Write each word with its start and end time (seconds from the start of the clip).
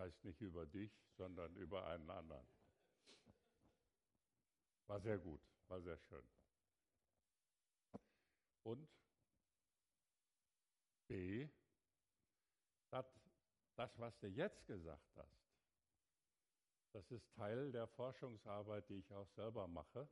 heißt 0.00 0.24
nicht 0.24 0.40
über 0.40 0.66
dich, 0.66 0.92
sondern 1.16 1.54
über 1.56 1.86
einen 1.86 2.10
anderen. 2.10 2.46
War 4.86 5.00
sehr 5.00 5.18
gut, 5.18 5.40
war 5.68 5.80
sehr 5.80 5.98
schön. 5.98 6.26
Und 8.62 8.88
B, 11.06 11.48
das, 12.90 13.98
was 13.98 14.18
du 14.18 14.26
jetzt 14.28 14.66
gesagt 14.66 15.16
hast, 15.16 15.40
das 16.92 17.10
ist 17.10 17.32
Teil 17.34 17.70
der 17.70 17.86
Forschungsarbeit, 17.86 18.88
die 18.88 18.98
ich 18.98 19.12
auch 19.12 19.28
selber 19.30 19.68
mache. 19.68 20.08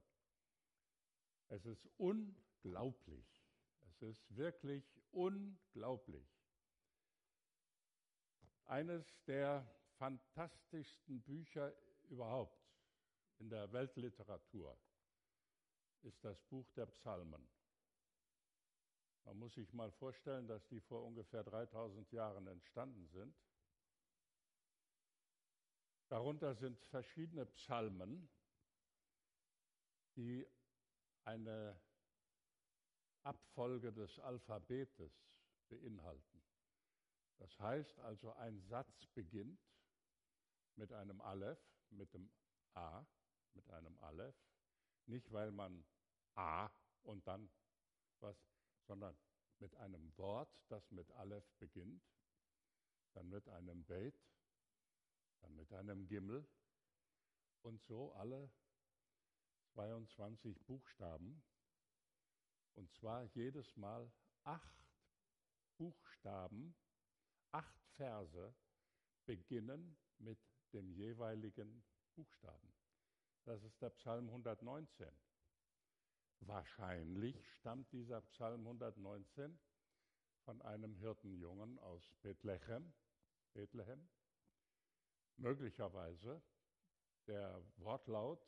Es 1.49 1.65
ist 1.67 1.89
unglaublich. 1.97 3.27
Es 3.89 4.03
ist 4.03 4.37
wirklich 4.37 4.85
unglaublich. 5.11 6.29
Eines 8.65 9.05
der 9.25 9.67
fantastischsten 9.99 11.21
Bücher 11.23 11.75
überhaupt 12.09 12.69
in 13.39 13.51
der 13.51 13.71
Weltliteratur 13.73 14.79
ist 16.03 16.25
das 16.25 16.41
Buch 16.45 16.71
der 16.73 16.87
Psalmen. 16.87 17.49
Man 19.25 19.39
muss 19.39 19.55
sich 19.55 19.73
mal 19.73 19.91
vorstellen, 19.91 20.47
dass 20.47 20.67
die 20.69 20.81
vor 20.81 21.05
ungefähr 21.05 21.45
3000 21.45 22.11
Jahren 22.13 22.47
entstanden 22.47 23.07
sind. 23.09 23.37
Darunter 26.09 26.55
sind 26.55 26.81
verschiedene 26.87 27.45
Psalmen, 27.45 28.29
die 30.17 30.47
eine 31.25 31.79
Abfolge 33.23 33.93
des 33.93 34.19
Alphabetes 34.21 35.13
beinhalten. 35.69 36.43
Das 37.39 37.59
heißt 37.59 37.99
also, 38.01 38.33
ein 38.35 38.59
Satz 38.63 39.07
beginnt 39.09 39.61
mit 40.79 40.93
einem 40.93 41.21
Aleph, 41.21 41.61
mit 41.91 42.13
dem 42.15 42.31
A, 42.75 43.05
mit 43.55 43.69
einem 43.71 43.99
Aleph, 43.99 44.37
nicht 45.07 45.31
weil 45.33 45.51
man 45.51 45.85
A 46.35 46.71
und 47.03 47.27
dann 47.27 47.51
was, 48.21 48.37
sondern 48.87 49.17
mit 49.59 49.75
einem 49.77 50.17
Wort, 50.17 50.57
das 50.69 50.91
mit 50.93 51.11
Aleph 51.13 51.51
beginnt, 51.59 52.03
dann 53.13 53.29
mit 53.29 53.49
einem 53.49 53.85
Beit, 53.85 54.19
dann 55.41 55.57
mit 55.57 55.73
einem 55.73 56.07
Gimmel 56.07 56.47
und 57.63 57.83
so 57.83 58.13
alle 58.13 58.51
22 59.75 60.65
Buchstaben. 60.65 61.43
Und 62.75 62.93
zwar 62.93 63.25
jedes 63.25 63.77
Mal 63.77 64.11
acht 64.45 64.87
Buchstaben, 65.77 66.77
acht 67.51 67.85
Verse 67.97 68.55
beginnen 69.27 69.97
mit 70.19 70.39
dem 70.73 70.91
jeweiligen 70.91 71.85
Buchstaben. 72.15 72.73
Das 73.45 73.63
ist 73.63 73.81
der 73.81 73.91
Psalm 73.91 74.29
119. 74.29 75.09
Wahrscheinlich 76.41 77.37
stammt 77.55 77.91
dieser 77.93 78.21
Psalm 78.21 78.61
119 78.67 79.59
von 80.45 80.63
einem 80.63 80.95
Hirtenjungen 80.97 81.79
aus 81.81 82.15
Bethlehem. 82.23 82.93
Bethlehem. 83.53 84.09
Möglicherweise 85.37 86.43
der 87.27 87.63
Wortlaut 87.77 88.47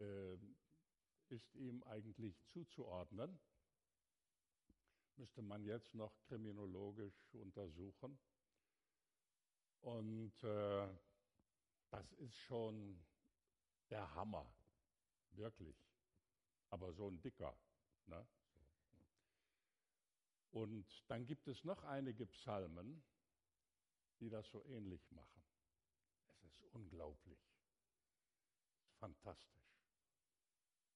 äh, 0.00 0.36
ist 1.28 1.54
ihm 1.54 1.82
eigentlich 1.84 2.44
zuzuordnen. 2.46 3.38
Müsste 5.16 5.42
man 5.42 5.64
jetzt 5.64 5.94
noch 5.94 6.18
kriminologisch 6.22 7.34
untersuchen. 7.34 8.18
Und 9.86 10.42
äh, 10.42 10.88
das 11.90 12.12
ist 12.14 12.36
schon 12.38 13.00
der 13.88 14.12
Hammer, 14.16 14.52
wirklich. 15.30 15.76
Aber 16.70 16.92
so 16.92 17.06
ein 17.06 17.22
dicker. 17.22 17.56
Ne? 18.06 18.26
Und 20.50 21.04
dann 21.06 21.24
gibt 21.24 21.46
es 21.46 21.62
noch 21.62 21.84
einige 21.84 22.26
Psalmen, 22.26 23.00
die 24.18 24.28
das 24.28 24.50
so 24.50 24.64
ähnlich 24.64 25.08
machen. 25.12 25.44
Es 26.30 26.42
ist 26.42 26.64
unglaublich. 26.72 27.38
Fantastisch. 28.98 29.70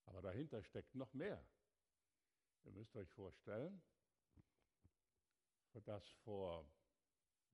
Aber 0.07 0.21
dahinter 0.21 0.65
steckt 0.65 0.97
noch 0.97 1.13
mehr. 1.13 1.47
Ihr 2.65 2.73
müsst 2.73 2.97
euch 2.97 3.11
vorstellen, 3.11 3.81
dass 5.75 6.09
vor 6.25 6.69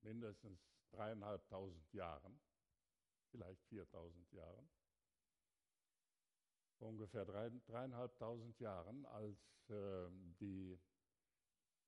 mindestens 0.01 0.76
dreieinhalbtausend 0.91 1.93
Jahren, 1.93 2.39
vielleicht 3.31 3.63
viertausend 3.65 4.31
Jahren, 4.31 4.69
vor 6.77 6.89
ungefähr 6.89 7.25
dreieinhalbtausend 7.25 8.59
Jahren, 8.59 9.05
als 9.07 9.69
äh, 9.69 10.09
die 10.39 10.79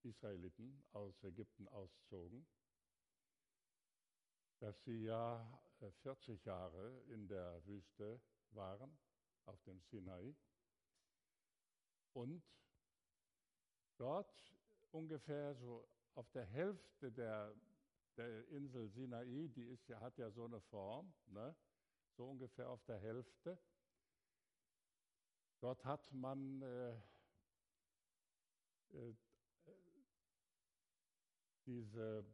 Israeliten 0.04 0.84
aus 0.94 1.24
Ägypten 1.24 1.68
auszogen, 1.68 2.46
dass 4.60 4.84
sie 4.84 5.04
ja 5.04 5.46
40 6.02 6.46
äh, 6.46 6.50
Jahre 6.50 7.04
in 7.08 7.28
der 7.28 7.66
Wüste 7.66 8.22
waren, 8.52 8.98
auf 9.46 9.62
dem 9.64 9.80
Sinai. 9.82 10.36
Und 12.14 12.44
dort 13.98 14.34
ungefähr 14.92 15.56
so 15.56 15.88
auf 16.16 16.30
der 16.32 16.46
Hälfte 16.46 17.12
der, 17.12 17.54
der 18.18 18.48
Insel 18.50 18.90
Sinai, 18.90 19.50
die 19.56 19.66
ist, 19.66 19.90
hat 19.90 20.18
ja 20.18 20.30
so 20.32 20.46
eine 20.46 20.60
Form, 20.62 21.14
ne? 21.28 21.56
so 22.18 22.30
ungefähr 22.30 22.70
auf 22.70 22.84
der 22.86 23.00
Hälfte, 23.00 23.58
Dort 25.60 25.84
hat 25.84 26.10
man 26.14 26.62
äh, 26.62 26.94
äh, 28.94 29.14
diese 31.66 32.26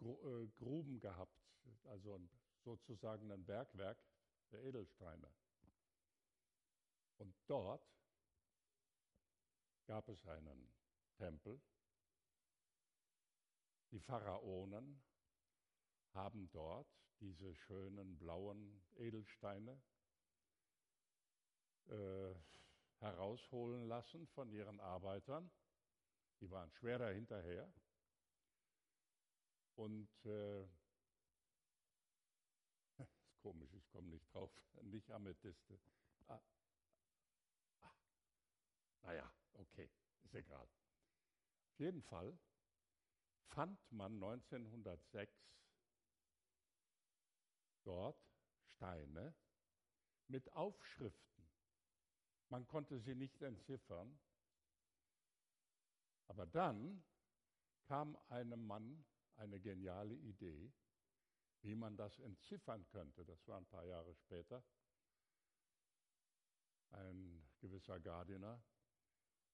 äh, 0.00 0.46
Gruben 0.56 0.98
gehabt, 0.98 1.40
also 1.84 2.20
sozusagen 2.64 3.30
ein 3.30 3.44
Bergwerk 3.44 3.98
der 4.50 4.64
Edelsteine. 4.64 5.30
Und 7.18 7.32
dort 7.46 7.88
gab 9.86 10.08
es 10.08 10.26
einen 10.26 10.68
Tempel. 11.16 11.60
Die 13.92 14.00
Pharaonen 14.00 15.00
haben 16.12 16.50
dort 16.50 16.88
diese 17.20 17.54
schönen 17.54 18.18
blauen 18.18 18.82
Edelsteine 18.96 19.80
äh, 21.88 22.34
herausholen 22.98 23.86
lassen 23.86 24.26
von 24.28 24.50
ihren 24.50 24.80
Arbeitern. 24.80 25.50
Die 26.40 26.50
waren 26.50 26.70
schwerer 26.72 27.10
hinterher. 27.12 27.72
Und 29.76 30.08
äh, 30.24 30.62
ist 32.98 33.38
komisch, 33.40 33.72
ich 33.72 33.88
komme 33.90 34.08
nicht 34.08 34.26
drauf, 34.34 34.50
nicht 34.82 35.10
Amethyste. 35.10 35.78
Ah, 36.26 36.40
ah, 37.82 37.94
naja, 39.02 39.30
okay, 39.52 39.88
ist 40.24 40.34
egal. 40.34 40.66
Auf 41.68 41.78
jeden 41.78 42.02
Fall 42.02 42.36
fand 43.48 43.80
man 43.92 44.14
1906 44.14 45.32
dort 47.82 48.20
Steine 48.64 49.34
mit 50.28 50.52
Aufschriften. 50.52 51.48
Man 52.48 52.66
konnte 52.66 52.98
sie 52.98 53.14
nicht 53.14 53.42
entziffern. 53.42 54.18
Aber 56.28 56.46
dann 56.46 57.04
kam 57.84 58.16
einem 58.28 58.66
Mann 58.66 59.04
eine 59.36 59.60
geniale 59.60 60.14
Idee, 60.14 60.72
wie 61.62 61.74
man 61.74 61.96
das 61.96 62.18
entziffern 62.18 62.86
könnte. 62.88 63.24
Das 63.24 63.46
war 63.46 63.58
ein 63.58 63.66
paar 63.66 63.84
Jahre 63.84 64.14
später. 64.14 64.64
Ein 66.90 67.48
gewisser 67.58 68.00
Gardiner. 68.00 68.62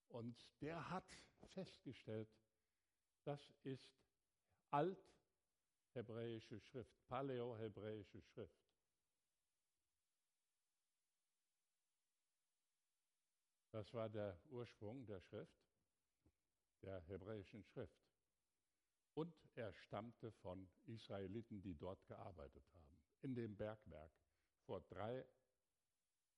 Und 0.09 0.39
der 0.61 0.91
hat 0.91 1.11
festgestellt, 1.45 2.31
das 3.25 3.41
ist 3.63 3.89
althebräische 4.71 6.61
Schrift, 6.61 6.95
paläohebräische 7.07 8.21
Schrift. 8.23 8.63
Das 13.73 13.93
war 13.95 14.11
der 14.11 14.39
Ursprung 14.51 15.07
der 15.07 15.21
Schrift, 15.23 15.57
der 16.83 17.01
hebräischen 17.07 17.65
Schrift. 17.65 18.05
Und 19.15 19.35
er 19.55 19.73
stammte 19.73 20.31
von 20.31 20.69
Israeliten, 20.85 21.63
die 21.63 21.75
dort 21.75 22.05
gearbeitet 22.07 22.65
haben, 22.75 22.99
in 23.23 23.35
dem 23.35 23.57
Bergwerk 23.57 24.13
vor 24.67 24.83
drei, 24.83 25.25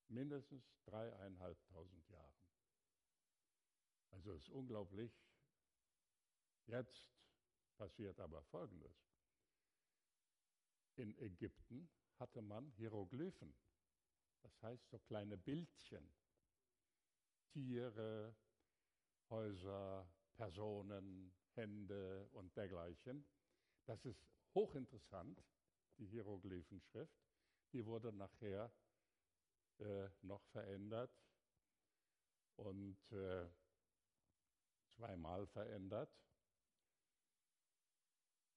mindestens 0.09 0.65
dreieinhalbtausend 0.85 2.09
Jahren. 2.09 2.35
Also 4.11 4.33
es 4.35 4.43
ist 4.43 4.51
unglaublich. 4.51 5.13
Jetzt 6.67 7.09
passiert 7.77 8.19
aber 8.21 8.43
Folgendes. 8.45 8.97
In 10.97 11.17
Ägypten 11.19 11.89
hatte 12.19 12.41
man 12.41 12.71
Hieroglyphen, 12.77 13.55
das 14.43 14.63
heißt 14.63 14.89
so 14.91 14.99
kleine 15.01 15.37
Bildchen, 15.37 16.09
Tiere, 17.53 18.35
Häuser, 19.29 20.09
Personen, 20.35 21.35
Hände 21.55 22.29
und 22.33 22.57
dergleichen. 22.57 23.27
Das 23.87 24.05
ist 24.05 24.27
hochinteressant, 24.55 25.43
die 25.99 26.07
Hieroglyphenschrift. 26.07 27.19
Die 27.73 27.85
wurde 27.85 28.13
nachher 28.13 28.73
äh, 29.79 30.09
noch 30.23 30.45
verändert 30.47 31.13
und 32.57 32.99
äh, 33.13 33.49
zweimal 34.97 35.47
verändert. 35.49 36.11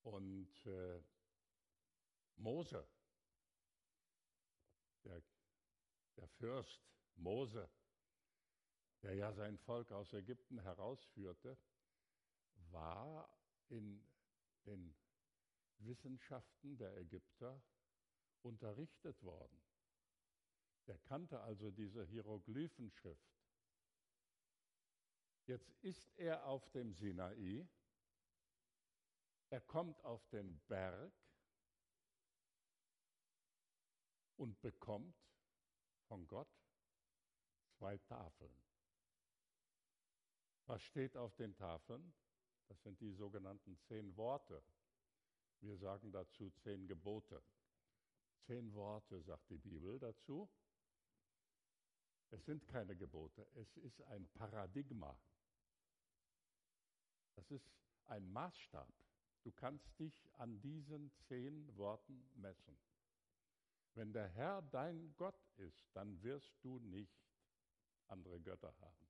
Und 0.08 0.66
äh, 0.66 1.02
Mose, 2.38 2.88
der, 5.04 5.22
der 6.16 6.28
Fürst 6.30 6.82
Mose, 7.16 7.70
der 9.02 9.16
ja 9.16 9.34
sein 9.34 9.58
Volk 9.58 9.92
aus 9.92 10.14
Ägypten 10.14 10.60
herausführte, 10.60 11.58
war 12.72 13.30
in 13.68 14.02
den 14.66 14.96
Wissenschaften 15.80 16.78
der 16.78 16.96
Ägypter 16.96 17.62
unterrichtet 18.44 19.22
worden. 19.24 19.62
Der 20.88 20.98
kannte 21.00 21.42
also 21.42 21.70
diese 21.70 22.06
Hieroglyphenschrift. 22.06 23.38
Jetzt 25.48 25.74
ist 25.82 26.18
er 26.18 26.46
auf 26.46 26.70
dem 26.72 26.94
Sinai, 26.94 27.68
er 29.50 29.62
kommt 29.62 30.04
auf 30.04 30.28
den 30.30 30.60
Berg 30.68 31.14
und 34.36 34.60
bekommt 34.62 35.16
von 36.08 36.28
Gott 36.28 36.50
zwei 37.78 37.98
Tafeln. 37.98 38.56
Was 40.66 40.82
steht 40.82 41.16
auf 41.16 41.36
den 41.36 41.56
Tafeln? 41.56 42.14
Das 42.68 42.82
sind 42.84 43.00
die 43.00 43.14
sogenannten 43.14 43.78
zehn 43.88 44.16
Worte. 44.18 44.62
Wir 45.62 45.78
sagen 45.78 46.12
dazu 46.12 46.50
zehn 46.50 46.88
Gebote. 46.88 47.42
Zehn 48.46 48.74
Worte, 48.74 49.22
sagt 49.22 49.50
die 49.50 49.58
Bibel 49.58 49.98
dazu. 50.00 50.50
Es 52.30 52.44
sind 52.46 52.68
keine 52.68 52.96
Gebote, 52.96 53.48
es 53.56 53.78
ist 53.78 54.02
ein 54.04 54.28
Paradigma. 54.34 55.18
Das 57.36 57.50
ist 57.52 57.72
ein 58.08 58.30
Maßstab. 58.32 59.07
Du 59.48 59.54
kannst 59.54 59.98
dich 59.98 60.30
an 60.40 60.60
diesen 60.60 61.10
zehn 61.30 61.74
Worten 61.78 62.22
messen. 62.36 62.78
Wenn 63.94 64.12
der 64.12 64.28
Herr 64.28 64.62
dein 64.62 65.16
Gott 65.16 65.40
ist, 65.56 65.88
dann 65.94 66.22
wirst 66.22 66.54
du 66.64 66.80
nicht 66.80 67.18
andere 68.08 68.42
Götter 68.42 68.78
haben. 68.82 69.08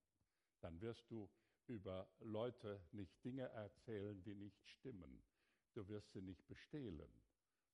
Dann 0.60 0.80
wirst 0.80 1.10
du 1.10 1.28
über 1.66 2.08
Leute 2.20 2.80
nicht 2.92 3.26
Dinge 3.26 3.50
erzählen, 3.50 4.22
die 4.22 4.36
nicht 4.36 4.64
stimmen. 4.68 5.24
Du 5.74 5.88
wirst 5.88 6.12
sie 6.12 6.22
nicht 6.22 6.48
bestehlen. 6.48 7.10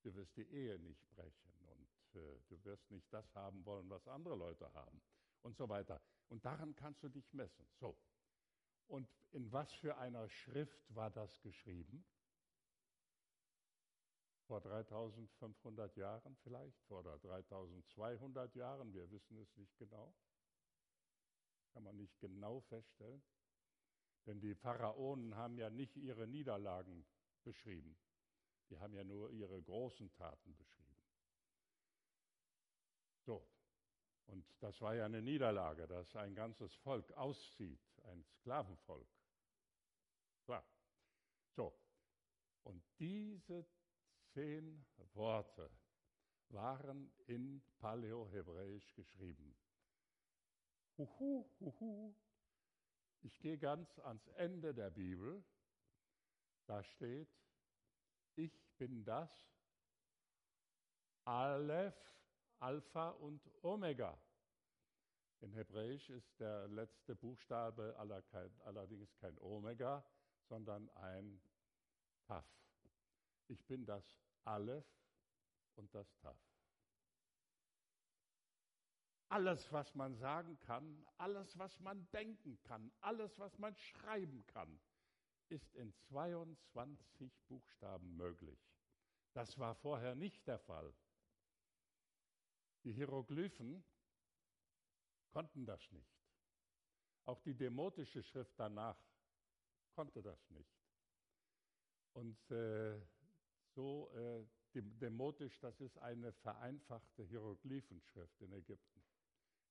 Du 0.01 0.15
wirst 0.15 0.33
die 0.37 0.47
Ehe 0.47 0.79
nicht 0.79 1.05
brechen 1.09 1.53
und 1.65 2.15
äh, 2.15 2.39
du 2.47 2.63
wirst 2.63 2.89
nicht 2.91 3.11
das 3.11 3.35
haben 3.35 3.65
wollen, 3.65 3.89
was 3.89 4.07
andere 4.07 4.37
Leute 4.37 4.73
haben 4.73 5.01
und 5.41 5.57
so 5.57 5.67
weiter. 5.67 5.99
Und 6.29 6.45
daran 6.45 6.73
kannst 6.77 7.03
du 7.03 7.09
dich 7.09 7.33
messen. 7.33 7.67
So. 7.81 7.97
Und 8.87 9.09
in 9.31 9.51
was 9.51 9.73
für 9.73 9.97
einer 9.97 10.29
Schrift 10.29 10.95
war 10.95 11.11
das 11.11 11.41
geschrieben? 11.41 12.05
Vor 14.47 14.59
3500 14.61 15.95
Jahren 15.95 16.35
vielleicht, 16.43 16.81
vor 16.83 17.03
3200 17.03 18.53
Jahren, 18.55 18.93
wir 18.93 19.09
wissen 19.09 19.37
es 19.37 19.55
nicht 19.55 19.77
genau. 19.77 20.13
Kann 21.71 21.83
man 21.83 21.95
nicht 21.95 22.19
genau 22.19 22.59
feststellen. 22.61 23.23
Denn 24.25 24.39
die 24.39 24.55
Pharaonen 24.55 25.35
haben 25.35 25.57
ja 25.57 25.69
nicht 25.69 25.95
ihre 25.95 26.27
Niederlagen 26.27 27.05
beschrieben. 27.43 27.97
Die 28.69 28.79
haben 28.79 28.93
ja 28.93 29.03
nur 29.03 29.31
ihre 29.31 29.61
großen 29.61 30.11
Taten 30.13 30.55
beschrieben. 30.55 30.97
So, 33.25 33.47
und 34.27 34.45
das 34.59 34.79
war 34.81 34.95
ja 34.95 35.05
eine 35.05 35.21
Niederlage, 35.21 35.87
dass 35.87 36.15
ein 36.15 36.35
ganzes 36.35 36.73
Volk 36.75 37.11
auszieht, 37.13 37.81
ein 38.03 38.23
Sklavenvolk. 38.23 39.07
Klar. 40.45 40.65
So, 41.55 41.77
und 42.63 42.83
diese 42.99 43.65
zehn 44.33 44.85
Worte 45.13 45.69
waren 46.49 47.11
in 47.25 47.61
Paläohebräisch 47.79 48.93
geschrieben. 48.95 49.55
Huhu, 50.97 51.45
huhu, 51.59 52.15
ich 53.21 53.39
gehe 53.39 53.57
ganz 53.57 53.99
ans 53.99 54.27
Ende 54.35 54.73
der 54.73 54.89
Bibel. 54.89 55.43
Da 56.65 56.83
steht, 56.83 57.29
ich 58.35 58.53
bin 58.77 59.03
das 59.03 59.29
Aleph, 61.25 61.95
Alpha 62.59 63.09
und 63.09 63.41
Omega. 63.63 64.17
In 65.41 65.53
Hebräisch 65.53 66.09
ist 66.09 66.39
der 66.39 66.67
letzte 66.67 67.15
Buchstabe 67.15 67.95
allerdings 67.97 69.15
kein 69.17 69.37
Omega, 69.39 70.05
sondern 70.47 70.89
ein 70.91 71.41
Taf. 72.25 72.62
Ich 73.47 73.65
bin 73.65 73.85
das 73.85 74.17
Aleph 74.43 74.85
und 75.75 75.93
das 75.93 76.15
Taf. 76.17 76.37
Alles, 79.29 79.71
was 79.71 79.95
man 79.95 80.15
sagen 80.15 80.59
kann, 80.59 81.05
alles, 81.17 81.57
was 81.57 81.79
man 81.79 82.07
denken 82.11 82.61
kann, 82.63 82.91
alles, 83.01 83.39
was 83.39 83.57
man 83.57 83.75
schreiben 83.75 84.45
kann, 84.45 84.79
ist 85.49 85.73
in 85.75 85.93
22 86.09 87.33
Buchstaben 87.47 88.15
möglich. 88.15 88.59
Das 89.33 89.57
war 89.57 89.73
vorher 89.75 90.13
nicht 90.13 90.45
der 90.45 90.59
Fall. 90.59 90.93
Die 92.83 92.93
Hieroglyphen 92.93 93.83
konnten 95.31 95.65
das 95.65 95.91
nicht. 95.91 96.13
Auch 97.25 97.39
die 97.41 97.55
demotische 97.55 98.21
Schrift 98.21 98.53
danach 98.57 98.97
konnte 99.95 100.21
das 100.21 100.49
nicht. 100.51 100.77
Und 102.13 102.51
äh, 102.51 103.01
so, 103.75 104.09
äh, 104.15 104.45
demotisch, 104.73 105.59
das 105.59 105.79
ist 105.81 105.97
eine 105.99 106.31
vereinfachte 106.31 107.23
Hieroglyphenschrift 107.23 108.41
in 108.41 108.53
Ägypten. 108.53 109.03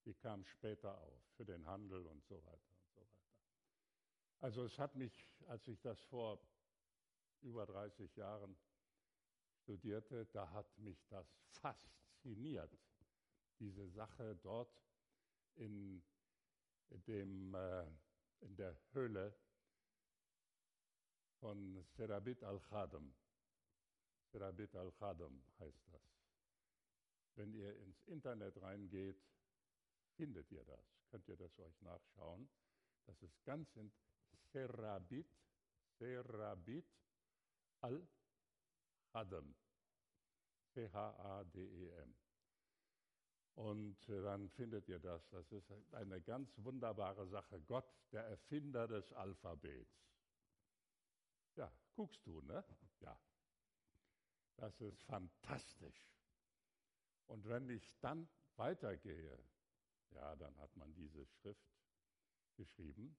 Die 0.04 0.14
kam 0.14 0.44
später 0.44 0.98
auf 0.98 1.22
für 1.36 1.44
den 1.44 1.66
Handel 1.66 2.06
und 2.06 2.24
so 2.24 2.44
weiter 2.44 2.70
und 2.70 2.88
so 2.94 3.00
weiter. 3.00 3.32
Also 4.40 4.64
es 4.64 4.78
hat 4.78 4.94
mich, 4.96 5.26
als 5.48 5.66
ich 5.68 5.80
das 5.80 6.00
vor 6.02 6.40
über 7.40 7.66
30 7.66 8.14
Jahren 8.16 8.56
studierte, 9.62 10.26
da 10.26 10.50
hat 10.50 10.78
mich 10.78 11.04
das 11.08 11.26
fasziniert, 11.50 12.76
diese 13.58 13.88
Sache 13.88 14.36
dort 14.42 14.82
in, 15.54 16.02
dem, 17.06 17.54
äh, 17.54 17.86
in 18.40 18.56
der 18.56 18.76
Höhle 18.92 19.34
von 21.38 21.84
Serabit 21.96 22.42
al-Khadam. 22.42 23.12
Serabit 24.32 24.74
al-Khadam 24.74 25.42
heißt 25.60 25.86
das. 25.92 26.02
Wenn 27.34 27.52
ihr 27.54 27.76
ins 27.78 28.02
Internet 28.04 28.60
reingeht, 28.60 29.22
findet 30.16 30.50
ihr 30.50 30.64
das, 30.64 30.84
könnt 31.10 31.28
ihr 31.28 31.36
das 31.36 31.58
euch 31.58 31.80
nachschauen. 31.82 32.48
Das 33.06 33.22
ist 33.22 33.44
ganz 33.44 33.74
in 33.76 33.92
Serabit, 34.52 35.26
Serabit 35.98 36.86
al-Hadem, 37.80 39.54
C-H-A-D-E-M. 40.72 42.14
Und 43.54 44.08
dann 44.08 44.48
findet 44.50 44.88
ihr 44.88 44.98
das. 44.98 45.28
Das 45.28 45.52
ist 45.52 45.70
eine 45.92 46.22
ganz 46.22 46.50
wunderbare 46.56 47.26
Sache. 47.26 47.60
Gott, 47.60 47.84
der 48.10 48.24
Erfinder 48.24 48.88
des 48.88 49.12
Alphabets. 49.12 50.02
Ja, 51.56 51.70
guckst 51.94 52.26
du, 52.26 52.40
ne? 52.42 52.64
Ja. 53.00 53.18
Das 54.56 54.80
ist 54.80 55.02
fantastisch. 55.04 56.08
Und 57.26 57.48
wenn 57.48 57.68
ich 57.68 57.92
dann 58.00 58.28
weitergehe, 58.56 59.38
ja, 60.10 60.36
dann 60.36 60.56
hat 60.58 60.76
man 60.76 60.92
diese 60.94 61.26
Schrift 61.26 61.72
geschrieben. 62.56 63.16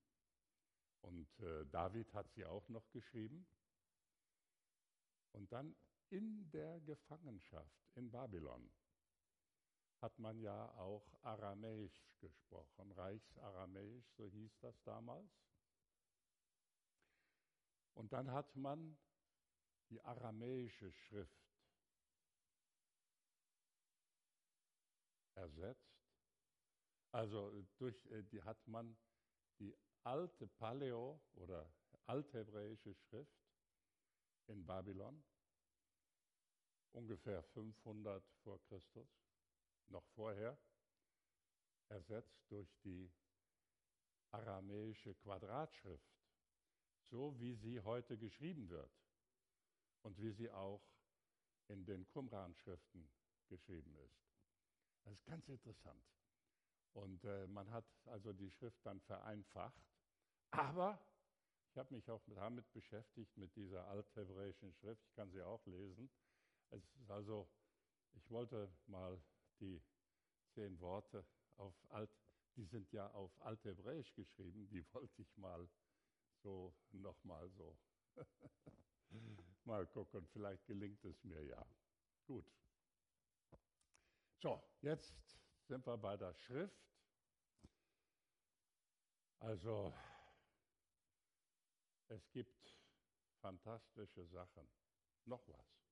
Und 1.01 1.27
äh, 1.39 1.65
David 1.65 2.13
hat 2.13 2.31
sie 2.31 2.45
auch 2.45 2.67
noch 2.69 2.89
geschrieben. 2.91 3.45
Und 5.31 5.51
dann 5.51 5.75
in 6.09 6.49
der 6.51 6.79
Gefangenschaft 6.81 7.89
in 7.95 8.11
Babylon 8.11 8.69
hat 9.99 10.17
man 10.19 10.39
ja 10.39 10.69
auch 10.77 11.05
Aramäisch 11.23 12.13
gesprochen, 12.19 12.91
Reichsaramäisch, 12.91 14.05
so 14.17 14.27
hieß 14.27 14.59
das 14.59 14.81
damals. 14.83 15.31
Und 17.95 18.11
dann 18.11 18.31
hat 18.31 18.55
man 18.55 18.97
die 19.89 20.01
aramäische 20.01 20.91
Schrift 20.91 21.43
ersetzt. 25.35 25.93
Also 27.11 27.63
durch 27.77 28.05
äh, 28.07 28.23
die 28.23 28.41
hat 28.41 28.67
man 28.67 28.97
die 29.59 29.75
alte 30.03 30.47
Paleo 30.47 31.21
oder 31.33 31.71
althebräische 32.07 32.93
Schrift 32.95 33.37
in 34.47 34.65
Babylon, 34.65 35.23
ungefähr 36.91 37.43
500 37.43 38.23
vor 38.43 38.61
Christus, 38.63 39.07
noch 39.87 40.05
vorher, 40.15 40.57
ersetzt 41.89 42.41
durch 42.49 42.73
die 42.83 43.11
aramäische 44.31 45.13
Quadratschrift, 45.15 46.11
so 47.09 47.39
wie 47.39 47.53
sie 47.53 47.79
heute 47.79 48.17
geschrieben 48.17 48.67
wird 48.69 49.02
und 50.03 50.19
wie 50.19 50.31
sie 50.31 50.49
auch 50.51 50.81
in 51.67 51.85
den 51.85 52.07
Qumran-Schriften 52.09 53.09
geschrieben 53.47 53.95
ist. 53.97 54.23
Das 55.03 55.13
ist 55.13 55.25
ganz 55.25 55.47
interessant. 55.49 56.03
Und 56.93 57.23
äh, 57.23 57.47
man 57.47 57.69
hat 57.71 57.85
also 58.05 58.33
die 58.33 58.51
Schrift 58.51 58.85
dann 58.85 59.01
vereinfacht. 59.01 59.81
Aber 60.51 60.99
ich 61.69 61.77
habe 61.77 61.93
mich 61.93 62.09
auch 62.11 62.21
damit 62.27 62.71
beschäftigt, 62.71 63.35
mit 63.35 63.55
dieser 63.55 63.87
althebräischen 63.87 64.71
Schrift. 64.73 65.03
Ich 65.07 65.15
kann 65.15 65.31
sie 65.31 65.41
auch 65.41 65.65
lesen. 65.65 66.09
Es 66.69 66.83
ist 66.95 67.09
also, 67.09 67.49
ich 68.13 68.29
wollte 68.29 68.71
mal 68.85 69.19
die 69.59 69.81
zehn 70.53 70.79
Worte 70.79 71.25
auf 71.57 71.73
Alt, 71.89 72.11
die 72.55 72.65
sind 72.65 72.91
ja 72.91 73.09
auf 73.11 73.31
Althebräisch 73.41 74.13
geschrieben, 74.13 74.67
die 74.69 74.85
wollte 74.93 75.21
ich 75.21 75.35
mal 75.37 75.67
so 76.43 76.73
nochmal 76.91 77.49
so 77.49 77.75
mal 79.65 79.85
gucken. 79.87 80.27
Vielleicht 80.27 80.65
gelingt 80.65 81.03
es 81.05 81.23
mir 81.23 81.41
ja. 81.43 81.65
Gut. 82.25 82.45
So, 84.39 84.61
jetzt 84.81 85.13
sind 85.67 85.85
wir 85.85 85.97
bei 85.97 86.17
der 86.17 86.33
Schrift. 86.33 86.83
Also, 89.39 89.93
es 92.07 92.31
gibt 92.31 92.77
fantastische 93.41 94.25
Sachen. 94.27 94.67
Noch 95.25 95.47
was. 95.47 95.83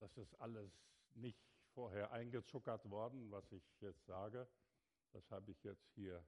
Das 0.00 0.16
ist 0.16 0.34
alles 0.40 0.72
nicht 1.14 1.40
vorher 1.74 2.10
eingezuckert 2.12 2.90
worden, 2.90 3.30
was 3.30 3.50
ich 3.52 3.62
jetzt 3.80 4.04
sage. 4.06 4.48
Das 5.12 5.30
habe 5.30 5.50
ich 5.50 5.62
jetzt 5.62 5.88
hier 5.94 6.26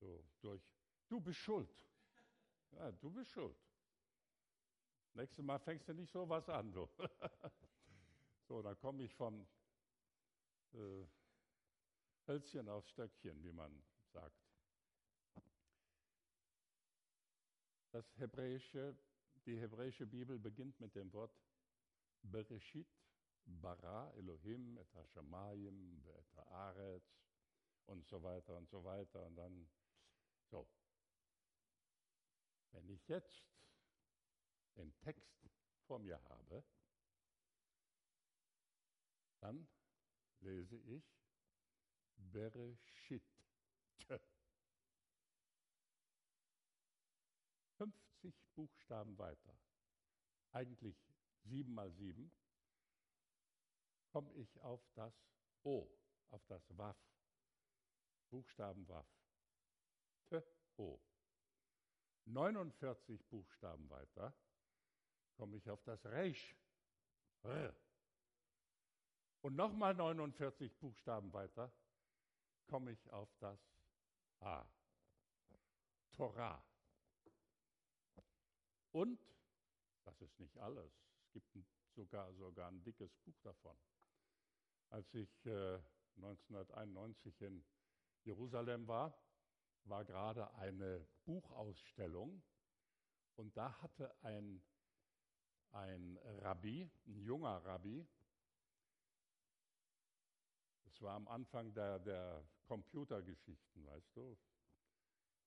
so 0.00 0.24
durch. 0.40 0.62
Du 1.08 1.20
bist 1.20 1.38
schuld. 1.38 1.74
Ja, 2.72 2.92
du 2.92 3.10
bist 3.10 3.30
schuld. 3.30 3.56
Nächstes 5.14 5.44
Mal 5.44 5.58
fängst 5.58 5.88
du 5.88 5.94
nicht 5.94 6.12
so 6.12 6.28
was 6.28 6.48
an. 6.48 6.72
Du. 6.72 6.88
so, 8.48 8.62
dann 8.62 8.78
komme 8.78 9.04
ich 9.04 9.14
vom 9.14 9.46
äh, 10.74 11.06
Hölzchen 12.26 12.68
aufs 12.68 12.90
Stöckchen, 12.90 13.42
wie 13.42 13.52
man 13.52 13.82
sagt. 14.12 14.48
Das 17.90 18.04
hebräische, 18.18 18.94
die 19.46 19.58
hebräische 19.58 20.06
Bibel 20.06 20.38
beginnt 20.38 20.78
mit 20.78 20.94
dem 20.94 21.12
Wort 21.14 21.34
Bereshit, 22.22 22.86
Bara, 23.46 24.12
Elohim, 24.12 24.76
et 24.76 24.94
Hashemayim, 24.94 26.04
et 26.06 26.36
Haaretz 26.36 27.18
und 27.86 28.06
so 28.06 28.22
weiter 28.22 28.56
und 28.56 28.68
so 28.68 28.84
weiter. 28.84 29.24
Und 29.24 29.36
dann 29.36 29.68
so. 30.50 30.68
Wenn 32.72 32.88
ich 32.88 33.06
jetzt 33.08 33.44
den 34.76 34.96
Text 35.00 35.48
vor 35.86 35.98
mir 35.98 36.22
habe, 36.28 36.64
dann 39.40 39.68
lese 40.40 40.76
ich 40.76 41.04
Bereshit. 42.16 43.22
50 47.78 48.34
Buchstaben 48.54 49.16
weiter, 49.18 49.56
eigentlich 50.52 50.96
sieben 51.44 51.74
mal 51.74 51.92
sieben, 51.92 52.32
komme 54.08 54.32
ich 54.32 54.60
auf 54.62 54.82
das 54.94 55.14
O, 55.62 55.88
auf 56.30 56.44
das 56.46 56.76
Waf, 56.76 56.96
Buchstaben 58.30 58.88
Waf. 58.88 59.17
O. 60.76 61.00
49 62.26 63.24
Buchstaben 63.28 63.88
weiter 63.90 64.34
komme 65.34 65.56
ich 65.56 65.68
auf 65.70 65.82
das 65.84 66.04
Reich. 66.04 66.54
R. 67.42 67.74
Und 69.40 69.56
nochmal 69.56 69.94
49 69.94 70.76
Buchstaben 70.78 71.32
weiter 71.32 71.72
komme 72.66 72.92
ich 72.92 73.10
auf 73.10 73.28
das 73.38 73.58
A. 74.40 74.66
Torah. 76.12 76.62
Und, 78.92 79.20
das 80.04 80.20
ist 80.20 80.38
nicht 80.40 80.58
alles, 80.58 80.92
es 81.34 81.50
gibt 81.52 81.68
sogar, 81.94 82.32
sogar 82.34 82.68
ein 82.70 82.82
dickes 82.82 83.14
Buch 83.18 83.38
davon. 83.42 83.76
Als 84.90 85.12
ich 85.14 85.46
äh, 85.46 85.78
1991 86.16 87.40
in 87.42 87.64
Jerusalem 88.24 88.86
war, 88.88 89.16
war 89.84 90.04
gerade 90.04 90.52
eine 90.54 91.06
Buchausstellung 91.24 92.42
und 93.36 93.56
da 93.56 93.80
hatte 93.80 94.14
ein, 94.22 94.62
ein 95.70 96.18
Rabbi, 96.40 96.90
ein 97.06 97.20
junger 97.20 97.64
Rabbi, 97.64 98.06
das 100.84 101.02
war 101.02 101.14
am 101.14 101.28
Anfang 101.28 101.72
der, 101.74 101.98
der 102.00 102.44
Computergeschichten, 102.66 103.86
weißt 103.86 104.16
du, 104.16 104.36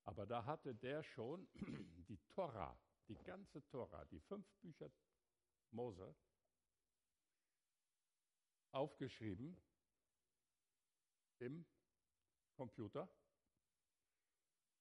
aber 0.03 0.25
da 0.25 0.45
hatte 0.45 0.73
der 0.73 1.03
schon 1.03 1.47
die 2.07 2.17
Tora, 2.29 2.77
die 3.07 3.17
ganze 3.23 3.63
Tora, 3.67 4.05
die 4.05 4.19
fünf 4.21 4.47
Bücher 4.61 4.89
Mose, 5.71 6.15
aufgeschrieben 8.71 9.61
im 11.39 11.65
Computer 12.55 13.09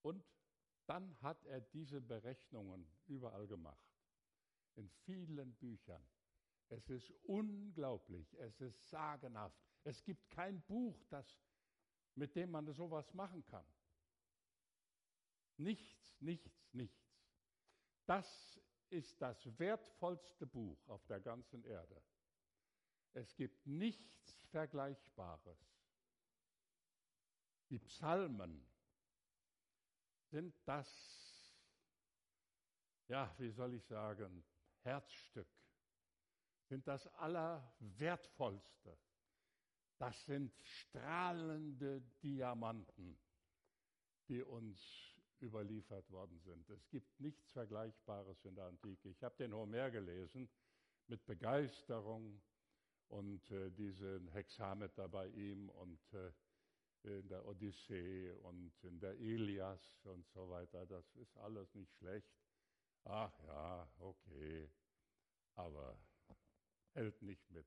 und 0.03 0.25
dann 0.87 1.17
hat 1.23 1.45
er 1.45 1.61
diese 1.61 2.01
Berechnungen 2.01 2.87
überall 3.07 3.47
gemacht, 3.47 3.87
in 4.75 4.89
vielen 5.05 5.55
Büchern. 5.55 6.03
Es 6.69 6.89
ist 6.89 7.11
unglaublich, 7.23 8.33
es 8.39 8.61
ist 8.61 8.89
sagenhaft. 8.89 9.59
Es 9.85 10.03
gibt 10.03 10.31
kein 10.31 10.61
Buch, 10.63 11.03
das, 11.09 11.39
mit 12.15 12.35
dem 12.37 12.51
man 12.51 12.73
sowas 12.73 13.13
machen 13.15 13.45
kann. 13.47 13.67
Nichts, 15.57 16.21
nichts, 16.21 16.73
nichts. 16.73 17.21
Das 18.07 18.61
ist 18.89 19.21
das 19.21 19.59
wertvollste 19.59 20.47
Buch 20.47 20.89
auf 20.89 21.05
der 21.07 21.21
ganzen 21.21 21.65
Erde. 21.65 22.03
Es 23.13 23.35
gibt 23.37 23.67
nichts 23.67 24.41
Vergleichbares. 24.51 25.59
Die 27.69 27.79
Psalmen 27.79 28.70
sind 30.31 30.55
das, 30.65 30.89
ja, 33.09 33.35
wie 33.39 33.51
soll 33.51 33.75
ich 33.75 33.85
sagen, 33.85 34.45
Herzstück, 34.83 35.49
sind 36.69 36.87
das 36.87 37.07
Allerwertvollste. 37.15 38.97
Das 39.99 40.25
sind 40.25 40.53
strahlende 40.63 42.01
Diamanten, 42.23 43.19
die 44.29 44.43
uns 44.43 44.81
überliefert 45.41 46.11
worden 46.11 46.39
sind. 46.41 46.69
Es 46.71 46.89
gibt 46.89 47.21
nichts 47.21 47.51
Vergleichbares 47.53 48.45
in 48.45 48.55
der 48.55 48.67
Antike. 48.67 49.09
Ich 49.09 49.23
habe 49.23 49.37
den 49.37 49.53
Homer 49.53 49.91
gelesen 49.91 50.49
mit 51.09 51.27
Begeisterung 51.27 52.41
und 53.09 53.51
äh, 53.51 53.71
diesen 53.73 54.29
Hexameter 54.29 55.09
bei 55.09 55.29
ihm 55.29 55.69
und 55.71 56.01
äh, 56.15 56.33
in 57.05 57.29
der 57.29 57.45
Odyssee 57.47 58.33
und 58.43 58.73
in 58.83 58.99
der 59.01 59.17
Ilias 59.19 60.01
und 60.05 60.27
so 60.29 60.49
weiter. 60.51 60.87
Das 60.87 61.05
ist 61.17 61.37
alles 61.39 61.75
nicht 61.75 61.93
schlecht. 61.97 62.31
Ach 63.05 63.33
ja, 63.47 63.89
okay, 63.99 64.71
aber 65.55 65.99
hält 66.93 67.21
nicht 67.23 67.51
mit. 67.51 67.67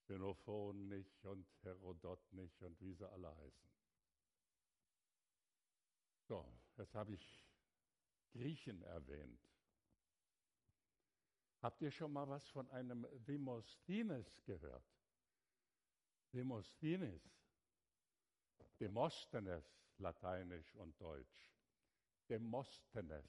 Xenophon 0.00 0.88
nicht 0.88 1.24
und 1.26 1.46
Herodot 1.62 2.32
nicht 2.32 2.62
und 2.62 2.80
wie 2.80 2.94
sie 2.94 3.08
alle 3.08 3.36
heißen. 3.36 3.68
So, 6.26 6.46
jetzt 6.76 6.94
habe 6.94 7.12
ich 7.12 7.44
Griechen 8.32 8.82
erwähnt. 8.82 9.40
Habt 11.60 11.82
ihr 11.82 11.90
schon 11.90 12.12
mal 12.12 12.28
was 12.28 12.48
von 12.48 12.70
einem 12.70 13.06
Demosthenes 13.26 14.42
gehört? 14.44 14.84
Demosthenes 16.32 17.37
Demosthenes, 18.80 19.64
Lateinisch 19.98 20.74
und 20.76 21.00
Deutsch. 21.00 21.52
Demosthenes. 22.28 23.24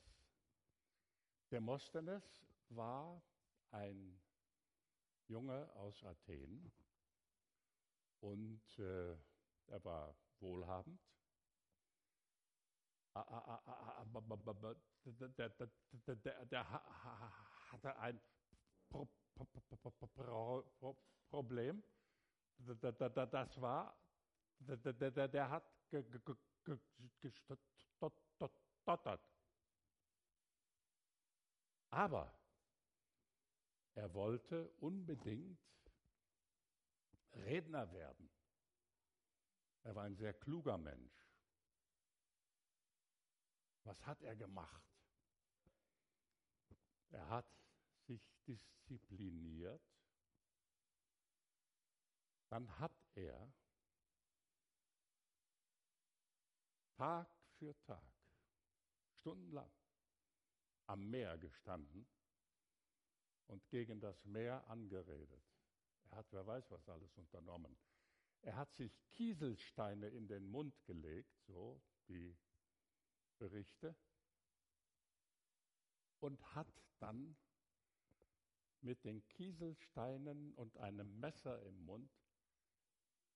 Demosthenes 1.51 2.45
war 2.69 3.21
ein 3.71 4.19
Junge 5.27 5.71
aus 5.75 6.03
Athen 6.03 6.71
und 8.19 8.79
äh, 8.79 9.15
er 9.67 9.83
war 9.83 10.15
wohlhabend. 10.39 10.99
Der, 16.51 16.69
hatte 17.71 17.97
ein 17.97 18.21
Pro 18.89 19.07
Pro 19.35 20.63
Pro 20.79 20.97
Problem. 21.29 21.83
Das 22.57 23.61
war, 23.61 23.95
der 24.59 25.49
hat 25.49 25.63
gestottert. 27.19 29.21
Aber 31.89 32.33
er 33.95 34.13
wollte 34.13 34.69
unbedingt 34.79 35.59
Redner 37.33 37.91
werden. 37.91 38.29
Er 39.83 39.95
war 39.95 40.03
ein 40.03 40.15
sehr 40.15 40.33
kluger 40.33 40.77
Mensch. 40.77 41.27
Was 43.83 44.05
hat 44.05 44.21
er 44.21 44.35
gemacht? 44.35 44.83
Er 47.09 47.27
hat 47.29 47.47
sich 48.05 48.21
diszipliniert. 48.45 49.81
Dann 52.49 52.79
hat 52.79 52.95
er 53.15 53.51
Tag 56.99 57.29
für 57.57 57.73
Tag, 57.83 58.03
stundenlang 59.21 59.71
am 60.87 61.09
Meer 61.09 61.37
gestanden 61.37 62.05
und 63.47 63.65
gegen 63.69 64.01
das 64.01 64.25
Meer 64.25 64.67
angeredet. 64.67 65.41
Er 66.09 66.17
hat, 66.17 66.27
wer 66.31 66.45
weiß, 66.45 66.69
was 66.71 66.89
alles 66.89 67.15
unternommen. 67.15 67.77
Er 68.41 68.57
hat 68.57 68.75
sich 68.75 68.91
Kieselsteine 69.11 70.09
in 70.09 70.27
den 70.27 70.51
Mund 70.51 70.75
gelegt, 70.83 71.39
so 71.47 71.81
die 72.09 72.35
Berichte, 73.37 73.95
und 76.19 76.53
hat 76.53 76.83
dann 76.99 77.37
mit 78.81 79.05
den 79.05 79.25
Kieselsteinen 79.29 80.53
und 80.55 80.75
einem 80.75 81.17
Messer 81.21 81.63
im 81.63 81.79
Mund 81.85 82.11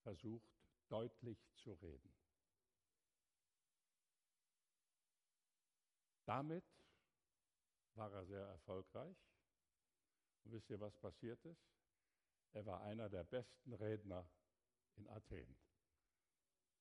versucht, 0.01 0.51
deutlich 0.89 1.39
zu 1.55 1.71
reden. 1.75 2.13
Damit 6.33 6.65
war 7.93 8.11
er 8.11 8.25
sehr 8.25 8.43
erfolgreich. 8.43 9.15
Und 10.43 10.53
wisst 10.53 10.67
ihr, 10.71 10.79
was 10.79 10.97
passiert 10.97 11.45
ist? 11.45 11.63
Er 12.53 12.65
war 12.65 12.81
einer 12.81 13.07
der 13.07 13.23
besten 13.23 13.71
Redner 13.73 14.27
in 14.95 15.07
Athen. 15.09 15.55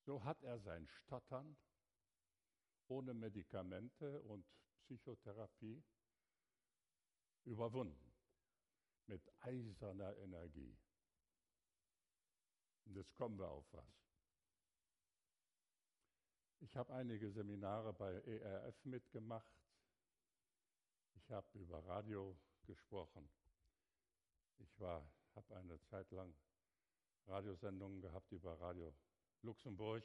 So 0.06 0.24
hat 0.24 0.42
er 0.42 0.58
sein 0.58 0.86
Stottern 0.86 1.58
ohne 2.88 3.12
Medikamente 3.12 4.22
und 4.22 4.46
Psychotherapie 4.78 5.84
überwunden. 7.44 8.14
Mit 9.06 9.22
eiserner 9.40 10.16
Energie. 10.16 10.78
Und 12.86 12.96
jetzt 12.96 13.14
kommen 13.16 13.38
wir 13.38 13.48
auf 13.50 13.70
was. 13.72 14.01
Ich 16.62 16.76
habe 16.76 16.94
einige 16.94 17.28
Seminare 17.28 17.92
bei 17.92 18.12
ERF 18.20 18.84
mitgemacht. 18.84 19.52
Ich 21.16 21.28
habe 21.32 21.58
über 21.58 21.84
Radio 21.88 22.38
gesprochen. 22.62 23.28
Ich 24.58 24.78
habe 24.78 25.56
eine 25.56 25.80
Zeit 25.80 26.08
lang 26.12 26.32
Radiosendungen 27.26 28.00
gehabt 28.00 28.30
über 28.30 28.60
Radio 28.60 28.94
Luxemburg 29.42 30.04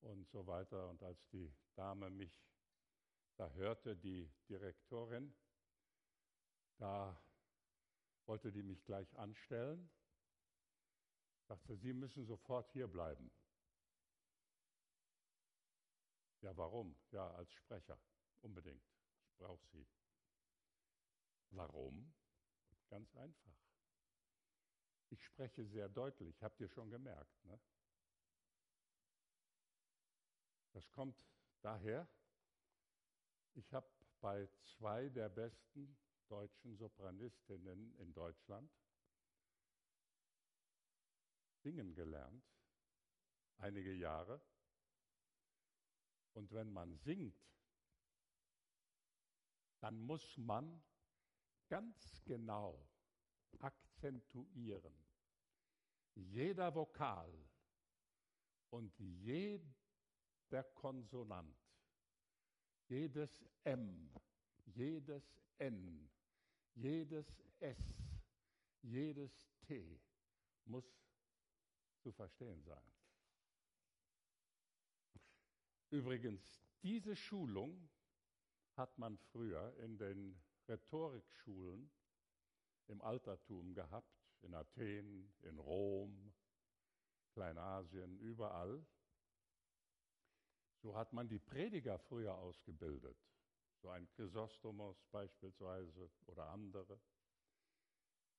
und 0.00 0.26
so 0.30 0.46
weiter. 0.46 0.88
Und 0.88 1.02
als 1.02 1.28
die 1.28 1.52
Dame 1.74 2.08
mich 2.08 2.42
da 3.36 3.50
hörte, 3.50 3.94
die 3.94 4.32
Direktorin, 4.48 5.34
da 6.78 7.14
wollte 8.24 8.50
die 8.50 8.62
mich 8.62 8.82
gleich 8.86 9.14
anstellen, 9.18 9.90
sagte, 11.46 11.76
Sie 11.76 11.92
müssen 11.92 12.24
sofort 12.24 12.72
hier 12.72 12.88
bleiben. 12.88 13.30
Ja, 16.42 16.56
warum? 16.56 16.96
Ja, 17.10 17.30
als 17.32 17.52
Sprecher, 17.52 17.98
unbedingt. 18.40 18.82
Ich 19.26 19.36
brauche 19.36 19.66
Sie. 19.68 19.86
Warum? 21.50 22.12
Ganz 22.88 23.14
einfach. 23.16 23.54
Ich 25.10 25.24
spreche 25.24 25.66
sehr 25.66 25.88
deutlich, 25.88 26.40
habt 26.42 26.60
ihr 26.60 26.68
schon 26.68 26.88
gemerkt. 26.90 27.44
Ne? 27.44 27.60
Das 30.72 30.90
kommt 30.92 31.20
daher, 31.62 32.08
ich 33.54 33.72
habe 33.72 33.90
bei 34.20 34.48
zwei 34.62 35.08
der 35.08 35.28
besten 35.28 35.96
deutschen 36.28 36.76
Sopranistinnen 36.76 37.92
in 37.98 38.14
Deutschland 38.14 38.70
singen 41.62 41.94
gelernt, 41.94 42.44
einige 43.58 43.92
Jahre. 43.92 44.40
Und 46.34 46.52
wenn 46.52 46.72
man 46.72 46.96
singt, 46.96 47.34
dann 49.80 50.00
muss 50.00 50.36
man 50.36 50.82
ganz 51.68 52.22
genau 52.24 52.86
akzentuieren. 53.58 54.94
Jeder 56.14 56.74
Vokal 56.74 57.32
und 58.70 58.96
jeder 58.98 60.62
Konsonant, 60.74 61.56
jedes 62.88 63.44
M, 63.64 64.10
jedes 64.66 65.40
N, 65.58 66.10
jedes 66.74 67.42
S, 67.60 67.78
jedes 68.82 69.32
T 69.60 70.00
muss 70.64 70.84
zu 72.00 72.12
verstehen 72.12 72.62
sein. 72.62 72.99
Übrigens, 75.90 76.62
diese 76.82 77.16
Schulung 77.16 77.88
hat 78.76 78.96
man 78.96 79.18
früher 79.18 79.76
in 79.78 79.98
den 79.98 80.40
Rhetorikschulen 80.68 81.90
im 82.86 83.02
Altertum 83.02 83.74
gehabt, 83.74 84.24
in 84.42 84.54
Athen, 84.54 85.32
in 85.42 85.58
Rom, 85.58 86.32
Kleinasien, 87.32 88.18
überall. 88.18 88.86
So 90.76 90.96
hat 90.96 91.12
man 91.12 91.28
die 91.28 91.40
Prediger 91.40 91.98
früher 91.98 92.34
ausgebildet, 92.34 93.18
so 93.82 93.90
ein 93.90 94.08
Chrysostomos 94.10 95.04
beispielsweise 95.10 96.08
oder 96.26 96.48
andere. 96.50 97.00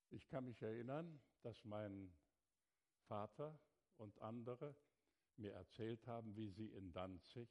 Ich 0.10 0.28
kann 0.28 0.46
mich 0.46 0.62
erinnern, 0.62 1.22
dass 1.42 1.64
mein 1.66 2.14
Vater 3.08 3.60
und 3.98 4.20
andere 4.22 4.76
mir 5.42 5.54
erzählt 5.54 6.06
haben, 6.08 6.36
wie 6.36 6.50
sie 6.50 6.68
in 6.68 6.92
Danzig 6.94 7.50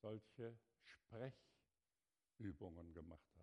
solche 0.00 0.58
Sprechübungen 0.84 2.92
gemacht 2.94 3.36
haben. 3.36 3.42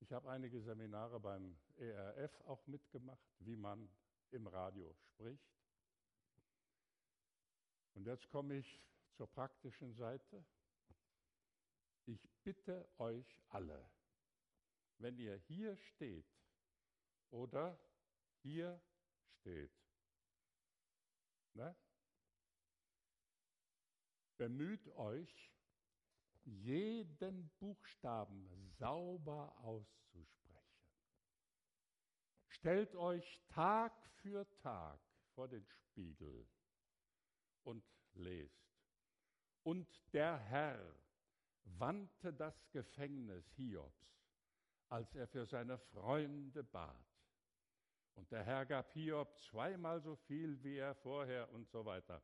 Ich 0.00 0.12
habe 0.12 0.30
einige 0.30 0.60
Seminare 0.60 1.20
beim 1.20 1.56
ERF 1.76 2.40
auch 2.42 2.66
mitgemacht, 2.66 3.30
wie 3.38 3.56
man 3.56 3.88
im 4.30 4.46
Radio 4.46 4.94
spricht. 4.94 5.50
Und 7.94 8.06
jetzt 8.06 8.28
komme 8.30 8.56
ich 8.56 8.86
zur 9.12 9.28
praktischen 9.28 9.94
Seite. 9.94 10.44
Ich 12.06 12.28
bitte 12.42 12.88
euch 12.98 13.40
alle, 13.50 13.90
wenn 14.98 15.18
ihr 15.18 15.36
hier 15.36 15.76
steht 15.76 16.26
oder 17.30 17.78
hier 18.42 18.80
steht, 19.40 19.72
ne, 21.54 21.76
bemüht 24.40 24.88
euch, 24.96 25.52
jeden 26.44 27.50
Buchstaben 27.58 28.48
sauber 28.78 29.54
auszusprechen. 29.58 30.80
Stellt 32.48 32.96
euch 32.96 33.38
Tag 33.50 33.92
für 34.22 34.48
Tag 34.62 34.98
vor 35.34 35.46
den 35.46 35.66
Spiegel 35.66 36.48
und 37.64 37.84
lest. 38.14 38.64
Und 39.62 39.86
der 40.14 40.38
Herr 40.38 40.96
wandte 41.64 42.32
das 42.32 42.70
Gefängnis 42.70 43.44
Hiobs, 43.56 44.24
als 44.88 45.14
er 45.16 45.28
für 45.28 45.44
seine 45.44 45.76
Freunde 45.76 46.64
bat. 46.64 46.96
Und 48.14 48.32
der 48.32 48.42
Herr 48.44 48.64
gab 48.64 48.90
Hiob 48.94 49.36
zweimal 49.36 50.00
so 50.00 50.16
viel 50.16 50.62
wie 50.64 50.78
er 50.78 50.94
vorher 50.94 51.52
und 51.52 51.68
so 51.68 51.84
weiter. 51.84 52.22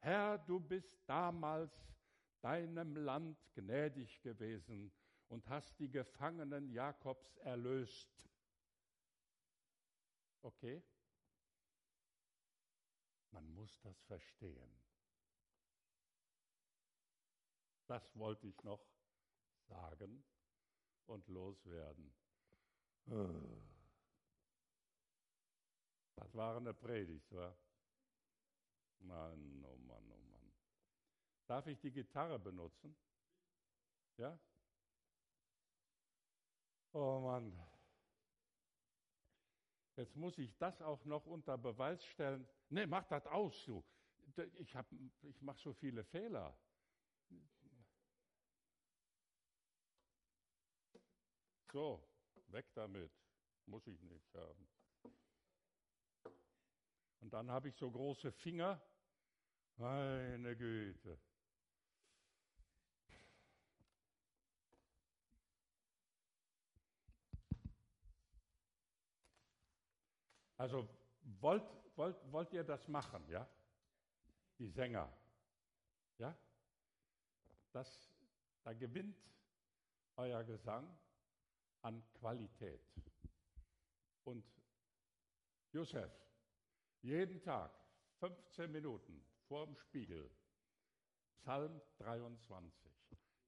Herr, 0.00 0.38
du 0.38 0.60
bist 0.60 0.98
damals 1.06 1.72
deinem 2.40 2.96
Land 2.96 3.38
gnädig 3.54 4.20
gewesen 4.22 4.92
und 5.28 5.48
hast 5.48 5.78
die 5.80 5.90
Gefangenen 5.90 6.70
Jakobs 6.70 7.36
erlöst. 7.38 8.28
Okay? 10.42 10.82
Man 13.32 13.52
muss 13.54 13.80
das 13.80 14.00
verstehen. 14.02 14.70
Das 17.86 18.16
wollte 18.16 18.46
ich 18.46 18.62
noch 18.62 18.84
sagen 19.68 20.24
und 21.06 21.26
loswerden. 21.28 22.12
Das 26.16 26.34
war 26.34 26.56
eine 26.56 26.74
Predigt, 26.74 27.30
wa? 27.32 27.56
Mann, 29.00 29.64
oh 29.64 29.76
Mann, 29.78 30.10
oh 30.10 30.18
Mann. 30.30 30.52
Darf 31.46 31.66
ich 31.66 31.78
die 31.80 31.92
Gitarre 31.92 32.38
benutzen? 32.38 32.96
Ja? 34.16 34.38
Oh 36.92 37.20
Mann. 37.20 37.52
Jetzt 39.96 40.16
muss 40.16 40.36
ich 40.38 40.56
das 40.58 40.82
auch 40.82 41.04
noch 41.04 41.24
unter 41.26 41.56
Beweis 41.56 42.04
stellen. 42.04 42.46
Nee, 42.68 42.86
mach 42.86 43.04
das 43.04 43.26
aus, 43.26 43.64
du. 43.64 43.82
Ich, 44.54 44.74
ich 45.22 45.40
mache 45.40 45.58
so 45.58 45.72
viele 45.72 46.04
Fehler. 46.04 46.54
So, 51.72 52.02
weg 52.48 52.66
damit. 52.74 53.12
Muss 53.66 53.86
ich 53.86 54.00
nicht 54.02 54.34
haben. 54.34 54.68
Und 57.26 57.32
dann 57.32 57.50
habe 57.50 57.70
ich 57.70 57.74
so 57.74 57.90
große 57.90 58.30
Finger. 58.30 58.80
Meine 59.78 60.56
Güte. 60.56 61.18
Also 70.56 70.88
wollt, 71.40 71.68
wollt, 71.96 72.16
wollt 72.30 72.52
ihr 72.52 72.62
das 72.62 72.86
machen, 72.86 73.28
ja? 73.28 73.44
Die 74.60 74.68
Sänger, 74.68 75.12
ja? 76.18 76.32
Das, 77.72 78.08
da 78.62 78.72
gewinnt 78.72 79.18
euer 80.14 80.44
Gesang 80.44 80.96
an 81.82 82.04
Qualität. 82.12 82.86
Und 84.22 84.44
Josef, 85.72 86.25
jeden 87.06 87.40
Tag 87.40 87.70
15 88.18 88.72
Minuten 88.72 89.24
vor 89.46 89.64
dem 89.64 89.76
Spiegel, 89.76 90.28
Psalm 91.36 91.80
23, 91.98 92.90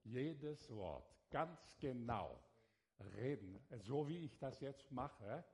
jedes 0.04 0.70
Wort 0.70 1.12
ganz 1.28 1.76
genau 1.80 2.40
reden, 3.16 3.60
so 3.78 4.06
wie 4.06 4.26
ich 4.26 4.38
das 4.38 4.60
jetzt 4.60 4.92
mache, 4.92 5.44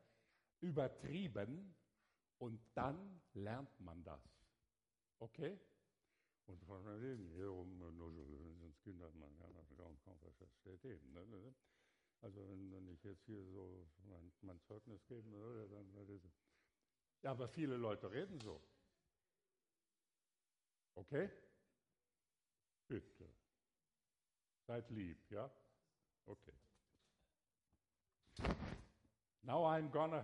übertrieben 0.61 1.75
und 2.38 2.61
dann 2.75 3.23
lernt 3.33 3.81
man 3.81 4.05
das. 4.05 4.21
Okay? 5.19 5.59
Und 6.47 6.62
von 6.64 6.85
dem 7.01 7.27
hier 7.31 7.51
um, 7.51 7.79
sonst 8.61 8.83
Kinder, 8.83 9.11
man 9.12 9.35
kann 9.38 9.55
das 9.55 9.75
kaum, 9.79 9.99
kaum 10.03 10.19
verstehen. 10.19 11.11
Ne? 11.14 11.55
Also 12.21 12.47
wenn, 12.49 12.87
ich 12.88 13.03
jetzt 13.03 13.25
hier 13.25 13.43
so 13.47 13.88
mein, 14.05 14.31
mein 14.43 14.61
Zeugnis 14.61 15.07
geben 15.07 15.33
würde, 15.33 15.69
dann 15.71 15.90
würde 15.95 16.17
ich. 16.17 16.23
Ja, 17.25 17.31
aber 17.31 17.49
viele 17.49 17.77
Leute 17.79 18.11
reden 18.11 18.39
so. 18.41 18.61
Okay? 20.95 21.31
Bitte. 22.87 23.31
Seid 24.67 24.91
lieb, 24.91 25.17
ja? 25.31 25.51
Okay. 26.27 26.53
Now 29.43 29.65
I'm 29.65 29.91
gonna 29.91 30.23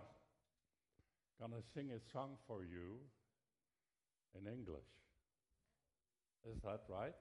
gonna 1.39 1.63
sing 1.73 1.91
a 1.93 2.01
song 2.13 2.37
for 2.47 2.63
you 2.63 3.01
in 4.35 4.47
English. 4.47 4.85
Is 6.45 6.61
that 6.61 6.87
right? 6.91 7.15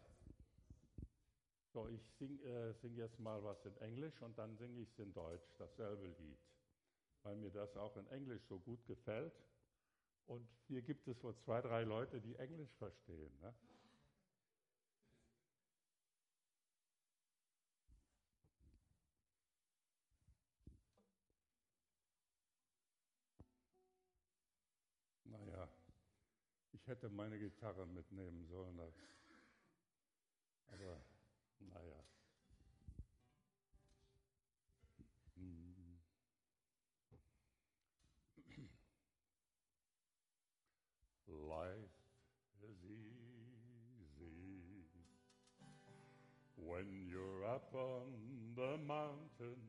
So, 1.71 1.87
ich 1.87 2.01
singe 2.17 2.43
äh, 2.43 2.73
sing 2.81 2.95
jetzt 2.95 3.19
mal 3.19 3.41
was 3.45 3.65
in 3.65 3.77
Englisch 3.77 4.21
und 4.21 4.37
dann 4.37 4.57
singe 4.57 4.81
ich 4.81 4.89
es 4.91 4.99
in 4.99 5.13
Deutsch, 5.13 5.55
dasselbe 5.57 6.07
Lied, 6.07 6.39
weil 7.23 7.37
mir 7.37 7.51
das 7.51 7.77
auch 7.77 7.95
in 7.95 8.07
Englisch 8.07 8.43
so 8.49 8.59
gut 8.59 8.85
gefällt. 8.85 9.33
Und 10.29 10.47
hier 10.67 10.83
gibt 10.83 11.07
es 11.07 11.23
wohl 11.23 11.35
zwei, 11.37 11.59
drei 11.59 11.81
Leute, 11.83 12.21
die 12.21 12.35
Englisch 12.35 12.71
verstehen. 12.75 13.35
Ne? 13.41 13.51
Naja, 25.23 25.67
ich 26.73 26.85
hätte 26.85 27.09
meine 27.09 27.39
Gitarre 27.39 27.87
mitnehmen 27.87 28.45
sollen. 28.45 28.79
Aber 28.79 28.93
naja. 31.57 32.03
Up 47.69 47.75
on 47.75 48.55
the 48.55 48.77
mountain. 48.87 49.59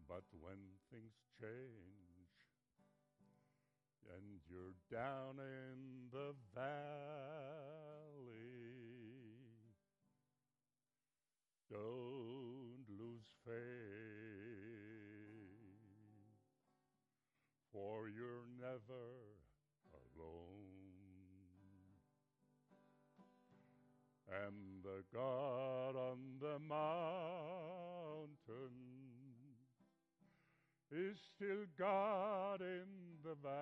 But 0.07 0.23
when 0.41 0.57
things 0.91 1.13
change, 1.39 1.97
and 4.15 4.39
you're 4.49 4.75
down 4.91 5.39
in 5.39 6.09
the 6.11 6.33
valley. 6.55 6.77
Lose 11.69 12.36
faith, 13.47 13.55
for 17.71 18.09
you're 18.09 18.45
never 18.59 19.07
alone. 19.93 20.67
And 24.29 24.83
the 24.83 25.03
God 25.13 25.95
on 25.95 26.19
the 26.41 26.59
mountain 26.59 27.07
is 30.91 31.17
still 31.35 31.65
God 31.79 32.61
in 32.61 32.87
the 33.23 33.35
valley. 33.41 33.57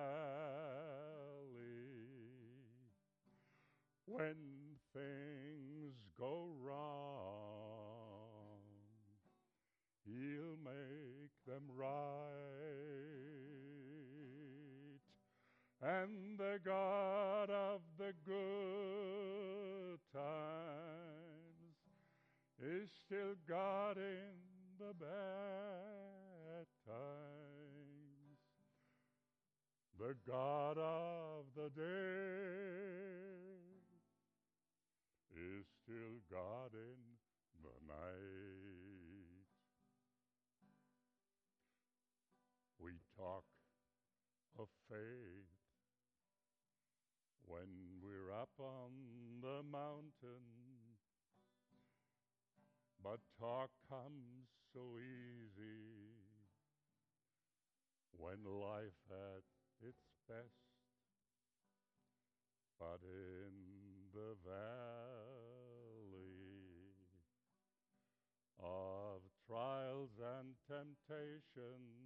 When 4.06 4.36
things 4.92 5.94
go 6.18 6.48
wrong, 6.60 7.55
He'll 10.06 10.56
make 10.62 11.32
them 11.46 11.64
right. 11.76 11.86
And 15.82 16.38
the 16.38 16.60
God 16.64 17.50
of 17.50 17.80
the 17.98 18.12
good 18.24 19.98
times 20.12 20.46
is 22.62 22.88
still 23.04 23.34
God 23.48 23.96
in 23.96 24.78
the 24.78 24.94
bad 24.94 26.66
times. 26.86 28.38
The 29.98 30.14
God 30.26 30.78
of 30.78 31.46
the 31.56 31.70
day 31.70 31.86
is 35.34 35.66
still 35.82 36.20
God 36.30 36.74
in 36.74 36.96
the 37.62 37.92
night. 37.92 38.85
talk 43.26 43.44
of 44.58 44.68
faith. 44.88 45.50
When 47.44 47.98
we're 48.02 48.32
up 48.32 48.50
on 48.58 48.90
the 49.42 49.62
mountain, 49.70 50.46
but 53.02 53.18
talk 53.40 53.70
comes 53.88 54.46
so 54.72 54.98
easy 54.98 56.14
when 58.16 58.44
life 58.44 59.02
at 59.10 59.42
its 59.82 60.06
best. 60.28 60.70
But 62.78 63.00
in 63.02 63.52
the 64.12 64.36
valley 64.44 64.86
of 68.62 69.22
trials 69.46 70.10
and 70.18 70.54
temptation, 70.68 72.05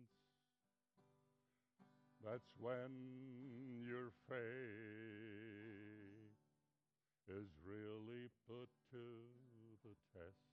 that's 2.24 2.52
when 2.58 2.90
your 3.88 4.12
faith 4.28 4.36
is 7.28 7.48
really 7.64 8.28
put 8.46 8.68
to 8.90 9.04
the 9.82 9.94
test. 10.12 10.50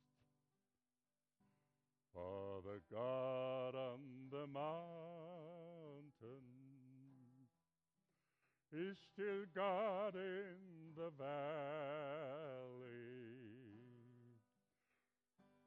For 2.14 2.62
the 2.64 2.80
God 2.90 3.76
on 3.76 4.00
the 4.32 4.48
mountain 4.48 4.78
is 8.72 8.98
still 9.14 9.46
God 9.54 10.16
in 10.16 10.94
the 10.96 11.12
valley. 11.18 11.28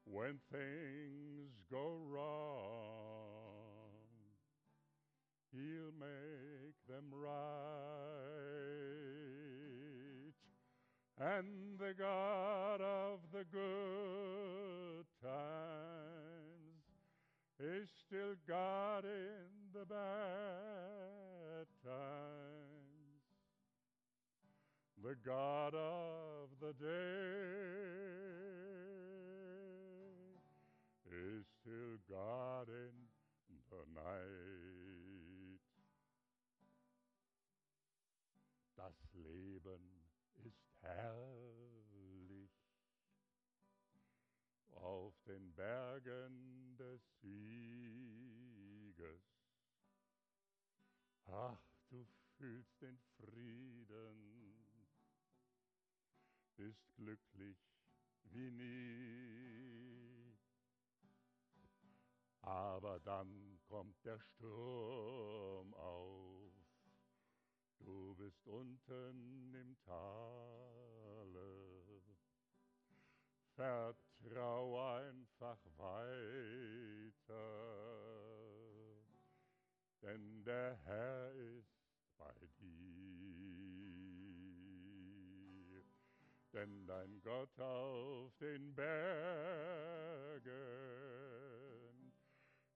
When 0.04 0.40
things 0.50 1.62
go 1.70 2.00
wrong, 2.08 2.89
He'll 5.52 5.92
make 5.98 6.76
them 6.88 7.10
right. 7.12 7.30
And 11.18 11.78
the 11.78 11.92
God 11.98 12.80
of 12.80 13.18
the 13.32 13.44
good 13.52 15.04
times 15.22 15.60
is 17.58 17.90
still 18.06 18.36
God 18.48 19.04
in 19.04 19.72
the 19.74 19.84
bad 19.84 21.66
times. 21.84 22.70
The 25.02 25.16
God 25.26 25.74
of 25.74 26.48
the 26.60 26.72
day 26.74 26.90
is 31.10 31.44
still 31.60 31.98
God 32.08 32.68
in 32.68 33.08
the 33.70 33.84
night. 34.00 34.99
Herrlich 40.82 42.50
auf 44.70 45.14
den 45.26 45.54
Bergen 45.54 46.76
des 46.76 47.02
Sieges. 47.20 48.10
Ach, 51.26 51.62
du 51.88 52.06
fühlst 52.36 52.80
den 52.80 52.98
Frieden, 53.16 54.50
bist 56.56 56.94
glücklich 56.96 57.58
wie 58.24 58.50
nie. 58.50 60.36
Aber 62.42 62.98
dann 63.00 63.60
kommt 63.68 64.02
der 64.04 64.18
Sturm 64.18 65.74
auf, 65.74 66.19
bist 68.20 68.46
unten 68.48 69.54
im 69.54 69.78
Tale. 69.78 71.40
Vertrau 73.54 74.96
einfach 74.96 75.58
weiter, 75.78 77.32
denn 80.02 80.44
der 80.44 80.76
Herr 80.84 81.32
ist 81.32 81.80
bei 82.18 82.34
dir. 82.58 83.02
Denn 86.52 86.86
dein 86.86 87.22
Gott 87.22 87.58
auf 87.58 88.36
den 88.36 88.74
Bergen 88.74 88.90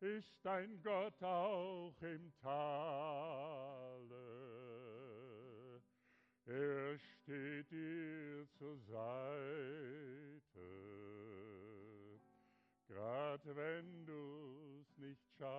ist 0.01 0.43
dein 0.43 0.83
Gott 0.83 1.23
auch 1.23 2.01
im 2.01 2.35
Tale. 2.37 4.44
Er 6.47 6.99
steht 6.99 7.71
dir 7.71 8.47
zur 8.59 8.77
Seite, 8.77 10.41
grad 12.87 13.41
wenn 13.57 14.05
du's 14.05 14.99
nicht 14.99 15.27
schaffst. 15.39 15.55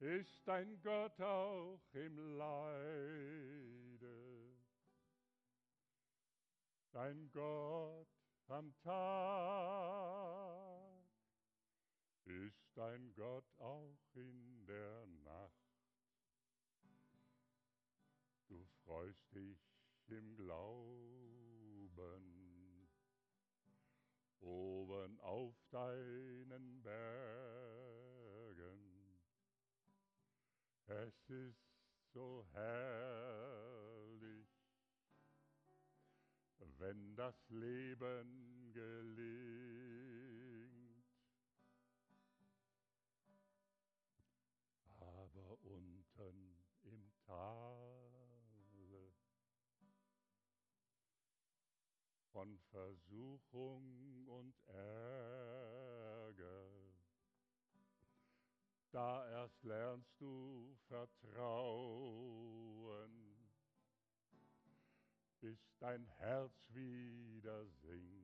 ist 0.00 0.48
dein 0.48 0.80
Gott 0.82 1.20
auch 1.20 1.80
im 1.92 2.36
Leide. 2.38 2.92
Dein 6.92 7.30
Gott 7.30 8.21
am 8.52 8.74
Tag 8.84 10.12
ist 12.24 12.62
dein 12.74 13.14
Gott 13.14 13.46
auch 13.58 13.98
in 14.14 14.66
der 14.66 15.06
Nacht. 15.24 15.52
Du 18.48 18.62
freust 18.84 19.34
dich 19.34 19.58
im 20.08 20.36
Glauben 20.36 21.52
oben 24.40 25.18
auf 25.20 25.54
deinen 25.70 26.82
Bergen. 26.82 27.22
Es 30.86 31.30
ist 31.30 31.64
so 32.12 32.44
herrlich, 32.52 33.61
wenn 36.82 37.14
das 37.14 37.36
Leben 37.48 38.72
gelingt. 38.72 40.02
Aber 44.98 45.56
unten 45.62 46.56
im 46.82 47.12
Tale 47.24 49.12
von 52.32 52.58
Versuchung 52.72 54.26
und 54.26 54.54
Ärger, 54.66 56.32
da 58.90 59.28
erst 59.30 59.62
lernst 59.62 60.20
du 60.20 60.76
vertrauen 60.88 62.81
bis 65.42 65.58
dein 65.80 66.06
Herz 66.18 66.52
wieder 66.72 67.66
singt. 67.82 68.22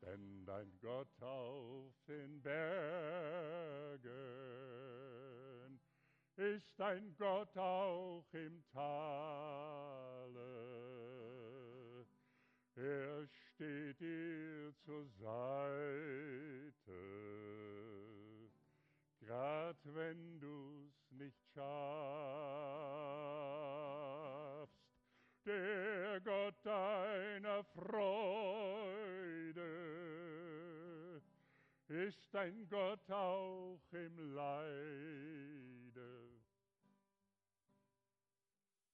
Denn 0.00 0.46
dein 0.46 0.72
Gott 0.80 1.22
auf 1.22 1.92
den 2.06 2.40
Bergen 2.40 4.08
ist 6.36 6.72
dein 6.78 7.14
Gott 7.18 7.54
auch 7.58 8.24
im 8.32 8.64
Tale. 8.72 10.38
Er 12.74 13.26
steht 13.26 14.00
dir 14.00 14.72
zur 14.84 15.04
Seite, 15.20 16.92
grad 19.28 19.76
wenn 19.94 20.40
du's 20.40 21.10
nicht 21.10 21.38
schaffst. 21.54 21.68
Der 25.44 26.20
Gott 26.20 26.54
deiner 26.64 27.62
Freude 27.64 27.98
ist 31.88 32.32
dein 32.32 32.66
Gott 32.70 33.10
auch 33.10 33.82
im 33.92 34.34
Leide. 34.34 36.30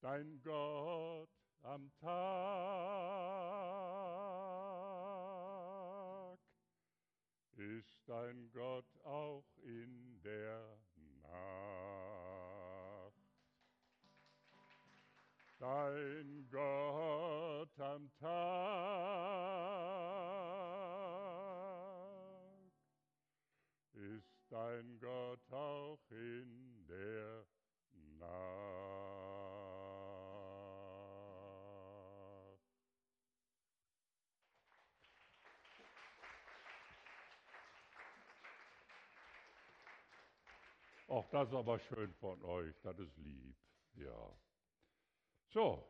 Dein 0.00 0.42
Gott 0.42 1.30
am 1.62 1.92
Tag 2.00 3.54
ist 7.58 8.00
dein 8.06 8.50
Gott 8.52 8.86
auch 9.04 9.44
in 9.62 10.20
der 10.22 10.78
Nacht. 11.22 11.54
Dein 15.58 16.48
Gott 16.50 17.80
am 17.80 18.10
Tag 18.18 18.34
ist 23.94 24.34
dein 24.50 24.98
Gott 24.98 25.40
auch 25.50 26.00
in 26.10 26.86
der 26.86 27.46
Nacht. 28.18 29.23
Auch 41.14 41.28
das 41.28 41.48
ist 41.48 41.54
aber 41.54 41.78
schön 41.78 42.12
von 42.14 42.42
euch, 42.42 42.74
das 42.80 42.98
ist 42.98 43.16
lieb. 43.18 43.56
Ja. 43.92 44.36
So, 45.46 45.88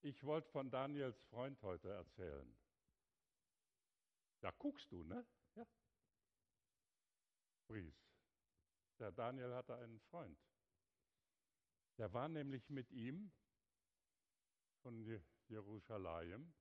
ich 0.00 0.24
wollte 0.24 0.48
von 0.48 0.70
Daniels 0.70 1.22
Freund 1.24 1.60
heute 1.60 1.90
erzählen. 1.90 2.56
Da 4.40 4.50
guckst 4.52 4.90
du, 4.90 5.04
ne? 5.04 5.26
Ja. 5.54 5.66
Bries. 7.66 7.94
Der 8.98 9.12
Daniel 9.12 9.54
hatte 9.54 9.74
einen 9.74 10.00
Freund. 10.00 10.40
Der 11.98 12.10
war 12.14 12.26
nämlich 12.26 12.70
mit 12.70 12.90
ihm 12.90 13.30
von 14.80 15.04
Jerusalem 15.46 16.54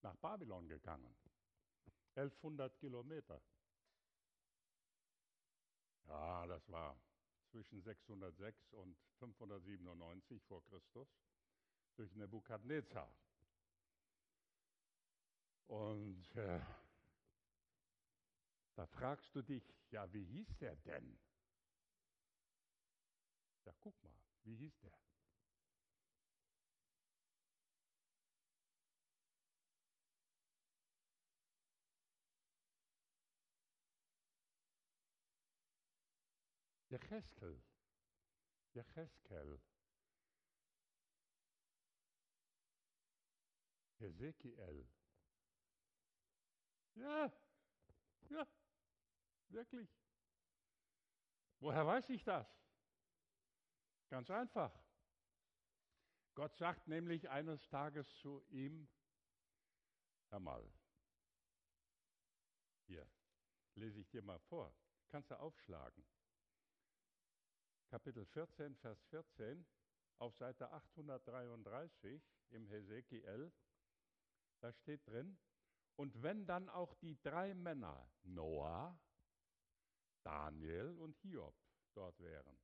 nach 0.00 0.16
Babylon 0.16 0.66
gegangen. 0.66 1.19
1100 2.16 2.76
Kilometer. 2.78 3.40
Ja, 6.06 6.46
das 6.46 6.68
war 6.70 6.96
zwischen 7.50 7.80
606 7.82 8.72
und 8.72 8.96
597 9.18 10.42
vor 10.44 10.64
Christus 10.64 11.08
durch 11.96 12.14
Nebukadnezar. 12.14 13.12
Und 15.66 16.36
äh, 16.36 16.60
da 18.74 18.86
fragst 18.86 19.34
du 19.34 19.42
dich, 19.42 19.62
ja, 19.90 20.12
wie 20.12 20.24
hieß 20.24 20.56
der 20.58 20.74
denn? 20.76 21.18
Ja, 23.64 23.72
guck 23.78 24.02
mal, 24.02 24.12
wie 24.44 24.56
hieß 24.56 24.78
der? 24.80 24.92
Jecheskel. 37.00 37.62
Jecheskel. 38.74 39.60
Ezekiel. 43.98 44.86
Ja, 46.94 47.32
ja, 48.28 48.46
wirklich. 49.48 49.88
Woher 51.60 51.86
weiß 51.86 52.08
ich 52.10 52.22
das? 52.24 52.46
Ganz 54.08 54.30
einfach. 54.30 54.72
Gott 56.34 56.56
sagt 56.56 56.86
nämlich 56.88 57.28
eines 57.28 57.66
Tages 57.68 58.08
zu 58.16 58.42
ihm, 58.48 58.88
hör 60.28 60.40
mal, 60.40 60.72
hier, 62.86 63.06
lese 63.74 64.00
ich 64.00 64.08
dir 64.08 64.22
mal 64.22 64.38
vor, 64.38 64.74
kannst 65.08 65.30
du 65.30 65.38
aufschlagen. 65.38 66.04
Kapitel 67.90 68.24
14, 68.24 68.76
Vers 68.76 69.02
14, 69.10 69.66
auf 70.18 70.32
Seite 70.36 70.70
833 70.70 72.22
im 72.50 72.68
Hesekiel, 72.68 73.52
da 74.60 74.72
steht 74.72 75.04
drin, 75.08 75.36
und 75.96 76.22
wenn 76.22 76.46
dann 76.46 76.68
auch 76.68 76.94
die 76.94 77.20
drei 77.20 77.52
Männer, 77.52 78.08
Noah, 78.22 78.96
Daniel 80.22 80.96
und 80.98 81.16
Hiob, 81.16 81.56
dort 81.94 82.20
wären, 82.20 82.56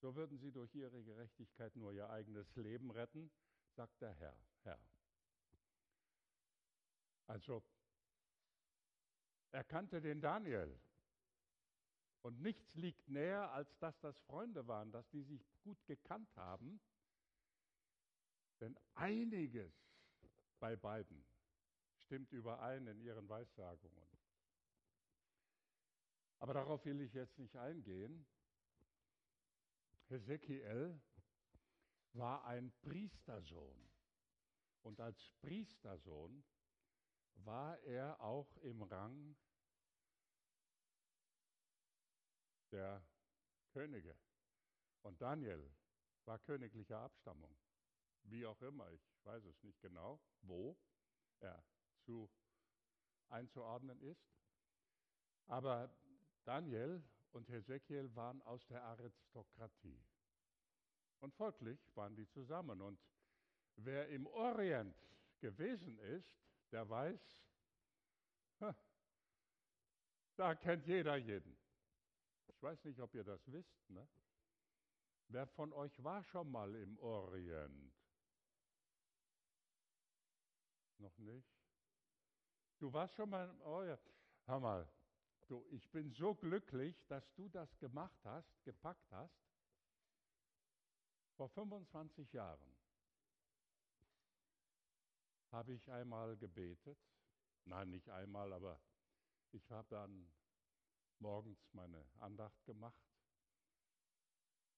so 0.00 0.16
würden 0.16 0.38
sie 0.38 0.50
durch 0.50 0.74
ihre 0.74 1.04
Gerechtigkeit 1.04 1.76
nur 1.76 1.92
ihr 1.92 2.10
eigenes 2.10 2.52
Leben 2.56 2.90
retten, 2.90 3.30
sagt 3.76 4.00
der 4.00 4.12
Herr. 4.14 4.36
Herr. 4.64 4.80
Also, 7.28 7.62
er 9.52 9.62
kannte 9.62 10.00
den 10.00 10.20
Daniel. 10.20 10.80
Und 12.26 12.40
nichts 12.40 12.74
liegt 12.74 13.08
näher, 13.08 13.52
als 13.52 13.78
dass 13.78 13.96
das 14.00 14.18
Freunde 14.22 14.66
waren, 14.66 14.90
dass 14.90 15.08
die 15.10 15.22
sich 15.22 15.48
gut 15.60 15.78
gekannt 15.86 16.28
haben. 16.34 16.80
Denn 18.58 18.76
einiges 18.96 19.72
bei 20.58 20.74
beiden 20.74 21.24
stimmt 21.98 22.32
überein 22.32 22.88
in 22.88 23.00
ihren 23.00 23.28
Weissagungen. 23.28 24.08
Aber 26.40 26.54
darauf 26.54 26.84
will 26.84 27.00
ich 27.00 27.14
jetzt 27.14 27.38
nicht 27.38 27.54
eingehen. 27.54 28.26
Hesekiel 30.08 31.00
war 32.12 32.44
ein 32.44 32.72
Priestersohn. 32.80 33.88
Und 34.82 35.00
als 35.00 35.30
Priestersohn 35.42 36.42
war 37.44 37.78
er 37.82 38.20
auch 38.20 38.56
im 38.56 38.82
Rang 38.82 39.36
der 42.72 43.04
Könige. 43.72 44.16
Und 45.02 45.20
Daniel 45.20 45.70
war 46.24 46.38
königlicher 46.38 46.98
Abstammung. 46.98 47.56
Wie 48.24 48.44
auch 48.44 48.60
immer, 48.62 48.90
ich 48.90 49.02
weiß 49.24 49.44
es 49.44 49.62
nicht 49.62 49.80
genau, 49.80 50.20
wo 50.42 50.76
er 51.40 51.64
zu 52.00 52.28
einzuordnen 53.28 54.00
ist. 54.02 54.26
Aber 55.46 55.94
Daniel 56.44 57.02
und 57.32 57.48
Hesekiel 57.48 58.14
waren 58.16 58.42
aus 58.42 58.66
der 58.66 58.82
Aristokratie. 58.82 60.04
Und 61.20 61.34
folglich 61.34 61.78
waren 61.94 62.16
die 62.16 62.28
zusammen. 62.28 62.80
Und 62.80 63.00
wer 63.76 64.08
im 64.08 64.26
Orient 64.26 64.96
gewesen 65.40 65.98
ist, 65.98 66.36
der 66.72 66.88
weiß, 66.88 67.40
da 70.36 70.54
kennt 70.54 70.86
jeder 70.86 71.16
jeden. 71.16 71.56
Ich 72.48 72.62
weiß 72.62 72.84
nicht, 72.84 73.00
ob 73.00 73.14
ihr 73.14 73.24
das 73.24 73.40
wisst. 73.52 73.90
Ne? 73.90 74.06
Wer 75.28 75.46
von 75.46 75.72
euch 75.72 76.02
war 76.02 76.22
schon 76.24 76.50
mal 76.50 76.74
im 76.74 76.98
Orient? 76.98 77.92
Noch 80.98 81.16
nicht? 81.18 81.50
Du 82.78 82.92
warst 82.92 83.14
schon 83.14 83.30
mal 83.30 83.48
im 83.48 83.60
Orient. 83.62 84.00
Hör 84.46 84.60
mal, 84.60 84.88
Du, 85.48 85.64
ich 85.70 85.88
bin 85.92 86.10
so 86.10 86.34
glücklich, 86.34 87.06
dass 87.06 87.32
du 87.34 87.48
das 87.48 87.78
gemacht 87.78 88.18
hast, 88.24 88.64
gepackt 88.64 89.12
hast. 89.12 89.38
Vor 91.36 91.48
25 91.50 92.32
Jahren 92.32 92.76
habe 95.52 95.72
ich 95.74 95.88
einmal 95.90 96.36
gebetet. 96.36 96.98
Nein, 97.64 97.90
nicht 97.90 98.08
einmal, 98.08 98.52
aber 98.52 98.80
ich 99.52 99.70
habe 99.70 99.86
dann 99.88 100.28
morgens 101.20 101.58
meine 101.72 102.04
Andacht 102.18 102.64
gemacht. 102.64 103.02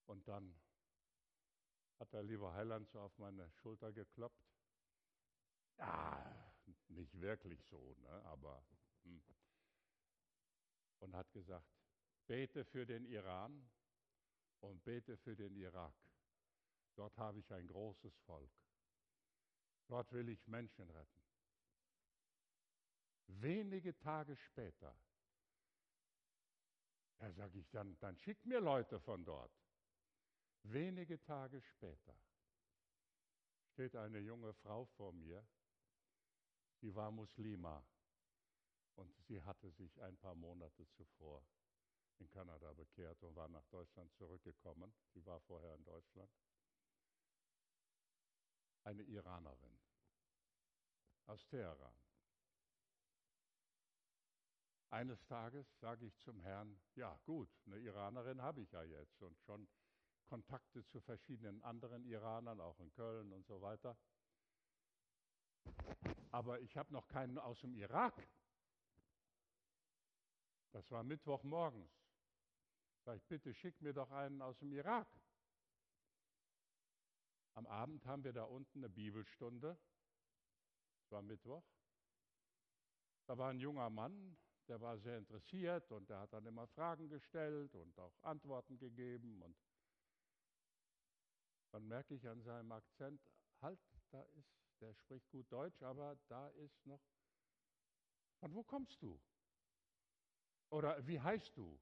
Und 0.06 0.26
dann 0.26 0.54
hat 1.98 2.12
der 2.12 2.22
liebe 2.22 2.52
Heiland 2.52 2.88
so 2.88 3.00
auf 3.00 3.16
meine 3.18 3.50
Schulter 3.52 3.92
gekloppt. 3.92 4.42
Ja, 5.78 6.52
nicht 6.88 7.20
wirklich 7.20 7.62
so, 7.64 7.94
ne? 8.00 8.22
aber 8.24 8.64
hm 9.04 9.22
und 11.00 11.14
hat 11.14 11.32
gesagt, 11.32 11.66
bete 12.26 12.64
für 12.64 12.86
den 12.86 13.04
Iran 13.06 13.68
und 14.60 14.84
bete 14.84 15.16
für 15.16 15.36
den 15.36 15.54
Irak. 15.56 15.94
Dort 16.94 17.16
habe 17.16 17.38
ich 17.38 17.52
ein 17.52 17.66
großes 17.66 18.16
Volk. 18.20 18.50
Dort 19.86 20.12
will 20.12 20.28
ich 20.28 20.46
Menschen 20.46 20.90
retten. 20.90 21.22
Wenige 23.26 23.96
Tage 23.98 24.36
später, 24.36 24.94
da 27.18 27.32
sage 27.32 27.58
ich 27.58 27.68
dann, 27.70 27.98
dann 27.98 28.16
schick 28.16 28.44
mir 28.44 28.60
Leute 28.60 29.00
von 29.00 29.24
dort. 29.24 29.52
Wenige 30.62 31.20
Tage 31.22 31.60
später 31.60 32.14
steht 33.72 33.96
eine 33.96 34.18
junge 34.18 34.52
Frau 34.54 34.84
vor 34.84 35.12
mir, 35.12 35.46
sie 36.80 36.94
war 36.94 37.10
Muslima 37.10 37.84
und 38.94 39.14
sie 39.26 39.40
hatte 39.42 39.70
sich 39.70 40.00
ein 40.02 40.16
paar 40.16 40.34
Monate 40.34 40.88
zuvor 40.90 41.44
in 42.18 42.28
Kanada 42.30 42.72
bekehrt 42.72 43.22
und 43.22 43.36
war 43.36 43.48
nach 43.48 43.64
Deutschland 43.66 44.12
zurückgekommen. 44.14 44.92
Sie 45.14 45.24
war 45.24 45.40
vorher 45.40 45.74
in 45.74 45.84
Deutschland. 45.84 46.30
Eine 48.82 49.02
Iranerin 49.02 49.78
aus 51.26 51.46
Teheran. 51.46 52.07
Eines 54.90 55.22
Tages 55.26 55.66
sage 55.80 56.06
ich 56.06 56.18
zum 56.20 56.40
Herrn, 56.40 56.80
ja 56.94 57.14
gut, 57.26 57.50
eine 57.66 57.78
Iranerin 57.78 58.40
habe 58.40 58.62
ich 58.62 58.72
ja 58.72 58.82
jetzt 58.82 59.22
und 59.22 59.38
schon 59.42 59.68
Kontakte 60.26 60.84
zu 60.86 61.00
verschiedenen 61.00 61.62
anderen 61.62 62.04
Iranern, 62.04 62.60
auch 62.60 62.80
in 62.80 62.90
Köln 62.92 63.32
und 63.32 63.46
so 63.46 63.60
weiter. 63.60 63.98
Aber 66.30 66.60
ich 66.60 66.76
habe 66.76 66.92
noch 66.92 67.06
keinen 67.06 67.38
aus 67.38 67.60
dem 67.60 67.74
Irak. 67.74 68.14
Das 70.72 70.90
war 70.90 71.02
Mittwochmorgens. 71.02 71.90
Sag 73.04 73.16
ich, 73.16 73.26
bitte 73.26 73.52
schick 73.54 73.80
mir 73.80 73.92
doch 73.92 74.10
einen 74.10 74.40
aus 74.40 74.58
dem 74.58 74.72
Irak. 74.72 75.08
Am 77.54 77.66
Abend 77.66 78.06
haben 78.06 78.24
wir 78.24 78.32
da 78.32 78.44
unten 78.44 78.78
eine 78.78 78.88
Bibelstunde. 78.88 79.78
Es 81.02 81.10
war 81.10 81.22
Mittwoch. 81.22 81.64
Da 83.26 83.36
war 83.36 83.50
ein 83.50 83.60
junger 83.60 83.90
Mann, 83.90 84.36
der 84.68 84.80
war 84.80 84.98
sehr 84.98 85.18
interessiert 85.18 85.90
und 85.90 86.08
der 86.10 86.20
hat 86.20 86.32
dann 86.32 86.46
immer 86.46 86.66
Fragen 86.66 87.08
gestellt 87.08 87.74
und 87.74 87.98
auch 87.98 88.12
Antworten 88.22 88.78
gegeben. 88.78 89.42
Und 89.42 89.56
dann 91.72 91.88
merke 91.88 92.14
ich 92.14 92.28
an 92.28 92.42
seinem 92.42 92.72
Akzent, 92.72 93.20
halt, 93.60 93.80
da 94.10 94.22
ist, 94.22 94.52
der 94.80 94.94
spricht 94.94 95.28
gut 95.30 95.50
Deutsch, 95.50 95.82
aber 95.82 96.16
da 96.28 96.48
ist 96.50 96.86
noch, 96.86 97.00
von 98.40 98.54
wo 98.54 98.62
kommst 98.62 99.02
du? 99.02 99.20
Oder 100.70 101.04
wie 101.06 101.20
heißt 101.20 101.56
du? 101.56 101.78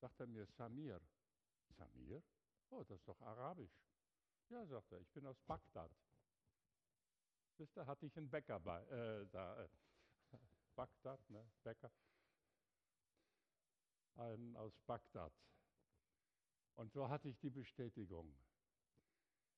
Sagt 0.00 0.18
er 0.20 0.26
mir, 0.26 0.46
Samir. 0.46 1.00
Samir? 1.68 2.22
Oh, 2.70 2.82
das 2.82 2.98
ist 2.98 3.08
doch 3.08 3.20
arabisch. 3.20 3.78
Ja, 4.48 4.64
sagt 4.66 4.92
er, 4.92 5.00
ich 5.00 5.10
bin 5.12 5.26
aus 5.26 5.40
Bagdad. 5.42 5.90
Wisst 7.56 7.76
ihr, 7.76 7.86
hatte 7.86 8.06
ich 8.06 8.16
einen 8.16 8.28
Bäcker 8.28 8.58
bei, 8.58 8.82
äh, 8.86 9.26
da, 9.30 9.62
äh, 9.62 9.68
Bagdad, 10.74 11.30
ne, 11.30 11.44
Bäcker. 11.62 11.90
Einen 14.16 14.56
aus 14.56 14.78
Bagdad. 14.86 15.32
Und 16.74 16.92
so 16.92 17.08
hatte 17.08 17.28
ich 17.28 17.38
die 17.38 17.50
Bestätigung. 17.50 18.34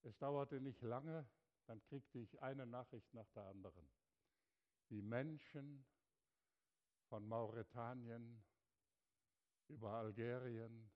Es 0.02 0.16
dauerte 0.18 0.60
nicht 0.60 0.82
lange, 0.82 1.28
dann 1.66 1.82
kriegte 1.82 2.18
ich 2.18 2.40
eine 2.42 2.66
Nachricht 2.66 3.12
nach 3.14 3.28
der 3.30 3.44
anderen. 3.44 3.88
Die 4.90 5.02
Menschen 5.02 5.84
von 7.08 7.26
Mauretanien 7.26 8.42
über 9.68 9.92
Algerien, 9.92 10.90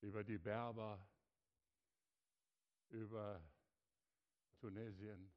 über 0.00 0.22
die 0.22 0.38
Berber, 0.38 1.06
über 2.90 3.40
Tunesien 4.58 5.32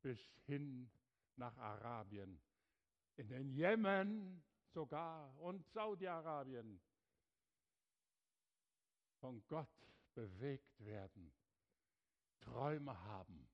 bis 0.00 0.18
hin 0.46 0.90
nach 1.40 1.56
Arabien, 1.56 2.40
in 3.16 3.28
den 3.28 3.50
Jemen 3.50 4.44
sogar 4.72 5.36
und 5.40 5.66
Saudi-Arabien 5.72 6.80
von 9.18 9.42
Gott 9.48 9.68
bewegt 10.14 10.78
werden, 10.80 11.32
Träume 12.40 12.98
haben, 13.04 13.48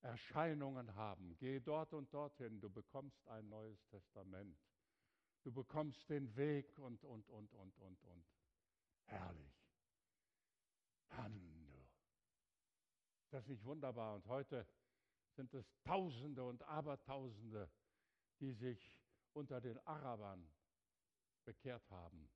Erscheinungen 0.00 0.94
haben. 0.94 1.36
Geh 1.38 1.60
dort 1.60 1.94
und 1.94 2.12
dorthin, 2.12 2.60
du 2.60 2.68
bekommst 2.68 3.26
ein 3.28 3.48
neues 3.48 3.86
Testament. 3.86 4.58
Du 5.42 5.52
bekommst 5.52 6.08
den 6.08 6.34
Weg 6.36 6.78
und, 6.78 7.04
und, 7.04 7.28
und, 7.28 7.52
und, 7.52 7.76
und, 7.78 8.02
und. 8.02 8.26
Herrlich. 9.04 9.54
Halleluja. 11.10 11.86
Das 13.30 13.42
ist 13.42 13.48
nicht 13.48 13.64
wunderbar. 13.64 14.14
Und 14.14 14.26
heute 14.26 14.66
sind 15.34 15.52
es 15.54 15.66
Tausende 15.82 16.44
und 16.44 16.62
Abertausende, 16.62 17.70
die 18.40 18.52
sich 18.52 19.00
unter 19.32 19.60
den 19.60 19.78
Arabern 19.86 20.48
bekehrt 21.44 21.88
haben. 21.90 22.28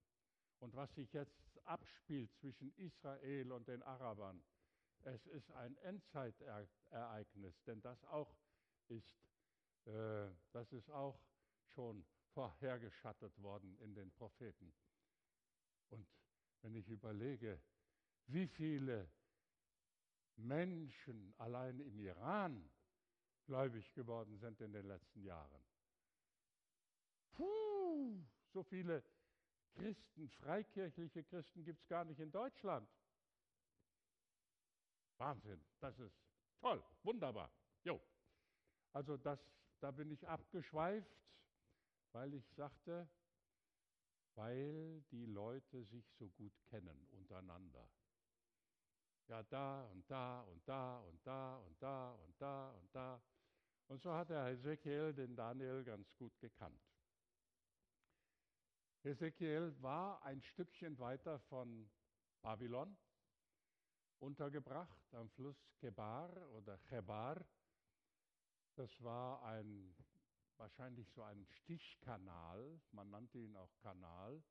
Und 0.61 0.75
was 0.75 0.93
sich 0.95 1.13
jetzt 1.13 1.59
abspielt 1.65 2.33
zwischen 2.35 2.73
Israel 2.77 3.53
und 3.53 3.69
den 3.69 3.83
Arabern, 3.83 4.43
es 5.05 5.27
ist 5.27 5.51
ein 5.53 5.77
Endzeitereignis, 5.79 7.63
denn 7.65 7.81
das 7.81 8.05
auch 8.07 8.37
ist, 8.89 9.15
äh, 9.87 10.29
das 10.53 10.73
ist 10.73 10.91
auch 10.91 11.21
schon 11.75 12.05
vorhergeschattet 12.35 13.41
worden 13.41 13.77
in 13.79 13.95
den 13.95 14.11
Propheten. 14.11 14.73
Und 15.91 16.07
wenn 16.63 16.75
ich 16.75 16.89
überlege, 16.89 17.61
wie 18.27 18.47
viele 18.47 19.11
Menschen 20.37 21.35
allein 21.39 21.81
im 21.81 21.99
Iran 21.99 22.71
gläubig 23.49 23.91
geworden 23.95 24.37
sind 24.37 24.61
in 24.61 24.73
den 24.73 24.87
letzten 24.87 25.23
Jahren. 25.25 25.65
Puh, 27.33 28.23
so 28.53 28.63
viele 28.63 29.03
Christen, 29.73 30.29
freikirchliche 30.29 31.25
Christen 31.25 31.65
gibt 31.65 31.81
es 31.81 31.89
gar 31.89 32.05
nicht 32.05 32.21
in 32.21 32.31
Deutschland. 32.31 32.87
Wahnsinn, 35.17 35.65
das 35.81 35.99
ist 35.99 36.21
toll, 36.61 36.83
wunderbar. 37.03 37.51
Jo. 37.85 37.99
Also 38.93 39.17
das, 39.17 39.41
da 39.81 39.91
bin 39.93 40.11
ich 40.11 40.29
abgeschweift, 40.29 41.17
weil 42.13 42.35
ich 42.35 42.47
sagte, 42.51 43.09
weil 44.35 45.01
die 45.11 45.25
Leute 45.25 45.85
sich 45.85 46.07
so 46.19 46.29
gut 46.29 46.53
kennen 46.67 47.07
untereinander. 47.13 47.89
Ja, 49.29 49.43
da 49.43 49.85
und 49.85 50.11
da 50.11 50.43
und 50.43 50.69
da 50.69 50.99
und 51.01 51.27
da 51.27 51.57
und 51.57 51.83
da 51.83 52.13
und 52.13 52.41
da 52.41 52.71
und 52.71 52.95
da. 52.95 53.15
Und 53.15 53.38
so 53.97 54.13
hat 54.13 54.29
der 54.29 54.45
Hesekiel 54.45 55.15
den 55.15 55.35
Daniel 55.35 55.83
ganz 55.83 56.15
gut 56.17 56.39
gekannt. 56.39 56.81
Hesekiel 59.03 59.75
war 59.81 60.23
ein 60.25 60.43
Stückchen 60.43 60.99
weiter 60.99 61.39
von 61.39 61.91
Babylon 62.43 62.97
untergebracht 64.19 65.15
am 65.15 65.31
Fluss 65.31 65.57
Kebar 65.79 66.31
oder 66.51 66.77
Chebar. 66.89 67.45
Das 68.75 69.03
war 69.03 69.43
ein, 69.45 69.95
wahrscheinlich 70.57 71.09
so 71.11 71.23
ein 71.23 71.47
Stichkanal, 71.47 72.81
man 72.93 73.11
nannte 73.11 73.39
ihn 73.39 73.57
auch 73.57 73.75
Kanal. 73.79 74.43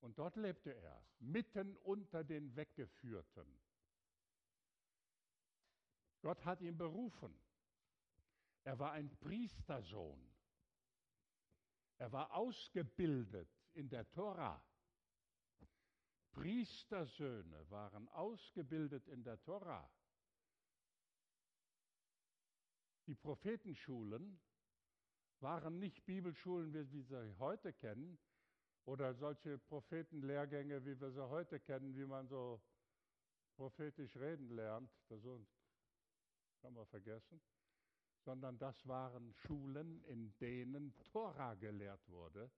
Und 0.00 0.18
dort 0.18 0.36
lebte 0.36 0.74
er, 0.74 1.02
mitten 1.18 1.76
unter 1.78 2.22
den 2.24 2.54
Weggeführten. 2.54 3.60
Gott 6.22 6.44
hat 6.44 6.60
ihn 6.60 6.76
berufen. 6.76 7.38
Er 8.66 8.80
war 8.80 8.90
ein 8.92 9.08
Priestersohn. 9.18 10.20
Er 11.98 12.10
war 12.10 12.34
ausgebildet 12.34 13.48
in 13.74 13.88
der 13.88 14.10
Tora. 14.10 14.60
Priestersöhne 16.32 17.70
waren 17.70 18.08
ausgebildet 18.08 19.06
in 19.06 19.22
der 19.22 19.40
Tora. 19.44 19.88
Die 23.06 23.14
Prophetenschulen 23.14 24.40
waren 25.38 25.78
nicht 25.78 26.04
Bibelschulen, 26.04 26.72
wie 26.72 27.08
wir 27.08 27.22
sie 27.22 27.38
heute 27.38 27.72
kennen, 27.72 28.18
oder 28.84 29.14
solche 29.14 29.58
Prophetenlehrgänge, 29.58 30.84
wie 30.84 31.00
wir 31.00 31.12
sie 31.12 31.28
heute 31.28 31.60
kennen, 31.60 31.94
wie 31.94 32.04
man 32.04 32.26
so 32.26 32.60
prophetisch 33.54 34.16
reden 34.16 34.50
lernt. 34.50 34.90
Das 35.08 35.22
kann 36.62 36.74
man 36.74 36.86
vergessen. 36.86 37.40
Sondern 38.26 38.58
das 38.58 38.84
waren 38.88 39.32
Schulen, 39.34 40.02
in 40.06 40.36
denen 40.40 40.92
Tora 41.12 41.54
gelehrt 41.54 42.08
wurde. 42.08 42.50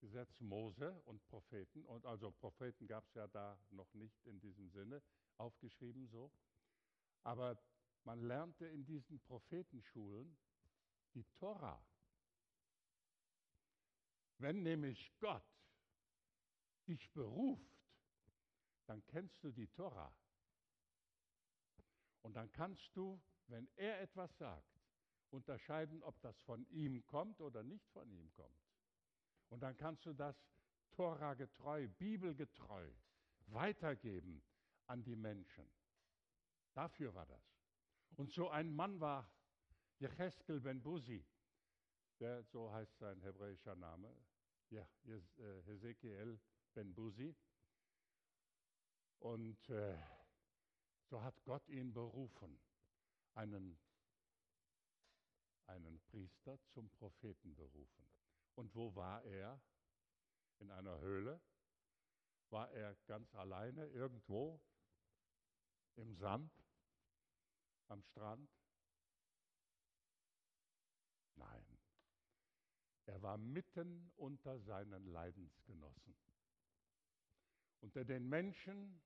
Gesetz 0.00 0.38
Mose 0.38 1.00
und 1.06 1.24
Propheten. 1.28 1.82
Und 1.86 2.04
also 2.04 2.30
Propheten 2.30 2.86
gab 2.86 3.06
es 3.06 3.14
ja 3.14 3.26
da 3.26 3.58
noch 3.70 3.90
nicht 3.94 4.26
in 4.26 4.38
diesem 4.38 4.68
Sinne, 4.68 5.02
aufgeschrieben 5.38 6.06
so. 6.08 6.30
Aber 7.22 7.58
man 8.04 8.20
lernte 8.20 8.66
in 8.66 8.84
diesen 8.84 9.18
Prophetenschulen 9.20 10.36
die 11.14 11.24
Tora. 11.38 11.82
Wenn 14.36 14.62
nämlich 14.62 15.10
Gott 15.20 15.48
dich 16.86 17.10
beruft, 17.12 17.80
dann 18.84 19.02
kennst 19.06 19.42
du 19.42 19.50
die 19.52 19.68
Tora. 19.68 20.14
Und 22.20 22.34
dann 22.36 22.52
kannst 22.52 22.94
du, 22.94 23.18
wenn 23.48 23.68
er 23.76 24.00
etwas 24.00 24.36
sagt, 24.36 24.80
unterscheiden, 25.30 26.02
ob 26.02 26.20
das 26.20 26.40
von 26.42 26.64
ihm 26.70 27.04
kommt 27.06 27.40
oder 27.40 27.62
nicht 27.62 27.88
von 27.90 28.10
ihm 28.10 28.32
kommt. 28.32 28.64
Und 29.48 29.62
dann 29.62 29.76
kannst 29.76 30.06
du 30.06 30.12
das 30.12 30.36
Tora-getreu, 30.92 31.88
bibelgetreu 31.88 32.88
weitergeben 33.46 34.42
an 34.86 35.02
die 35.02 35.16
Menschen. 35.16 35.68
Dafür 36.72 37.14
war 37.14 37.26
das. 37.26 37.42
Und 38.16 38.32
so 38.32 38.48
ein 38.48 38.72
Mann 38.72 39.00
war 39.00 39.28
Jecheskel 39.98 40.60
ben 40.60 40.82
Buzi, 40.82 41.24
der, 42.20 42.42
so 42.44 42.70
heißt 42.72 42.98
sein 42.98 43.20
hebräischer 43.22 43.74
Name, 43.74 44.14
ja, 44.70 44.86
äh, 45.04 45.62
Hesekiel 45.64 46.40
ben 46.74 46.94
Buzi. 46.94 47.34
Und 49.18 49.68
äh, 49.70 49.96
so 51.04 51.22
hat 51.22 51.42
Gott 51.44 51.68
ihn 51.68 51.92
berufen, 51.92 52.58
einen, 53.34 53.78
einen 55.66 56.00
Priester 56.02 56.58
zum 56.68 56.90
Propheten 56.90 57.54
berufen. 57.54 58.08
Und 58.54 58.74
wo 58.74 58.94
war 58.94 59.22
er? 59.24 59.60
In 60.58 60.70
einer 60.70 60.98
Höhle? 61.00 61.40
War 62.50 62.70
er 62.70 62.94
ganz 63.06 63.34
alleine 63.34 63.86
irgendwo 63.88 64.60
im 65.96 66.14
Sand, 66.14 66.52
am 67.88 68.02
Strand? 68.02 68.48
Nein. 71.34 71.78
Er 73.06 73.20
war 73.20 73.36
mitten 73.36 74.12
unter 74.16 74.58
seinen 74.60 75.06
Leidensgenossen. 75.06 76.16
Unter 77.80 78.04
den 78.04 78.28
Menschen, 78.28 79.02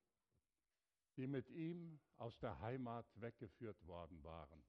die 1.19 1.27
mit 1.27 1.51
ihm 1.51 1.99
aus 2.17 2.39
der 2.39 2.59
Heimat 2.61 3.05
weggeführt 3.21 3.85
worden 3.87 4.23
waren. 4.23 4.65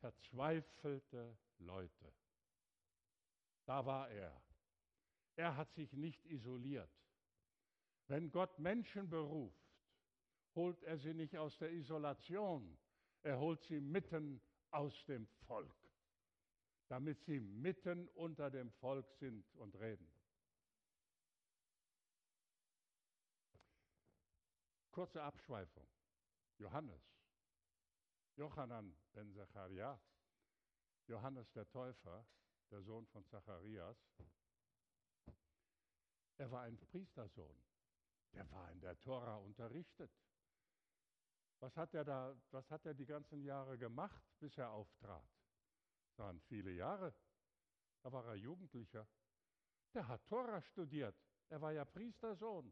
verzweifelte 0.00 1.36
Leute. 1.58 2.12
Da 3.66 3.84
war 3.84 4.10
er. 4.10 4.42
Er 5.36 5.56
hat 5.56 5.72
sich 5.74 5.92
nicht 5.92 6.24
isoliert. 6.26 6.90
Wenn 8.08 8.30
Gott 8.32 8.58
Menschen 8.58 9.08
beruft, 9.08 9.70
holt 10.54 10.82
er 10.82 10.98
sie 10.98 11.14
nicht 11.14 11.36
aus 11.36 11.56
der 11.58 11.70
Isolation, 11.70 12.76
er 13.22 13.38
holt 13.38 13.62
sie 13.62 13.80
mitten 13.80 14.40
aus 14.70 15.04
dem 15.04 15.26
Volk, 15.46 15.88
damit 16.88 17.20
sie 17.20 17.38
mitten 17.38 18.08
unter 18.08 18.50
dem 18.50 18.72
Volk 18.72 19.08
sind 19.20 19.54
und 19.54 19.78
reden. 19.78 20.10
Kurze 25.00 25.22
Abschweifung. 25.22 25.88
Johannes, 26.58 27.02
Johannan 28.36 28.94
ben 29.14 29.32
Zachariah, 29.32 29.98
Johannes 31.06 31.50
der 31.52 31.66
Täufer, 31.70 32.26
der 32.70 32.82
Sohn 32.82 33.06
von 33.06 33.24
Zacharias, 33.24 33.96
er 36.36 36.50
war 36.50 36.64
ein 36.64 36.78
Priestersohn. 36.78 37.64
Der 38.34 38.50
war 38.50 38.70
in 38.72 38.80
der 38.82 39.00
Tora 39.00 39.36
unterrichtet. 39.36 40.12
Was 41.60 41.74
hat 41.78 41.94
er 41.94 42.04
da, 42.04 42.36
was 42.50 42.70
hat 42.70 42.84
er 42.84 42.92
die 42.92 43.06
ganzen 43.06 43.42
Jahre 43.42 43.78
gemacht, 43.78 44.22
bis 44.38 44.58
er 44.58 44.70
auftrat? 44.70 45.30
Das 46.08 46.18
waren 46.18 46.42
viele 46.42 46.72
Jahre. 46.72 47.14
Da 48.02 48.12
war 48.12 48.26
er 48.26 48.34
Jugendlicher. 48.34 49.08
Der 49.94 50.06
hat 50.06 50.26
Tora 50.26 50.60
studiert. 50.60 51.16
Er 51.48 51.58
war 51.62 51.72
ja 51.72 51.86
Priestersohn. 51.86 52.70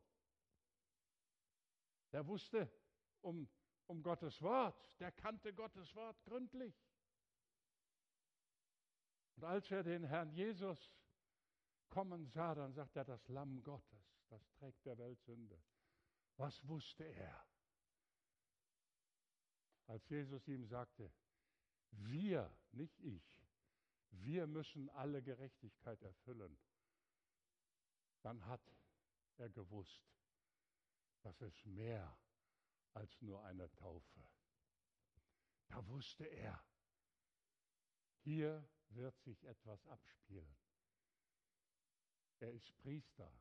Der 2.12 2.26
wusste 2.26 2.70
um, 3.20 3.48
um 3.86 4.02
Gottes 4.02 4.40
Wort. 4.42 4.98
Der 5.00 5.12
kannte 5.12 5.52
Gottes 5.52 5.94
Wort 5.94 6.22
gründlich. 6.24 6.74
Und 9.36 9.44
als 9.44 9.70
er 9.70 9.82
den 9.82 10.04
Herrn 10.04 10.30
Jesus 10.32 10.92
kommen 11.88 12.26
sah, 12.26 12.54
dann 12.54 12.72
sagt 12.72 12.96
er, 12.96 13.04
das 13.04 13.28
Lamm 13.28 13.62
Gottes, 13.62 14.20
das 14.28 14.50
trägt 14.52 14.84
der 14.84 14.98
Welt 14.98 15.20
Sünde. 15.22 15.62
Was 16.36 16.66
wusste 16.66 17.04
er? 17.04 17.46
Als 19.86 20.08
Jesus 20.08 20.46
ihm 20.48 20.66
sagte, 20.66 21.10
wir, 21.90 22.54
nicht 22.72 23.00
ich, 23.00 23.24
wir 24.10 24.46
müssen 24.46 24.90
alle 24.90 25.22
Gerechtigkeit 25.22 26.02
erfüllen, 26.02 26.58
dann 28.22 28.44
hat 28.46 28.60
er 29.36 29.48
gewusst, 29.48 30.04
dass 31.22 31.40
es 31.40 31.64
mehr 31.64 32.16
als 32.94 33.20
nur 33.20 33.44
eine 33.44 33.70
Taufe. 33.74 34.28
Da 35.68 35.86
wusste 35.88 36.24
er, 36.24 36.62
hier 38.20 38.68
wird 38.90 39.18
sich 39.20 39.44
etwas 39.44 39.86
abspielen. 39.86 40.56
Er 42.40 42.52
ist 42.52 42.76
Priester. 42.78 43.32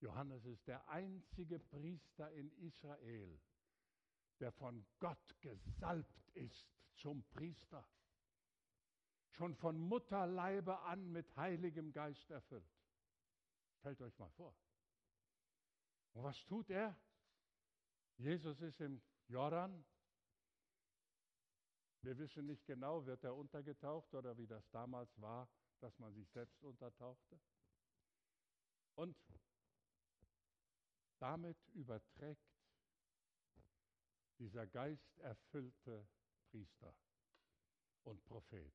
Johannes 0.00 0.44
ist 0.44 0.66
der 0.66 0.86
einzige 0.88 1.58
Priester 1.58 2.30
in 2.32 2.50
Israel, 2.58 3.40
der 4.40 4.52
von 4.52 4.84
Gott 4.98 5.40
gesalbt 5.40 6.28
ist 6.34 6.68
zum 6.96 7.24
Priester. 7.24 7.86
Schon 9.30 9.54
von 9.56 9.78
Mutterleibe 9.78 10.78
an 10.80 11.10
mit 11.10 11.34
Heiligem 11.36 11.92
Geist 11.92 12.30
erfüllt. 12.30 12.70
Stellt 13.78 14.00
euch 14.00 14.16
mal 14.18 14.30
vor. 14.30 14.54
Und 16.14 16.22
was 16.22 16.44
tut 16.44 16.70
er? 16.70 16.96
Jesus 18.16 18.60
ist 18.60 18.80
im 18.80 19.02
Jordan. 19.26 19.84
Wir 22.02 22.16
wissen 22.18 22.46
nicht 22.46 22.64
genau, 22.66 23.04
wird 23.06 23.24
er 23.24 23.34
untergetaucht 23.34 24.14
oder 24.14 24.36
wie 24.36 24.46
das 24.46 24.68
damals 24.70 25.20
war, 25.20 25.48
dass 25.80 25.98
man 25.98 26.12
sich 26.12 26.28
selbst 26.30 26.62
untertauchte. 26.62 27.40
Und 28.94 29.16
damit 31.18 31.56
überträgt 31.68 32.54
dieser 34.38 34.66
geisterfüllte 34.66 36.06
Priester 36.50 36.94
und 38.02 38.22
Prophet 38.24 38.72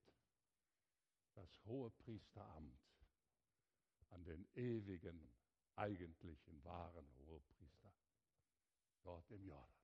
das 1.35 1.63
hohe 1.65 1.91
Priesteramt 1.91 2.81
an 4.09 4.23
den 4.23 4.47
ewigen, 4.55 5.31
eigentlichen, 5.79 6.63
wahren 6.63 7.09
Hohepriester 7.17 7.93
dort 9.01 9.31
im 9.31 9.43
Jordan. 9.45 9.79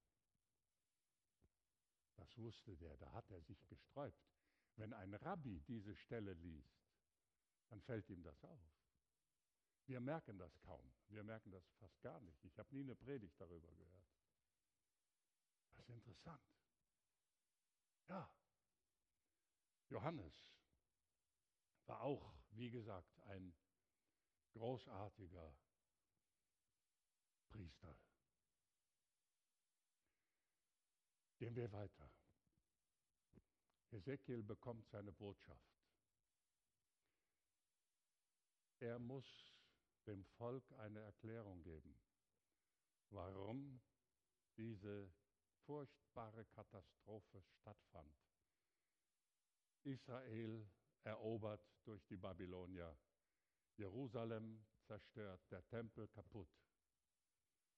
Das 2.15 2.37
wusste 2.37 2.75
der, 2.77 2.95
da 2.97 3.11
hat 3.13 3.29
er 3.31 3.41
sich 3.41 3.65
gesträubt. 3.67 4.29
Wenn 4.75 4.93
ein 4.93 5.13
Rabbi 5.13 5.61
diese 5.61 5.95
Stelle 5.95 6.33
liest, 6.33 6.85
dann 7.69 7.81
fällt 7.81 8.09
ihm 8.09 8.23
das 8.23 8.43
auf. 8.43 8.75
Wir 9.87 9.99
merken 9.99 10.37
das 10.37 10.59
kaum. 10.61 10.91
Wir 11.09 11.23
merken 11.23 11.51
das 11.51 11.65
fast 11.79 12.01
gar 12.01 12.19
nicht. 12.21 12.43
Ich 12.43 12.57
habe 12.57 12.73
nie 12.73 12.81
eine 12.81 12.95
Predigt 12.95 13.39
darüber 13.39 13.71
gehört. 13.73 14.09
Das 15.75 15.87
ist 15.87 15.95
interessant. 15.95 16.41
Ja. 18.07 18.29
Johannes 19.89 20.33
war 21.85 22.01
auch, 22.01 22.33
wie 22.51 22.71
gesagt, 22.71 23.19
ein 23.27 23.53
großartiger 24.53 25.55
Priester. 27.55 27.95
Gehen 31.37 31.55
wir 31.55 31.71
weiter. 31.71 32.11
Ezekiel 33.91 34.43
bekommt 34.43 34.89
seine 34.89 35.13
Botschaft. 35.13 35.79
Er 38.79 38.99
muss 38.99 39.55
dem 40.05 40.25
Volk 40.37 40.69
eine 40.79 40.99
Erklärung 40.99 41.63
geben, 41.63 41.97
warum 43.11 43.81
diese 44.57 45.13
furchtbare 45.65 46.43
Katastrophe 46.45 47.41
stattfand. 47.41 48.17
Israel 49.83 50.69
erobert 51.03 51.65
durch 51.85 52.05
die 52.07 52.17
Babylonier, 52.17 52.97
Jerusalem 53.77 54.65
zerstört, 54.83 55.41
der 55.51 55.65
Tempel 55.67 56.09
kaputt. 56.09 56.64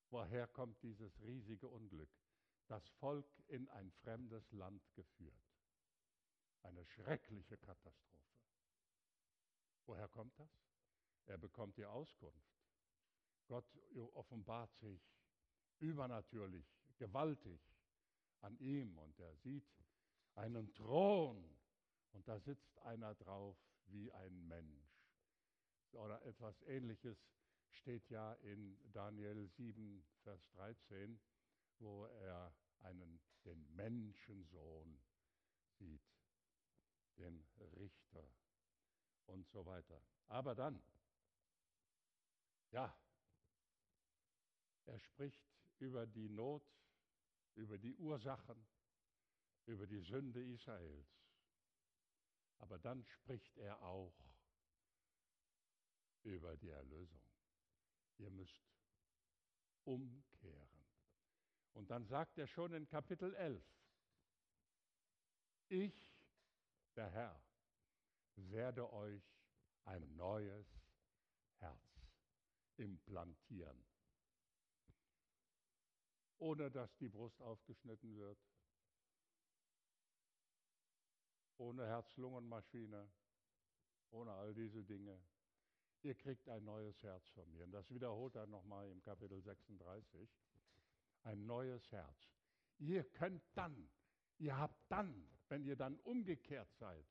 Woher 0.09 0.47
kommt 0.47 0.81
dieses 0.83 1.21
riesige 1.21 1.67
Unglück? 1.67 2.09
Das 2.67 2.87
Volk 2.99 3.27
in 3.47 3.67
ein 3.69 3.91
fremdes 3.91 4.51
Land 4.51 4.81
geführt. 4.93 5.33
Eine 6.63 6.85
schreckliche 6.85 7.57
Katastrophe. 7.57 8.17
Woher 9.85 10.07
kommt 10.07 10.37
das? 10.39 10.49
Er 11.25 11.37
bekommt 11.37 11.77
die 11.77 11.85
Auskunft. 11.85 12.57
Gott 13.47 13.65
offenbart 14.13 14.73
sich 14.77 15.01
übernatürlich, 15.79 16.65
gewaltig 16.97 17.61
an 18.41 18.57
ihm 18.59 18.97
und 18.97 19.17
er 19.19 19.35
sieht 19.37 19.67
einen 20.35 20.73
Thron 20.73 21.57
und 22.11 22.27
da 22.27 22.39
sitzt 22.39 22.77
einer 22.79 23.15
drauf 23.15 23.57
wie 23.87 24.11
ein 24.11 24.47
Mensch. 24.47 24.97
Oder 25.93 26.23
etwas 26.25 26.61
Ähnliches 26.63 27.17
steht 27.77 28.09
ja 28.09 28.33
in 28.33 28.77
Daniel 28.91 29.47
7, 29.47 30.03
Vers 30.23 30.49
13, 30.51 31.19
wo 31.79 32.05
er 32.05 32.53
einen, 32.81 33.19
den 33.45 33.65
Menschensohn 33.75 34.99
sieht, 35.77 36.01
den 37.17 37.43
Richter 37.77 38.29
und 39.25 39.47
so 39.47 39.65
weiter. 39.65 40.01
Aber 40.27 40.53
dann 40.55 40.81
ja, 42.71 42.93
er 44.85 44.99
spricht 44.99 45.47
über 45.79 46.05
die 46.05 46.29
Not, 46.29 46.63
über 47.55 47.77
die 47.77 47.95
Ursachen, 47.95 48.67
über 49.65 49.87
die 49.87 50.01
Sünde 50.01 50.43
Israels. 50.43 51.07
Aber 52.59 52.77
dann 52.79 53.03
spricht 53.05 53.57
er 53.57 53.81
auch 53.83 54.13
über 56.23 56.57
die 56.57 56.69
Erlösung. 56.69 57.21
Ihr 58.17 58.29
müsst 58.29 58.61
umkehren. 59.83 60.85
Und 61.73 61.91
dann 61.91 62.05
sagt 62.05 62.37
er 62.37 62.47
schon 62.47 62.73
in 62.73 62.87
Kapitel 62.87 63.35
11, 63.35 63.63
ich, 65.69 66.15
der 66.95 67.09
Herr, 67.11 67.41
werde 68.35 68.91
euch 68.91 69.23
ein 69.85 70.15
neues 70.15 70.67
Herz 71.57 72.01
implantieren, 72.77 73.85
ohne 76.37 76.69
dass 76.71 76.95
die 76.97 77.09
Brust 77.09 77.41
aufgeschnitten 77.41 78.15
wird, 78.15 78.39
ohne 81.57 81.85
Herz-Lungen-Maschine, 81.87 83.09
ohne 84.11 84.31
all 84.33 84.53
diese 84.53 84.83
Dinge. 84.83 85.19
Ihr 86.03 86.15
kriegt 86.15 86.47
ein 86.49 86.63
neues 86.63 87.01
Herz 87.03 87.27
von 87.29 87.51
mir. 87.51 87.63
Und 87.63 87.71
das 87.71 87.89
wiederholt 87.91 88.35
er 88.35 88.47
nochmal 88.47 88.89
im 88.89 89.01
Kapitel 89.01 89.41
36. 89.41 90.29
Ein 91.23 91.45
neues 91.45 91.91
Herz. 91.91 92.29
Ihr 92.79 93.03
könnt 93.03 93.43
dann, 93.55 93.89
ihr 94.37 94.57
habt 94.57 94.79
dann 94.89 95.27
wenn 95.49 95.63
ihr 95.63 95.75
dann 95.75 95.97
umgekehrt 95.99 96.71
seid 96.75 97.05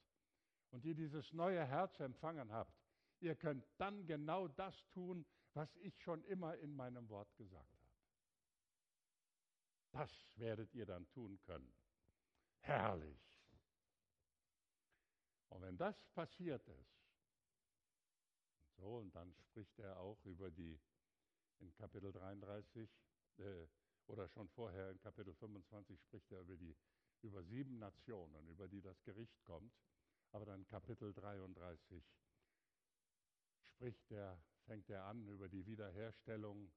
und 0.71 0.85
ihr 0.85 0.95
dieses 0.95 1.33
neue 1.33 1.65
Herz 1.65 1.99
empfangen 2.01 2.53
habt, 2.53 2.75
ihr 3.21 3.35
könnt 3.35 3.65
dann 3.79 4.07
genau 4.07 4.49
das 4.49 4.75
tun, 4.91 5.25
was 5.55 5.75
ich 5.77 5.99
schon 6.03 6.23
immer 6.25 6.57
in 6.59 6.75
meinem 6.75 7.09
Wort 7.09 7.35
gesagt 7.37 7.55
habe. 7.55 7.95
Das 9.93 10.11
werdet 10.37 10.75
ihr 10.75 10.85
dann 10.85 11.09
tun 11.11 11.39
können. 11.45 11.73
Herrlich. 12.61 13.19
Und 15.49 15.63
wenn 15.63 15.79
das 15.79 15.97
passiert 16.15 16.67
ist, 16.69 17.06
so, 18.77 18.99
und 18.99 19.15
dann 19.15 19.35
spricht 19.35 19.79
er 19.79 19.99
auch 19.99 20.25
über 20.25 20.51
die, 20.51 20.79
in 21.61 21.73
Kapitel 21.75 22.13
33, 22.13 22.91
äh, 23.39 23.67
oder 24.07 24.29
schon 24.29 24.49
vorher 24.49 24.91
in 24.91 25.01
Kapitel 25.01 25.35
25 25.35 26.01
spricht 26.01 26.31
er 26.31 26.41
über 26.41 26.57
die, 26.57 26.77
über 27.23 27.43
sieben 27.43 27.79
Nationen, 27.79 28.49
über 28.49 28.69
die 28.69 28.81
das 28.81 29.03
Gericht 29.03 29.43
kommt. 29.45 29.73
Aber 30.33 30.45
dann 30.45 30.67
Kapitel 30.67 31.13
33 31.13 32.05
spricht 33.75 34.11
er, 34.11 34.41
fängt 34.67 34.89
er 34.91 35.05
an, 35.05 35.27
über 35.29 35.49
die 35.49 35.67
Wiederherstellung 35.67 36.71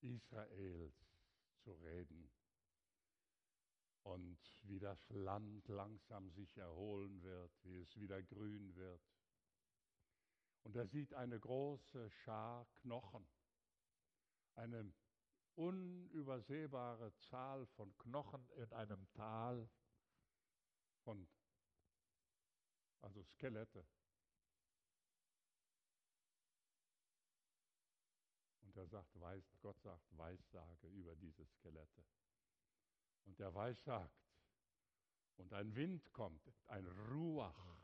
Israels 0.00 0.94
zu 1.62 1.72
reden 1.74 2.30
und 4.02 4.38
wie 4.62 4.78
das 4.78 4.98
Land 5.10 5.68
langsam 5.68 6.30
sich 6.30 6.56
erholen 6.56 7.22
wird, 7.22 7.52
wie 7.62 7.78
es 7.78 7.96
wieder 7.96 8.22
grün 8.22 8.74
wird. 8.74 9.00
Und 10.64 10.76
er 10.76 10.86
sieht 10.86 11.12
eine 11.14 11.38
große 11.38 12.10
Schar 12.10 12.66
Knochen, 12.74 13.26
eine 14.54 14.92
unübersehbare 15.54 17.14
Zahl 17.18 17.66
von 17.66 17.96
Knochen 17.98 18.48
in 18.56 18.72
einem 18.72 19.10
Tal 19.12 19.68
von, 21.04 21.28
also 23.00 23.22
Skelette. 23.24 23.84
Und 28.62 28.76
er 28.76 28.86
sagt, 28.86 29.20
weiß, 29.20 29.58
Gott 29.60 29.80
sagt, 29.82 30.16
Weissage 30.16 30.86
über 30.88 31.14
diese 31.16 31.44
Skelette. 31.44 32.04
Und 33.24 33.38
der 33.38 33.52
Weissagt. 33.54 34.16
Und 35.36 35.52
ein 35.52 35.74
Wind 35.74 36.12
kommt, 36.12 36.50
ein 36.66 36.86
Ruach. 36.86 37.81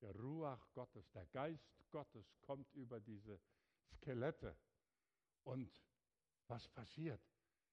Der 0.00 0.14
Ruach 0.14 0.72
Gottes, 0.72 1.10
der 1.10 1.26
Geist 1.26 1.90
Gottes 1.90 2.38
kommt 2.40 2.72
über 2.74 3.00
diese 3.00 3.40
Skelette. 3.96 4.56
Und 5.44 5.72
was 6.46 6.68
passiert? 6.68 7.20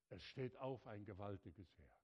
Es 0.10 0.24
steht 0.24 0.58
auf 0.58 0.86
ein 0.88 1.06
gewaltiges 1.06 1.78
Heer. 1.78 2.00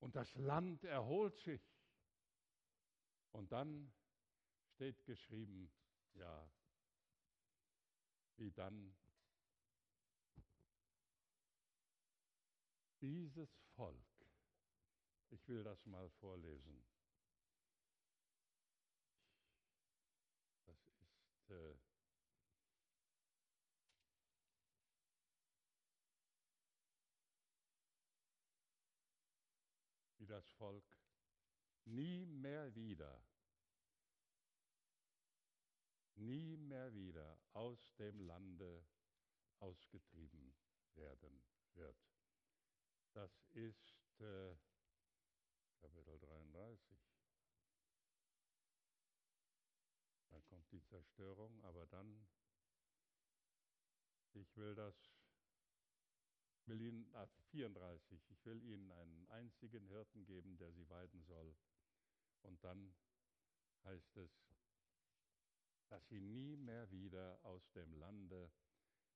Und 0.00 0.16
das 0.16 0.34
Land 0.36 0.84
erholt 0.84 1.38
sich. 1.38 1.62
Und 3.32 3.52
dann 3.52 3.92
steht 4.74 5.04
geschrieben, 5.04 5.70
ja, 6.14 6.50
wie 8.36 8.50
dann 8.52 8.96
dieses 13.00 13.52
Volk, 13.74 14.26
ich 15.30 15.46
will 15.48 15.62
das 15.62 15.84
mal 15.86 16.08
vorlesen, 16.10 16.84
das 20.66 20.86
ist 20.86 21.08
äh, 21.50 21.74
wie 30.18 30.26
das 30.26 30.48
Volk 30.50 30.98
nie 31.84 32.26
mehr 32.26 32.74
wieder 32.74 33.24
nie 36.18 36.56
mehr 36.56 36.92
wieder 36.94 37.38
aus 37.52 37.78
dem 37.96 38.20
Lande 38.20 38.84
ausgetrieben 39.60 40.54
werden 40.94 41.44
wird. 41.74 41.96
Das 43.12 43.30
ist 43.50 44.20
äh, 44.20 44.56
Kapitel 45.80 46.18
33. 46.18 47.07
die 50.70 50.82
Zerstörung, 50.84 51.62
aber 51.64 51.86
dann, 51.86 52.26
ich 54.32 54.56
will 54.56 54.74
das, 54.74 54.94
will 56.66 56.80
Ihnen, 56.80 57.08
ah, 57.14 57.26
34, 57.50 58.30
ich 58.30 58.44
will 58.44 58.62
Ihnen 58.62 58.90
einen 58.92 59.26
einzigen 59.28 59.86
Hirten 59.88 60.24
geben, 60.24 60.56
der 60.58 60.72
Sie 60.72 60.88
weiden 60.88 61.22
soll. 61.22 61.56
Und 62.42 62.62
dann 62.62 62.94
heißt 63.84 64.16
es, 64.16 64.30
dass 65.88 66.06
sie 66.08 66.20
nie 66.20 66.56
mehr 66.56 66.90
wieder 66.90 67.38
aus 67.44 67.70
dem 67.72 67.92
Lande, 67.94 68.50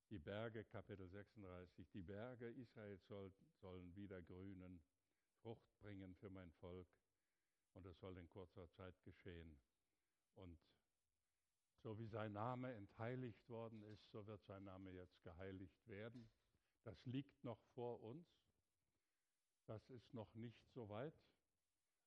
die 0.09 0.19
Berge, 0.19 0.63
Kapitel 0.65 1.07
36, 1.07 1.89
die 1.91 2.01
Berge 2.01 2.49
Israels 2.49 3.05
soll, 3.07 3.31
sollen 3.61 3.95
wieder 3.95 4.21
grünen, 4.21 4.81
Frucht 5.41 5.77
bringen 5.79 6.15
für 6.15 6.29
mein 6.29 6.51
Volk 6.51 6.87
und 7.73 7.85
es 7.85 7.99
soll 7.99 8.17
in 8.17 8.29
kurzer 8.29 8.69
Zeit 8.71 9.01
geschehen. 9.03 9.57
Und 10.35 10.59
so 11.83 11.99
wie 11.99 12.07
sein 12.07 12.31
Name 12.31 12.73
entheiligt 12.73 13.47
worden 13.49 13.83
ist, 13.83 14.09
so 14.09 14.25
wird 14.25 14.43
sein 14.45 14.63
Name 14.63 14.91
jetzt 14.91 15.21
geheiligt 15.21 15.85
werden. 15.87 16.29
Das 16.83 17.05
liegt 17.05 17.43
noch 17.43 17.61
vor 17.75 18.01
uns. 18.01 18.25
Das 19.65 19.89
ist 19.89 20.13
noch 20.13 20.33
nicht 20.33 20.65
so 20.71 20.87
weit. 20.87 21.13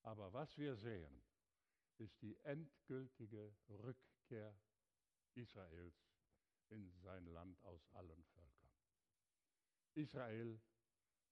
Aber 0.02 0.32
was 0.32 0.56
wir 0.56 0.76
sehen, 0.76 1.22
ist 1.98 2.20
die 2.22 2.36
endgültige 2.44 3.54
Rückkehr 3.68 4.58
Israels 5.34 6.10
in 6.68 6.90
sein 6.90 7.26
Land 7.26 7.62
aus 7.64 7.86
allen 7.92 8.24
Völkern. 8.24 8.72
Israel 9.94 10.60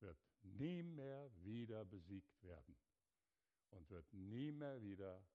wird 0.01 0.18
nie 0.42 0.82
mehr 0.82 1.30
wieder 1.42 1.84
besiegt 1.84 2.42
werden 2.42 2.76
und 3.70 3.88
wird 3.90 4.12
nie 4.12 4.53
mehr 4.53 4.82
wieder 4.82 5.26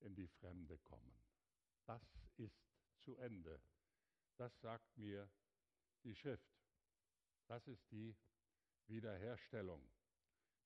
in 0.00 0.14
die 0.14 0.28
Fremde 0.28 0.78
kommen. 0.78 1.14
Das 1.86 2.02
ist 2.36 2.64
zu 3.00 3.16
Ende. 3.16 3.60
Das 4.36 4.60
sagt 4.60 4.96
mir 4.96 5.28
die 6.02 6.14
Schrift. 6.14 6.54
Das 7.46 7.66
ist 7.66 7.90
die 7.90 8.16
Wiederherstellung, 8.86 9.86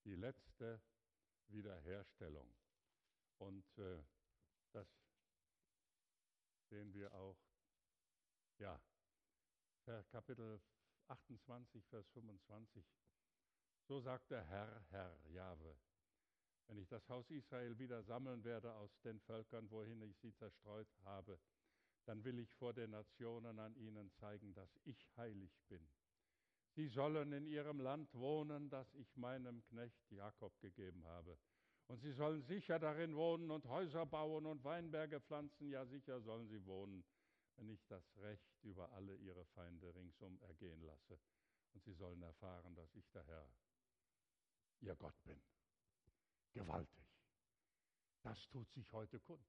die 0.05 0.15
letzte 0.15 0.81
Wiederherstellung. 1.49 2.55
Und 3.39 3.79
äh, 3.79 4.03
das 4.73 4.89
sehen 6.69 6.93
wir 6.95 7.13
auch, 7.15 7.39
ja, 8.59 8.81
Kapitel 10.11 10.61
28, 11.09 11.85
Vers 11.87 12.09
25. 12.11 12.85
So 13.87 14.01
sagt 14.01 14.31
der 14.31 14.45
Herr, 14.45 14.85
Herr, 14.91 15.19
Jahwe, 15.29 15.79
wenn 16.69 16.79
ich 16.79 16.89
das 16.89 17.09
Haus 17.09 17.31
Israel 17.31 17.79
wieder 17.79 18.03
sammeln 18.03 18.45
werde 18.45 18.73
aus 18.75 19.01
den 19.01 19.19
Völkern, 19.21 19.71
wohin 19.71 20.03
ich 20.03 20.17
sie 20.19 20.35
zerstreut 20.35 20.89
habe, 21.05 21.39
dann 22.05 22.25
will 22.25 22.39
ich 22.39 22.55
vor 22.55 22.73
den 22.73 22.91
Nationen 22.91 23.59
an 23.59 23.75
ihnen 23.77 24.11
zeigen, 24.13 24.55
dass 24.55 24.79
ich 24.85 25.07
heilig 25.17 25.51
bin. 25.69 25.87
Sie 26.75 26.87
sollen 26.87 27.33
in 27.33 27.47
ihrem 27.47 27.81
Land 27.81 28.15
wohnen, 28.15 28.71
das 28.71 28.95
ich 28.95 29.17
meinem 29.17 29.65
Knecht 29.65 30.11
Jakob 30.11 30.59
gegeben 30.61 31.05
habe. 31.07 31.37
Und 31.89 32.01
sie 32.03 32.13
sollen 32.13 32.43
sicher 32.43 32.79
darin 32.79 33.17
wohnen 33.17 33.51
und 33.51 33.67
Häuser 33.67 34.05
bauen 34.05 34.47
und 34.47 34.63
Weinberge 34.63 35.21
pflanzen. 35.21 35.71
Ja, 35.71 35.87
sicher 35.87 36.21
sollen 36.21 36.47
sie 36.49 36.65
wohnen, 36.67 37.03
wenn 37.57 37.71
ich 37.71 37.85
das 37.87 38.05
Recht 38.19 38.63
über 38.63 38.93
alle 38.93 39.17
ihre 39.17 39.45
Feinde 39.47 39.95
ringsum 39.95 40.39
ergehen 40.43 40.83
lasse. 40.83 41.19
Und 41.73 41.83
sie 41.83 41.95
sollen 41.95 42.23
erfahren, 42.23 42.75
dass 42.75 42.95
ich 42.95 43.11
der 43.11 43.25
Herr, 43.25 43.51
ihr 44.81 44.95
Gott 44.97 45.21
bin. 45.25 45.41
Gewaltig. 46.59 47.07
Das 48.23 48.49
tut 48.49 48.71
sich 48.73 48.91
heute 48.93 49.21
kund. 49.21 49.47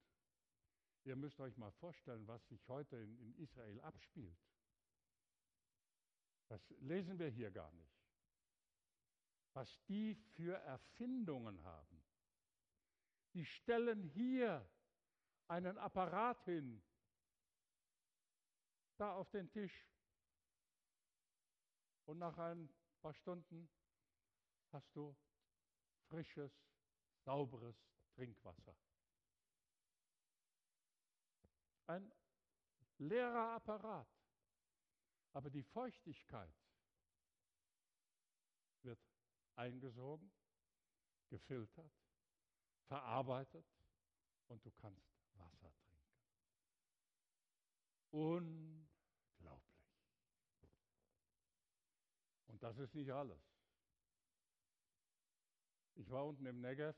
Ihr 1.03 1.15
müsst 1.15 1.39
euch 1.39 1.57
mal 1.57 1.71
vorstellen, 1.71 2.27
was 2.27 2.45
sich 2.47 2.67
heute 2.67 2.97
in, 2.97 3.17
in 3.19 3.33
Israel 3.35 3.79
abspielt. 3.81 4.37
Das 6.47 6.61
lesen 6.79 7.17
wir 7.19 7.29
hier 7.29 7.51
gar 7.51 7.71
nicht. 7.73 7.95
Was 9.53 9.83
die 9.87 10.15
für 10.35 10.55
Erfindungen 10.55 11.63
haben 11.63 12.03
die 13.33 13.45
stellen 13.45 14.03
hier 14.03 14.67
einen 15.47 15.77
Apparat 15.77 16.43
hin, 16.45 16.81
da 18.97 19.13
auf 19.13 19.29
den 19.31 19.49
Tisch. 19.49 19.87
Und 22.05 22.17
nach 22.17 22.37
ein 22.37 22.69
paar 23.01 23.13
Stunden 23.13 23.69
hast 24.71 24.95
du 24.95 25.15
frisches, 26.07 26.51
sauberes 27.29 27.75
Trinkwasser. 28.15 28.75
Ein 31.85 32.11
leerer 32.97 33.51
Apparat. 33.51 34.07
Aber 35.33 35.51
die 35.51 35.61
Feuchtigkeit 35.61 36.55
wird 38.81 38.99
eingesogen, 39.55 40.31
gefiltert, 41.27 41.91
verarbeitet 42.87 43.67
und 44.47 44.65
du 44.65 44.71
kannst 44.71 45.07
Wasser 45.35 45.71
trinken. 45.83 46.15
Unglaublich. 48.09 48.89
Und 52.47 52.63
das 52.63 52.79
ist 52.79 52.95
nicht 52.95 53.11
alles. 53.11 53.39
Ich 55.93 56.09
war 56.09 56.25
unten 56.25 56.47
im 56.47 56.59
Negev, 56.59 56.97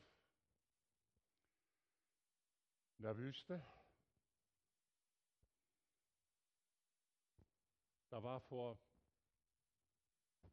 in 3.02 3.08
der 3.08 3.18
Wüste. 3.18 3.66
Da 8.10 8.22
war 8.22 8.40
vor 8.42 8.78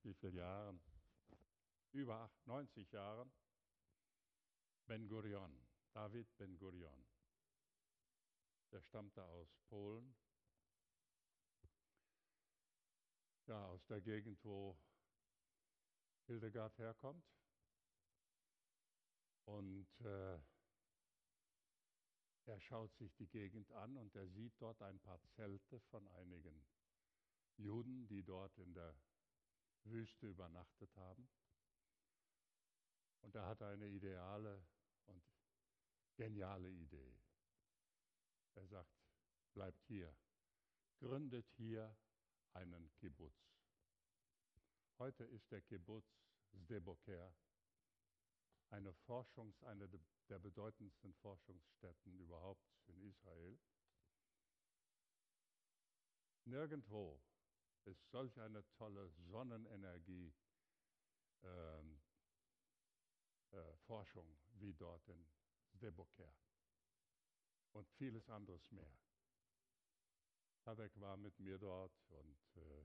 wie 0.03 0.15
vielen 0.15 0.35
Jahren? 0.35 0.81
Über 1.93 2.31
90 2.47 2.91
Jahren. 2.91 3.31
Ben 4.87 5.07
Gurion, 5.07 5.63
David 5.93 6.35
Ben 6.39 6.57
Gurion. 6.57 7.07
Der 8.73 8.81
stammte 8.81 9.23
aus 9.23 9.55
Polen. 9.69 10.17
Ja, 13.45 13.63
aus 13.67 13.85
der 13.89 14.01
Gegend, 14.01 14.43
wo 14.43 14.75
Hildegard 16.25 16.79
herkommt. 16.79 17.27
Und 19.45 20.01
äh, 20.01 20.41
er 22.49 22.61
schaut 22.61 22.95
sich 22.97 23.15
die 23.17 23.27
Gegend 23.27 23.71
an 23.73 23.97
und 23.97 24.15
er 24.15 24.27
sieht 24.29 24.55
dort 24.59 24.81
ein 24.83 24.99
paar 25.01 25.21
Zelte 25.37 25.81
von 25.81 26.07
einigen 26.09 26.65
Juden, 27.57 28.07
die 28.09 28.23
dort 28.23 28.57
in 28.59 28.73
der 28.73 28.95
Wüste 29.85 30.29
übernachtet 30.29 30.97
haben. 30.97 31.29
Und 33.21 33.35
er 33.35 33.47
hatte 33.47 33.67
eine 33.67 33.87
ideale 33.89 34.65
und 35.07 35.23
geniale 36.17 36.71
Idee. 36.71 37.19
Er 38.55 38.67
sagt, 38.67 38.97
bleibt 39.53 39.83
hier, 39.87 40.15
gründet 40.99 41.49
hier 41.57 41.97
einen 42.55 42.91
Kibbutz. 42.95 43.53
Heute 44.99 45.25
ist 45.25 45.51
der 45.51 45.61
Kibbutz 45.61 46.19
Sdeboker 46.55 47.35
eine 48.71 48.93
Forschungs-, 49.07 49.63
eine 49.65 49.89
der 50.29 50.39
bedeutendsten 50.39 51.15
Forschungsstätten 51.15 52.19
überhaupt 52.19 52.67
in 52.87 53.01
Israel. 53.03 53.59
Nirgendwo 56.45 57.21
ist 57.85 58.11
solch 58.11 58.39
eine 58.41 58.67
tolle 58.73 59.09
Sonnenenergie 59.11 60.35
ähm, 61.43 62.01
äh, 63.53 63.77
Forschung 63.87 64.39
wie 64.55 64.75
dort 64.75 65.07
in 65.09 65.27
Sdeboker 65.75 66.33
und 67.73 67.89
vieles 67.93 68.29
anderes 68.29 68.71
mehr. 68.71 68.93
Tabek 70.65 70.99
war 71.01 71.17
mit 71.17 71.39
mir 71.39 71.59
dort 71.59 71.93
und 72.09 72.39
äh, 72.57 72.85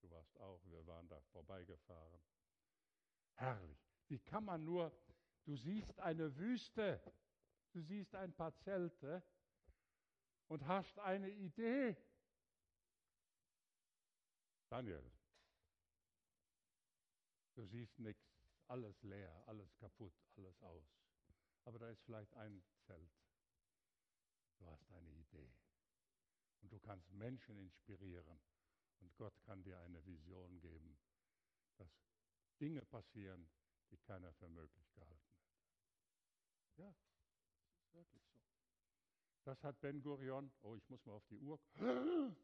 du 0.00 0.10
warst 0.10 0.36
auch, 0.38 0.60
wir 0.66 0.86
waren 0.86 1.08
da 1.08 1.20
vorbeigefahren. 1.32 2.22
Herrlich. 3.34 3.87
Wie 4.08 4.18
kann 4.18 4.44
man 4.44 4.64
nur, 4.64 4.92
du 5.44 5.54
siehst 5.56 6.00
eine 6.00 6.34
Wüste, 6.36 7.00
du 7.72 7.80
siehst 7.82 8.14
ein 8.14 8.32
paar 8.32 8.56
Zelte 8.56 9.22
und 10.48 10.66
hast 10.66 10.98
eine 10.98 11.30
Idee. 11.30 11.96
Daniel, 14.70 15.02
du 17.54 17.64
siehst 17.66 17.98
nichts, 17.98 18.24
alles 18.66 19.02
leer, 19.02 19.42
alles 19.46 19.74
kaputt, 19.76 20.14
alles 20.36 20.60
aus. 20.62 20.84
Aber 21.64 21.78
da 21.78 21.88
ist 21.90 22.02
vielleicht 22.02 22.34
ein 22.34 22.62
Zelt. 22.86 23.12
Du 24.58 24.66
hast 24.66 24.90
eine 24.92 25.10
Idee. 25.12 25.52
Und 26.60 26.72
du 26.72 26.78
kannst 26.80 27.10
Menschen 27.12 27.58
inspirieren. 27.58 28.40
Und 29.00 29.14
Gott 29.16 29.40
kann 29.42 29.62
dir 29.62 29.78
eine 29.80 30.04
Vision 30.04 30.58
geben, 30.60 30.98
dass 31.76 31.90
Dinge 32.58 32.84
passieren, 32.84 33.48
die 33.90 33.98
keiner 33.98 34.32
für 34.34 34.48
möglich 34.48 34.90
gehalten 34.92 35.32
hätte. 35.32 36.82
Ja, 36.82 36.94
das 36.94 37.80
ist 37.80 37.94
wirklich 37.94 38.22
so. 38.26 38.38
Das 39.44 39.62
hat 39.64 39.80
Ben 39.80 40.02
Gurion, 40.02 40.52
oh, 40.62 40.74
ich 40.76 40.88
muss 40.88 41.04
mal 41.06 41.14
auf 41.14 41.26
die 41.26 41.38
Uhr. 41.38 41.58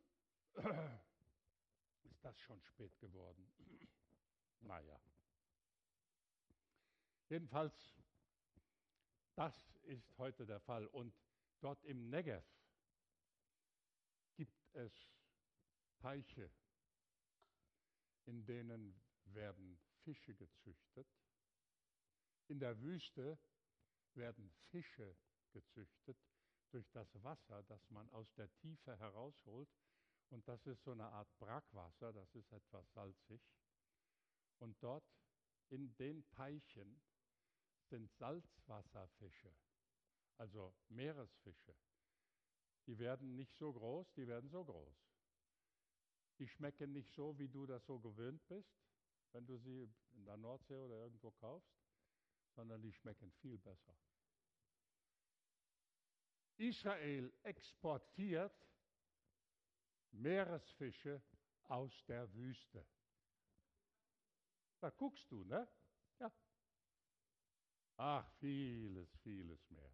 Ist 2.04 2.24
das 2.24 2.38
schon 2.40 2.62
spät 2.62 2.98
geworden? 2.98 3.50
naja. 4.60 5.00
Jedenfalls, 7.28 7.94
das 9.34 9.54
ist 9.82 10.16
heute 10.18 10.46
der 10.46 10.60
Fall. 10.60 10.86
Und 10.86 11.14
dort 11.60 11.82
im 11.84 12.08
Negev 12.08 12.44
gibt 14.34 14.64
es 14.74 14.92
Teiche, 15.98 16.50
in 18.26 18.44
denen 18.46 19.00
werden 19.24 19.78
Fische 20.02 20.34
gezüchtet. 20.34 21.08
In 22.48 22.58
der 22.58 22.78
Wüste 22.80 23.38
werden 24.14 24.50
Fische 24.70 25.16
gezüchtet 25.52 26.18
durch 26.70 26.90
das 26.90 27.08
Wasser, 27.22 27.62
das 27.64 27.88
man 27.90 28.08
aus 28.10 28.32
der 28.34 28.52
Tiefe 28.56 28.96
herausholt. 28.98 29.68
Und 30.30 30.46
das 30.48 30.66
ist 30.66 30.82
so 30.82 30.92
eine 30.92 31.06
Art 31.06 31.28
Brackwasser, 31.38 32.12
das 32.12 32.34
ist 32.34 32.52
etwas 32.52 32.92
salzig. 32.92 33.40
Und 34.58 34.82
dort 34.82 35.04
in 35.68 35.94
den 35.96 36.26
Teichen 36.28 37.00
sind 37.88 38.10
Salzwasserfische, 38.12 39.54
also 40.38 40.74
Meeresfische. 40.88 41.74
Die 42.86 42.98
werden 42.98 43.36
nicht 43.36 43.56
so 43.56 43.72
groß, 43.72 44.12
die 44.14 44.26
werden 44.26 44.50
so 44.50 44.64
groß. 44.64 45.08
Die 46.38 46.48
schmecken 46.48 46.92
nicht 46.92 47.12
so, 47.12 47.38
wie 47.38 47.48
du 47.48 47.64
das 47.66 47.84
so 47.86 47.98
gewöhnt 47.98 48.46
bist, 48.48 48.74
wenn 49.32 49.46
du 49.46 49.56
sie 49.58 49.88
in 50.12 50.24
der 50.24 50.36
Nordsee 50.36 50.78
oder 50.80 50.96
irgendwo 50.96 51.30
kaufst, 51.30 51.83
sondern 52.54 52.80
die 52.82 52.92
schmecken 52.92 53.30
viel 53.32 53.58
besser. 53.58 53.96
Israel 56.56 57.32
exportiert 57.42 58.52
Meeresfische 60.12 61.20
aus 61.64 62.04
der 62.06 62.32
Wüste. 62.34 62.86
Da 64.80 64.90
guckst 64.90 65.30
du, 65.30 65.42
ne? 65.44 65.66
Ja. 66.20 66.32
Ach, 67.96 68.30
vieles, 68.38 69.08
vieles 69.22 69.68
mehr. 69.70 69.90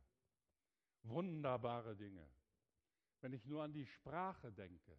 Wunderbare 1.03 1.97
Dinge. 1.97 2.29
Wenn 3.21 3.33
ich 3.33 3.45
nur 3.47 3.63
an 3.63 3.73
die 3.73 3.87
Sprache 3.87 4.53
denke, 4.53 4.99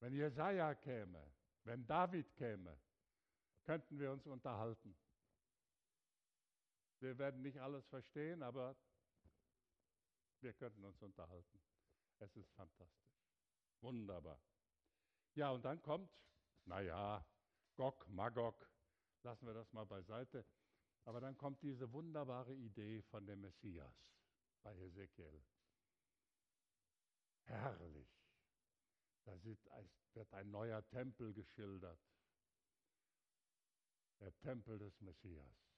wenn 0.00 0.14
Jesaja 0.14 0.74
käme, 0.74 1.32
wenn 1.64 1.86
David 1.86 2.34
käme, 2.34 2.78
könnten 3.62 3.98
wir 3.98 4.10
uns 4.10 4.26
unterhalten. 4.26 4.96
Wir 7.02 7.18
werden 7.18 7.42
nicht 7.42 7.58
alles 7.58 7.84
verstehen, 7.88 8.44
aber 8.44 8.76
wir 10.40 10.52
könnten 10.52 10.84
uns 10.84 11.02
unterhalten. 11.02 11.60
Es 12.20 12.36
ist 12.36 12.52
fantastisch. 12.52 13.18
Wunderbar. 13.80 14.40
Ja, 15.34 15.50
und 15.50 15.64
dann 15.64 15.82
kommt, 15.82 16.16
naja, 16.64 17.26
Gog, 17.74 18.08
Magog, 18.08 18.70
lassen 19.24 19.46
wir 19.46 19.54
das 19.54 19.72
mal 19.72 19.84
beiseite. 19.84 20.46
Aber 21.04 21.20
dann 21.20 21.36
kommt 21.36 21.60
diese 21.62 21.92
wunderbare 21.92 22.54
Idee 22.54 23.02
von 23.02 23.26
dem 23.26 23.40
Messias 23.40 24.14
bei 24.62 24.72
Ezekiel. 24.76 25.42
Herrlich. 27.46 28.08
Da 29.24 29.42
wird 29.42 30.32
ein 30.34 30.52
neuer 30.52 30.86
Tempel 30.86 31.34
geschildert. 31.34 31.98
Der 34.20 34.36
Tempel 34.38 34.78
des 34.78 35.00
Messias. 35.00 35.71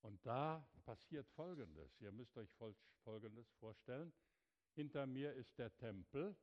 Und 0.00 0.24
da 0.24 0.66
passiert 0.84 1.28
Folgendes. 1.30 2.00
Ihr 2.00 2.12
müsst 2.12 2.36
euch 2.36 2.50
Folgendes 3.04 3.50
vorstellen. 3.54 4.12
Hinter 4.74 5.06
mir 5.06 5.32
ist 5.34 5.58
der 5.58 5.74
Tempel. 5.74 6.36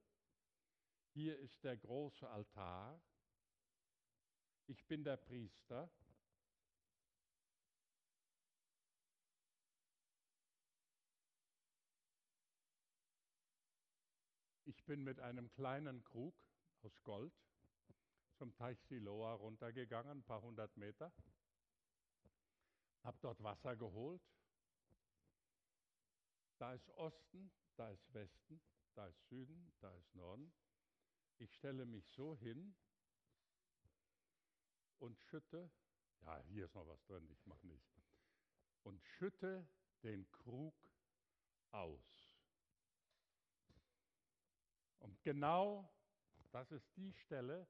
Hier 1.14 1.40
ist 1.40 1.64
der 1.64 1.78
große 1.78 2.30
Altar. 2.30 3.02
Ich 4.68 4.86
bin 4.88 5.04
der 5.04 5.18
Priester. 5.18 5.90
Ich 14.66 14.84
bin 14.84 15.04
mit 15.04 15.20
einem 15.20 15.50
kleinen 15.52 16.04
Krug 16.04 16.36
aus 16.82 17.02
Gold 17.04 17.34
zum 18.36 18.54
Teich 18.56 18.80
Siloa 18.82 19.34
runtergegangen, 19.34 20.20
ein 20.20 20.24
paar 20.24 20.42
hundert 20.42 20.76
Meter, 20.76 21.14
habe 23.06 23.18
dort 23.22 23.42
Wasser 23.44 23.76
geholt. 23.76 24.22
Da 26.58 26.74
ist 26.74 26.90
Osten, 26.92 27.52
da 27.76 27.90
ist 27.92 28.14
Westen, 28.14 28.62
da 28.94 29.08
ist 29.08 29.28
Süden, 29.28 29.74
da 29.80 29.94
ist 29.96 30.16
Norden. 30.16 30.52
Ich 31.38 31.54
stelle 31.54 31.86
mich 31.86 32.08
so 32.10 32.36
hin, 32.38 32.76
und 35.00 35.20
schütte, 35.20 35.70
ja, 36.22 36.42
hier 36.48 36.66
ist 36.66 36.76
noch 36.76 36.88
was 36.88 37.04
drin, 37.06 37.28
ich 37.30 37.46
mache 37.46 37.66
nicht, 37.68 37.86
und 38.84 39.04
schütte 39.04 39.68
den 40.04 40.30
Krug 40.32 40.76
aus. 41.72 42.34
Und 45.00 45.22
genau 45.22 45.92
das 46.52 46.72
ist 46.72 46.96
die 46.96 47.14
Stelle, 47.14 47.68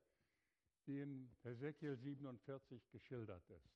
die 0.85 1.01
in 1.01 1.29
Hesekiel 1.43 1.97
47 1.97 2.89
geschildert 2.91 3.49
ist. 3.49 3.74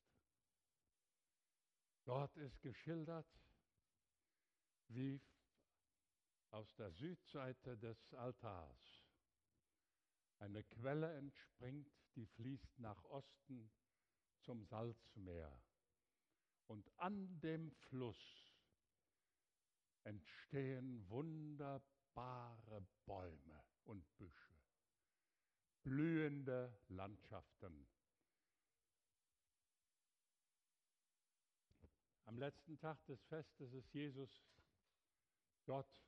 Dort 2.04 2.36
ist 2.36 2.60
geschildert, 2.62 3.28
wie 4.88 5.20
aus 6.50 6.74
der 6.76 6.90
Südseite 6.90 7.76
des 7.78 8.12
Altars 8.14 9.04
eine 10.38 10.64
Quelle 10.64 11.14
entspringt, 11.16 11.92
die 12.16 12.26
fließt 12.26 12.78
nach 12.78 13.04
Osten 13.04 13.70
zum 14.40 14.64
Salzmeer. 14.64 15.62
Und 16.66 16.90
an 16.96 17.40
dem 17.40 17.70
Fluss 17.72 18.50
entstehen 20.04 21.08
wunderbare 21.08 22.86
Bäume 23.04 23.64
und 23.84 24.16
Büsche, 24.16 24.54
blühende 25.82 26.74
Landschaften. 26.88 27.86
Am 32.30 32.38
letzten 32.38 32.78
Tag 32.78 33.04
des 33.06 33.20
Festes 33.24 33.72
ist 33.72 33.92
Jesus 33.92 34.30
dort 35.64 36.00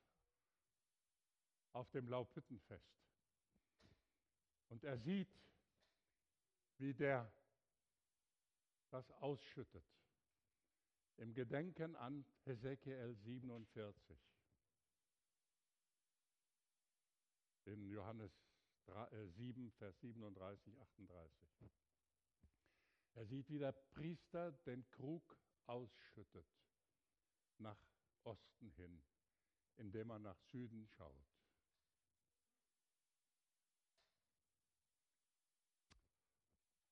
auf 1.73 1.89
dem 1.89 2.07
Laubhüttenfest. 2.07 2.97
Und 4.69 4.85
er 4.85 4.97
sieht, 4.99 5.37
wie 6.77 6.93
der 6.93 7.29
das 8.89 9.11
ausschüttet. 9.11 9.83
Im 11.17 11.33
Gedenken 11.33 11.93
an 11.97 12.25
Hesekiel 12.45 13.13
47. 13.15 14.17
In 17.65 17.85
Johannes 17.89 18.31
7, 18.85 19.67
äh, 19.67 19.71
Vers 19.71 19.99
37, 19.99 20.79
38. 20.79 21.69
Er 23.15 23.25
sieht, 23.25 23.49
wie 23.49 23.59
der 23.59 23.73
Priester 23.73 24.53
den 24.65 24.89
Krug 24.91 25.37
ausschüttet 25.67 26.47
nach 27.57 27.79
Osten 28.23 28.71
hin, 28.71 29.03
indem 29.77 30.09
er 30.11 30.19
nach 30.19 30.39
Süden 30.39 30.87
schaut. 30.87 31.33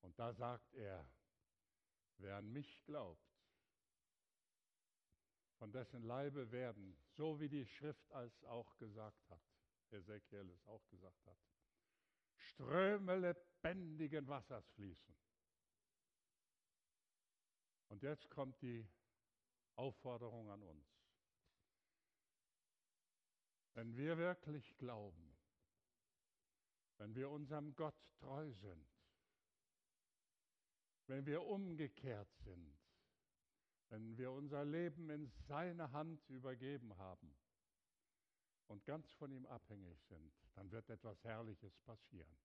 Und 0.02 0.18
da 0.20 0.34
sagt 0.34 0.74
er, 0.74 1.10
wer 2.18 2.38
an 2.38 2.52
mich 2.52 2.84
glaubt, 2.84 3.32
von 5.58 5.72
dessen 5.72 6.04
Leibe 6.04 6.52
werden, 6.52 6.98
so 7.16 7.40
wie 7.40 7.48
die 7.48 7.66
Schrift 7.66 8.10
es 8.12 8.44
auch 8.46 8.76
gesagt 8.78 9.30
hat, 9.30 9.42
Ezekiel 9.92 10.50
es 10.50 10.66
auch 10.66 10.86
gesagt 10.90 11.26
hat, 11.26 11.38
Ströme 12.36 13.18
lebendigen 13.18 14.28
Wassers 14.28 14.68
fließen. 14.72 15.16
Und 17.92 18.04
jetzt 18.04 18.30
kommt 18.30 18.62
die 18.62 18.88
Aufforderung 19.76 20.50
an 20.50 20.64
uns. 20.64 20.88
Wenn 23.74 23.98
wir 23.98 24.18
wirklich 24.18 24.78
glauben, 24.78 25.38
wenn 27.00 27.14
wir 27.16 27.30
unserem 27.30 27.76
Gott 27.76 28.10
treu 28.14 28.50
sind, 28.54 28.88
wenn 31.08 31.26
wir 31.26 31.44
umgekehrt 31.44 32.34
sind, 32.46 32.80
wenn 33.90 34.18
wir 34.18 34.32
unser 34.32 34.64
Leben 34.64 35.10
in 35.10 35.28
seine 35.50 35.92
Hand 35.92 36.30
übergeben 36.30 36.96
haben 36.96 37.36
und 38.68 38.86
ganz 38.86 39.12
von 39.12 39.34
ihm 39.34 39.46
abhängig 39.46 40.02
sind, 40.04 40.34
dann 40.54 40.72
wird 40.72 40.90
etwas 40.90 41.22
Herrliches 41.26 41.78
passieren. 41.80 42.38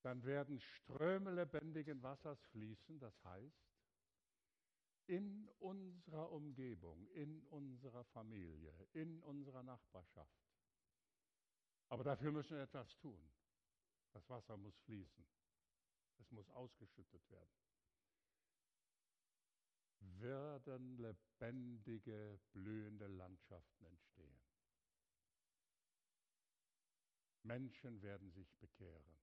Dann 0.00 0.24
werden 0.24 0.58
Ströme 0.60 1.30
lebendigen 1.30 2.02
Wassers 2.02 2.42
fließen, 2.46 2.98
das 2.98 3.22
heißt, 3.22 3.71
in 5.06 5.48
unserer 5.58 6.30
Umgebung, 6.30 7.06
in 7.08 7.42
unserer 7.44 8.04
Familie, 8.04 8.72
in 8.92 9.20
unserer 9.22 9.62
Nachbarschaft. 9.62 10.42
Aber 11.88 12.04
dafür 12.04 12.32
müssen 12.32 12.56
wir 12.56 12.62
etwas 12.62 12.96
tun. 12.98 13.22
Das 14.12 14.28
Wasser 14.28 14.56
muss 14.56 14.78
fließen. 14.80 15.26
Es 16.18 16.30
muss 16.30 16.48
ausgeschüttet 16.50 17.28
werden. 17.30 17.56
Werden 20.20 20.96
lebendige, 20.96 22.40
blühende 22.52 23.06
Landschaften 23.08 23.84
entstehen. 23.84 24.40
Menschen 27.42 28.00
werden 28.02 28.30
sich 28.30 28.54
bekehren. 28.56 29.18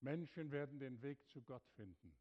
Menschen 0.00 0.50
werden 0.50 0.78
den 0.78 1.00
Weg 1.02 1.28
zu 1.28 1.42
Gott 1.42 1.66
finden. 1.76 2.16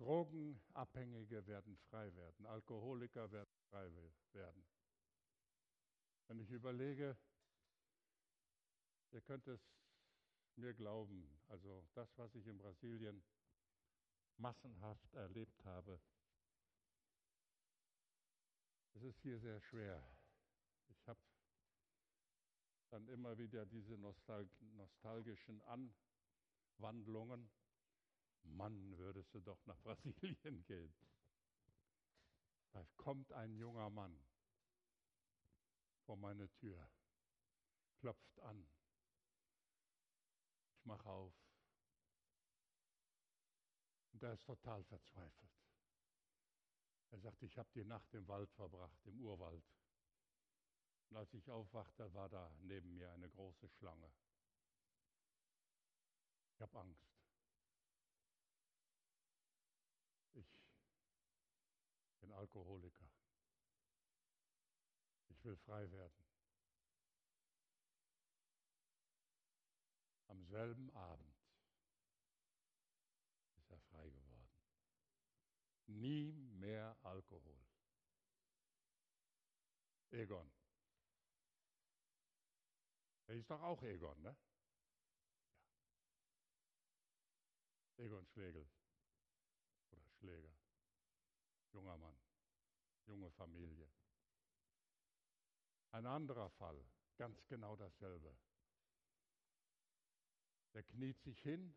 Drogenabhängige 0.00 1.46
werden 1.46 1.76
frei 1.76 2.14
werden. 2.14 2.46
Alkoholiker 2.46 3.30
werden 3.30 3.54
frei 3.68 3.92
werden. 4.32 4.66
Wenn 6.26 6.40
ich 6.40 6.50
überlege, 6.50 7.18
ihr 9.10 9.20
könnt 9.20 9.46
es 9.46 9.60
mir 10.56 10.72
glauben. 10.72 11.28
Also 11.48 11.86
das, 11.92 12.16
was 12.16 12.34
ich 12.34 12.46
in 12.46 12.56
Brasilien 12.56 13.22
massenhaft 14.38 15.12
erlebt 15.12 15.62
habe, 15.66 16.00
es 18.94 19.02
ist 19.02 19.20
hier 19.20 19.38
sehr 19.38 19.60
schwer. 19.60 20.02
Ich 20.88 21.06
habe 21.08 21.20
dann 22.88 23.06
immer 23.08 23.36
wieder 23.36 23.66
diese 23.66 23.98
nostal 23.98 24.48
nostalgischen 24.60 25.60
Anwandlungen. 26.78 27.50
Mann, 28.44 28.96
würdest 28.98 29.32
du 29.34 29.40
doch 29.40 29.64
nach 29.66 29.78
Brasilien 29.80 30.64
gehen. 30.64 30.94
Da 32.72 32.84
kommt 32.96 33.32
ein 33.32 33.56
junger 33.56 33.90
Mann 33.90 34.16
vor 36.04 36.16
meine 36.16 36.48
Tür, 36.52 36.88
klopft 37.98 38.38
an 38.40 38.66
ich 40.80 40.86
mache 40.86 41.10
auf. 41.10 41.34
Und 44.12 44.22
er 44.22 44.32
ist 44.32 44.44
total 44.44 44.82
verzweifelt. 44.84 45.50
Er 47.10 47.18
sagt, 47.18 47.42
ich 47.42 47.58
habe 47.58 47.68
die 47.74 47.84
Nacht 47.84 48.14
im 48.14 48.26
Wald 48.28 48.50
verbracht, 48.52 49.04
im 49.04 49.20
Urwald. 49.20 49.64
Und 51.10 51.16
als 51.18 51.34
ich 51.34 51.50
aufwachte, 51.50 52.12
war 52.14 52.30
da 52.30 52.50
neben 52.60 52.94
mir 52.94 53.10
eine 53.12 53.28
große 53.28 53.68
Schlange. 53.68 54.10
Ich 56.54 56.60
habe 56.62 56.78
Angst. 56.78 57.12
Ich 60.32 60.46
bin 62.20 62.29
Alkoholiker. 62.40 63.10
Ich 65.28 65.44
will 65.44 65.56
frei 65.58 65.90
werden. 65.90 66.24
Am 70.28 70.42
selben 70.46 70.90
Abend 70.94 71.36
ist 73.56 73.70
er 73.70 73.80
frei 73.80 74.08
geworden. 74.08 74.48
Nie 75.86 76.32
mehr 76.32 76.96
Alkohol. 77.02 77.62
Egon. 80.10 80.50
Er 83.26 83.34
ist 83.34 83.50
doch 83.50 83.60
auch 83.60 83.82
Egon, 83.82 84.22
ne? 84.22 84.34
Ja. 87.96 88.04
Egon 88.04 88.26
Schlegel 88.28 88.66
oder 89.90 90.10
Schläger. 90.12 90.56
Junger 91.72 91.96
Mann, 91.98 92.18
junge 93.06 93.29
Familie. 93.40 93.88
Ein 95.92 96.04
anderer 96.04 96.50
Fall, 96.50 96.84
ganz 97.16 97.42
genau 97.46 97.74
dasselbe. 97.74 98.36
Der 100.74 100.82
kniet 100.82 101.18
sich 101.22 101.40
hin. 101.40 101.74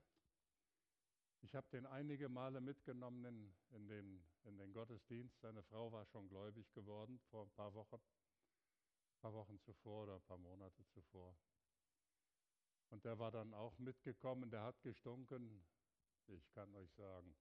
Ich 1.40 1.56
habe 1.56 1.66
den 1.72 1.86
einige 1.86 2.28
Male 2.28 2.60
mitgenommen 2.60 3.24
in, 3.24 3.56
in, 3.70 3.88
den, 3.88 4.26
in 4.44 4.58
den 4.58 4.74
Gottesdienst. 4.74 5.40
Seine 5.40 5.64
Frau 5.64 5.90
war 5.94 6.06
schon 6.06 6.28
gläubig 6.28 6.70
geworden 6.74 7.18
vor 7.30 7.46
ein 7.46 7.52
paar 7.52 7.74
Wochen, 7.74 7.96
ein 7.96 9.20
paar 9.22 9.34
Wochen 9.34 9.58
zuvor 9.62 10.04
oder 10.04 10.16
ein 10.16 10.24
paar 10.24 10.38
Monate 10.38 10.86
zuvor. 10.88 11.34
Und 12.90 13.06
der 13.06 13.18
war 13.20 13.32
dann 13.32 13.54
auch 13.54 13.78
mitgekommen, 13.80 14.52
der 14.52 14.64
hat 14.64 14.82
gestunken. 14.82 15.66
Ich 16.28 16.52
kann 16.52 16.76
euch 16.76 16.92
sagen, 16.92 17.34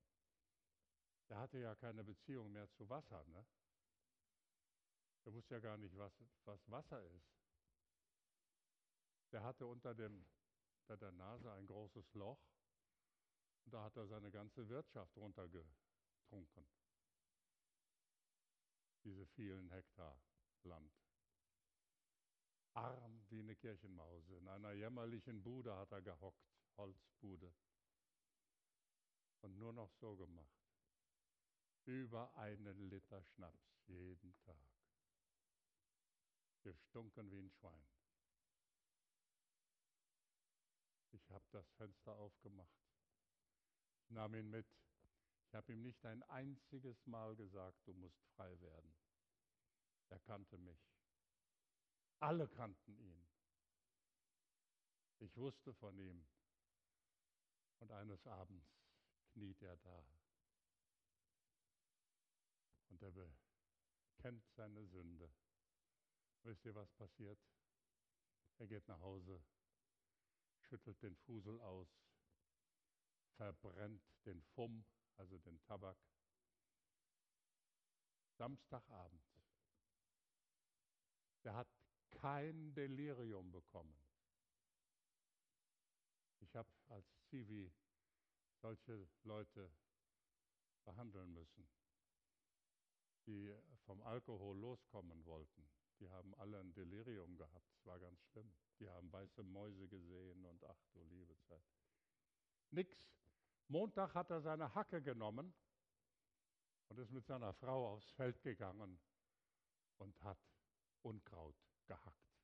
der 1.29 1.39
hatte 1.39 1.59
ja 1.59 1.75
keine 1.75 2.05
Beziehung 2.05 2.53
mehr 2.53 2.71
zu 2.71 2.89
Wasser. 2.89 3.25
Ne? 3.27 3.45
Der 5.25 5.33
wusste 5.33 5.55
ja 5.55 5.61
gar 5.61 5.77
nicht, 5.77 5.97
was, 5.97 6.13
was 6.45 6.71
Wasser 6.71 7.03
ist. 7.05 7.33
Der 9.33 9.43
hatte 9.43 9.67
unter 9.67 9.95
dem 9.95 10.27
unter 10.83 10.97
der 10.97 11.13
Nase 11.13 11.51
ein 11.53 11.67
großes 11.67 12.13
Loch 12.15 12.41
Und 13.65 13.73
da 13.73 13.85
hat 13.85 13.97
er 13.97 14.07
seine 14.07 14.31
ganze 14.31 14.69
Wirtschaft 14.69 15.17
runtergetrunken. 15.17 16.67
Diese 19.05 19.27
vielen 19.27 19.71
Hektar 19.71 20.21
Land. 20.65 20.93
Arm 22.75 23.25
wie 23.31 23.41
eine 23.41 23.57
Kirchenmause. 23.57 24.37
In 24.37 24.49
einer 24.49 24.73
jämmerlichen 24.73 25.43
Bude 25.43 25.75
hat 25.77 25.93
er 25.93 26.03
gehockt, 26.03 26.47
Holzbude. 26.77 27.55
Und 29.41 29.59
nur 29.59 29.73
noch 29.73 29.91
so 29.93 30.17
gemacht. 30.17 30.63
Über 31.85 32.37
einen 32.37 32.89
Liter 32.89 33.23
Schnaps 33.23 33.83
jeden 33.87 34.37
Tag. 34.41 34.82
Wir 36.63 36.75
stunken 36.75 37.31
wie 37.31 37.39
ein 37.39 37.51
Schwein. 37.51 37.87
Ich 41.11 41.31
habe 41.31 41.45
das 41.51 41.69
Fenster 41.73 42.13
aufgemacht. 42.13 42.81
Nahm 44.09 44.35
ihn 44.35 44.51
mit. 44.51 44.67
Ich 45.47 45.55
habe 45.55 45.73
ihm 45.73 45.83
nicht 45.83 46.05
ein 46.07 46.23
einziges 46.25 47.05
Mal 47.07 47.35
gesagt, 47.37 47.87
du 47.87 47.95
musst 47.95 48.23
frei 48.37 48.61
werden. 48.61 48.95
Er 50.09 50.21
kannte 50.21 50.57
mich. 50.59 50.79
Alle 52.21 52.49
kannten 52.49 52.97
ihn. 52.99 53.27
Ich 55.19 55.37
wusste 55.37 55.75
von 55.75 55.99
ihm. 55.99 56.25
Und 57.81 57.91
eines 57.91 58.27
Abends 58.27 58.67
kniet 59.33 59.61
er 59.63 59.77
da. 59.79 60.05
Und 62.89 63.03
er 63.03 63.11
bekennt 63.11 64.47
seine 64.55 64.87
Sünde. 64.87 65.29
Wisst 66.45 66.65
ihr, 66.65 66.75
was 66.75 66.91
passiert? 66.93 67.39
Er 68.59 68.67
geht 68.67 68.87
nach 68.89 69.01
Hause, 69.01 69.43
schüttelt 70.61 71.01
den 71.03 71.17
Fusel 71.17 71.61
aus, 71.61 71.89
verbrennt 73.37 74.03
den 74.25 74.43
Fumm, 74.43 74.85
also 75.17 75.39
den 75.39 75.61
Tabak. 75.63 75.97
Samstagabend. 78.37 79.23
Der 81.45 81.55
hat 81.55 81.69
kein 82.11 82.75
Delirium 82.75 83.51
bekommen. 83.51 83.97
Ich 86.41 86.57
habe 86.57 86.69
als 86.89 87.07
Zivi 87.29 87.73
solche 88.61 89.09
Leute 89.23 89.71
behandeln 90.85 91.33
müssen, 91.33 91.69
die 93.27 93.55
vom 93.87 94.03
Alkohol 94.03 94.57
loskommen 94.59 95.25
wollten. 95.25 95.69
Die 96.01 96.09
haben 96.11 96.35
alle 96.37 96.59
ein 96.61 96.73
Delirium 96.75 97.37
gehabt. 97.37 97.71
Es 97.75 97.87
war 97.87 97.99
ganz 97.99 98.21
schlimm. 98.25 98.53
Die 98.79 98.89
haben 98.89 99.13
weiße 99.13 99.43
Mäuse 99.43 99.89
gesehen 99.89 100.45
und 100.45 100.65
ach 100.65 100.83
du 100.93 101.05
liebe 101.05 101.39
Zeit. 101.39 101.65
Nix. 102.71 103.09
Montag 103.69 104.15
hat 104.15 104.31
er 104.31 104.41
seine 104.41 104.75
Hacke 104.75 105.01
genommen 105.01 105.55
und 106.89 106.99
ist 106.99 107.11
mit 107.11 107.25
seiner 107.25 107.53
Frau 107.55 107.93
aufs 107.93 108.11
Feld 108.11 108.43
gegangen 108.43 108.99
und 109.99 110.23
hat 110.23 110.39
Unkraut 111.03 111.57
gehackt. 111.87 112.37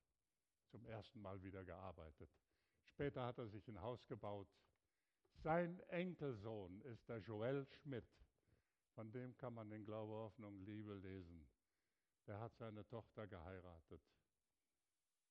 Zum 0.71 0.87
ersten 0.87 1.21
Mal 1.21 1.43
wieder 1.43 1.65
gearbeitet. 1.65 2.31
Später 2.85 3.27
hat 3.27 3.39
er 3.39 3.49
sich 3.49 3.67
ein 3.69 3.81
Haus 3.81 4.07
gebaut. 4.07 4.49
Sein 5.35 5.81
Enkelsohn 5.89 6.81
ist 6.83 7.09
der 7.09 7.19
Joel 7.19 7.67
Schmidt. 7.67 8.09
Von 8.95 9.13
dem 9.13 9.37
kann 9.37 9.55
man 9.55 9.71
in 9.71 9.85
Glaube, 9.85 10.13
Hoffnung, 10.13 10.59
Liebe 10.65 10.95
lesen. 10.95 11.47
Der 12.29 12.39
hat 12.41 12.55
seine 12.57 12.87
Tochter 12.87 13.27
geheiratet. 13.27 14.03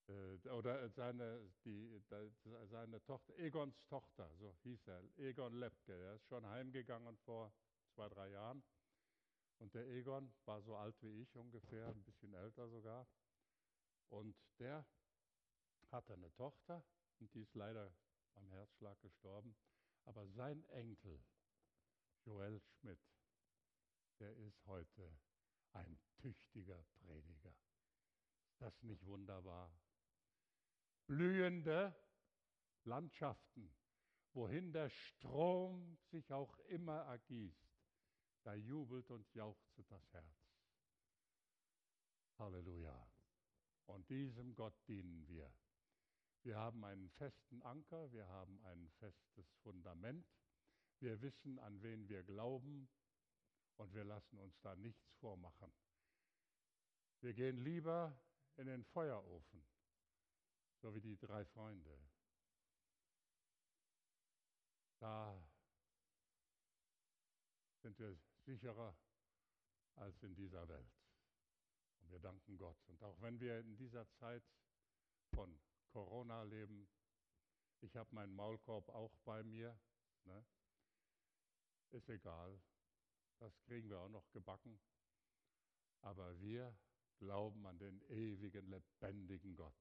Äh, 0.07 0.49
oder 0.49 0.89
seine, 0.89 1.47
die, 1.63 2.01
seine 2.65 3.03
Tochter, 3.03 3.37
Egons 3.37 3.85
Tochter, 3.85 4.35
so 4.37 4.55
hieß 4.63 4.87
er, 4.87 5.03
Egon 5.17 5.53
Lepke. 5.53 5.93
Er 5.93 6.15
ist 6.15 6.25
schon 6.25 6.45
heimgegangen 6.47 7.15
vor 7.17 7.53
zwei, 7.93 8.09
drei 8.09 8.29
Jahren. 8.29 8.63
Und 9.59 9.75
der 9.75 9.87
Egon 9.87 10.33
war 10.45 10.61
so 10.63 10.75
alt 10.75 10.99
wie 11.03 11.21
ich 11.21 11.35
ungefähr, 11.35 11.87
ein 11.87 12.03
bisschen 12.03 12.33
älter 12.33 12.67
sogar. 12.67 13.07
Und 14.09 14.35
der 14.57 14.83
hatte 15.91 16.13
eine 16.13 16.33
Tochter 16.33 16.83
und 17.19 17.31
die 17.35 17.41
ist 17.41 17.53
leider 17.53 17.93
am 18.33 18.49
Herzschlag 18.49 18.99
gestorben. 19.01 19.55
Aber 20.05 20.25
sein 20.27 20.63
Enkel, 20.69 21.23
Joel 22.23 22.59
Schmidt, 22.59 22.99
der 24.19 24.35
ist 24.37 24.65
heute 24.65 25.19
ein 25.73 25.99
tüchtiger 26.17 26.83
Prediger. 26.99 27.53
Ist 28.47 28.61
das 28.61 28.83
nicht 28.83 29.05
wunderbar? 29.05 29.71
Blühende 31.05 31.95
Landschaften, 32.83 33.73
wohin 34.33 34.71
der 34.71 34.89
Strom 34.89 35.97
sich 36.11 36.31
auch 36.33 36.57
immer 36.69 37.01
ergießt, 37.03 37.77
da 38.43 38.53
jubelt 38.53 39.09
und 39.11 39.33
jauchzt 39.33 39.77
das 39.89 40.13
Herz. 40.13 40.47
Halleluja. 42.37 43.07
Und 43.85 44.09
diesem 44.09 44.53
Gott 44.55 44.75
dienen 44.87 45.27
wir. 45.27 45.51
Wir 46.43 46.57
haben 46.57 46.83
einen 46.85 47.09
festen 47.09 47.61
Anker, 47.63 48.11
wir 48.11 48.27
haben 48.27 48.59
ein 48.63 48.89
festes 48.99 49.53
Fundament. 49.63 50.25
Wir 50.99 51.21
wissen, 51.21 51.59
an 51.59 51.81
wen 51.81 52.07
wir 52.07 52.23
glauben 52.23 52.89
und 53.77 53.93
wir 53.93 54.03
lassen 54.03 54.37
uns 54.39 54.59
da 54.61 54.75
nichts 54.75 55.09
vormachen. 55.19 55.71
Wir 57.21 57.33
gehen 57.33 57.57
lieber 57.57 58.19
in 58.57 58.67
den 58.67 58.83
Feuerofen, 58.83 59.65
so 60.81 60.93
wie 60.93 61.01
die 61.01 61.17
drei 61.17 61.45
Freunde. 61.45 61.99
Da 64.99 65.39
sind 67.81 67.97
wir 67.99 68.17
sicherer 68.45 68.95
als 69.95 70.21
in 70.23 70.35
dieser 70.35 70.67
Welt. 70.67 70.91
Und 71.99 72.11
wir 72.11 72.19
danken 72.19 72.57
Gott. 72.57 72.77
Und 72.87 73.01
auch 73.03 73.19
wenn 73.21 73.39
wir 73.39 73.59
in 73.59 73.75
dieser 73.77 74.07
Zeit 74.09 74.43
von 75.33 75.59
Corona 75.89 76.43
leben, 76.43 76.87
ich 77.81 77.95
habe 77.95 78.13
meinen 78.13 78.33
Maulkorb 78.33 78.89
auch 78.89 79.15
bei 79.23 79.43
mir, 79.43 79.79
ne? 80.25 80.45
ist 81.91 82.09
egal, 82.09 82.59
das 83.39 83.59
kriegen 83.61 83.89
wir 83.89 83.99
auch 83.99 84.09
noch 84.09 84.29
gebacken. 84.31 84.79
Aber 86.01 86.39
wir 86.39 86.75
glauben 87.17 87.65
an 87.65 87.77
den 87.79 88.01
ewigen, 88.09 88.67
lebendigen 88.67 89.55
Gott. 89.55 89.75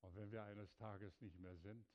Und 0.00 0.16
wenn 0.16 0.30
wir 0.32 0.42
eines 0.44 0.74
Tages 0.74 1.20
nicht 1.20 1.38
mehr 1.38 1.56
sind, 1.56 1.86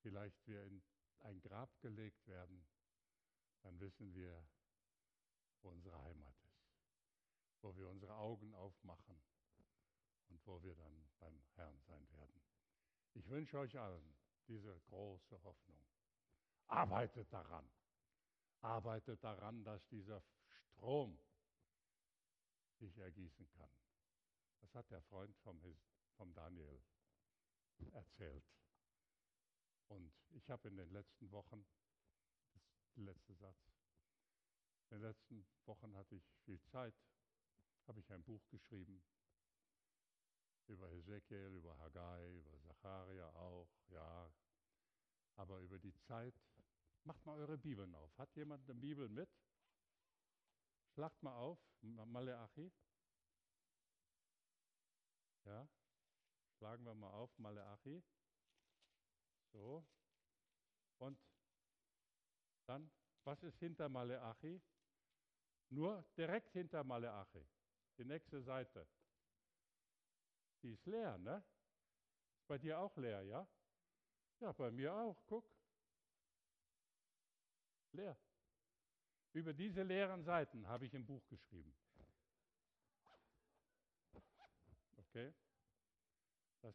vielleicht 0.00 0.46
wir 0.46 0.62
in 0.64 0.82
ein 1.20 1.40
Grab 1.40 1.80
gelegt 1.80 2.26
werden, 2.26 2.66
dann 3.62 3.80
wissen 3.80 4.14
wir, 4.14 4.46
wo 5.62 5.70
unsere 5.70 6.00
Heimat 6.02 6.38
ist 6.42 6.54
wo 7.64 7.74
wir 7.76 7.88
unsere 7.88 8.14
Augen 8.14 8.54
aufmachen 8.54 9.18
und 10.28 10.46
wo 10.46 10.62
wir 10.62 10.74
dann 10.74 11.08
beim 11.18 11.40
Herrn 11.54 11.80
sein 11.80 12.06
werden. 12.10 12.42
Ich 13.14 13.26
wünsche 13.30 13.58
euch 13.58 13.78
allen 13.78 14.14
diese 14.46 14.78
große 14.90 15.42
Hoffnung. 15.42 15.80
Arbeitet 16.66 17.32
daran. 17.32 17.66
Arbeitet 18.64 19.22
daran, 19.22 19.62
dass 19.64 19.86
dieser 19.88 20.22
Strom 20.72 21.18
sich 22.78 22.96
ergießen 22.98 23.48
kann. 23.50 23.70
Das 24.60 24.74
hat 24.74 24.90
der 24.90 25.02
Freund 25.02 25.36
vom, 25.38 25.60
vom 26.16 26.32
Daniel 26.34 26.82
erzählt. 27.92 28.44
Und 29.88 30.12
ich 30.30 30.48
habe 30.50 30.68
in 30.68 30.76
den 30.76 30.90
letzten 30.90 31.30
Wochen, 31.30 31.64
das 32.52 32.62
ist 32.62 32.96
der 32.96 33.04
letzte 33.04 33.34
Satz, 33.34 33.72
in 34.90 34.98
den 34.98 35.02
letzten 35.02 35.46
Wochen 35.66 35.94
hatte 35.96 36.16
ich 36.16 36.24
viel 36.44 36.60
Zeit 36.64 36.94
habe 37.86 38.00
ich 38.00 38.10
ein 38.12 38.22
Buch 38.22 38.42
geschrieben 38.48 39.02
über 40.66 40.88
Hesekiel, 40.88 41.56
über 41.56 41.78
Haggai, 41.78 42.32
über 42.32 42.58
Zacharia 42.60 43.28
auch, 43.34 43.68
ja. 43.88 44.32
Aber 45.36 45.58
über 45.58 45.78
die 45.78 45.94
Zeit, 45.94 46.34
macht 47.04 47.24
mal 47.24 47.38
eure 47.38 47.58
Bibeln 47.58 47.94
auf. 47.94 48.16
Hat 48.18 48.34
jemand 48.36 48.68
eine 48.68 48.78
Bibel 48.78 49.08
mit? 49.08 49.28
Schlagt 50.94 51.22
mal 51.22 51.34
auf, 51.36 51.58
Maleachi. 51.82 52.72
Ja, 55.44 55.68
schlagen 56.56 56.84
wir 56.84 56.94
mal 56.94 57.10
auf, 57.10 57.36
Maleachi. 57.38 58.02
So. 59.52 59.84
Und 60.98 61.18
dann, 62.66 62.90
was 63.24 63.42
ist 63.42 63.58
hinter 63.58 63.88
Maleachi? 63.88 64.62
Nur 65.70 66.04
direkt 66.16 66.52
hinter 66.52 66.84
Maleachi. 66.84 67.46
Die 67.98 68.04
nächste 68.04 68.42
Seite. 68.42 68.86
Die 70.62 70.72
ist 70.72 70.86
leer, 70.86 71.18
ne? 71.18 71.44
Ist 72.36 72.46
bei 72.46 72.58
dir 72.58 72.78
auch 72.78 72.96
leer, 72.96 73.22
ja? 73.22 73.46
Ja, 74.40 74.52
bei 74.52 74.70
mir 74.70 74.94
auch, 74.94 75.22
guck. 75.26 75.53
Leer. 77.94 78.16
Über 79.32 79.52
diese 79.52 79.82
leeren 79.82 80.22
Seiten 80.22 80.68
habe 80.68 80.86
ich 80.86 80.94
ein 80.94 81.06
Buch 81.06 81.26
geschrieben. 81.28 81.74
Okay? 84.96 85.32
Das, 86.60 86.74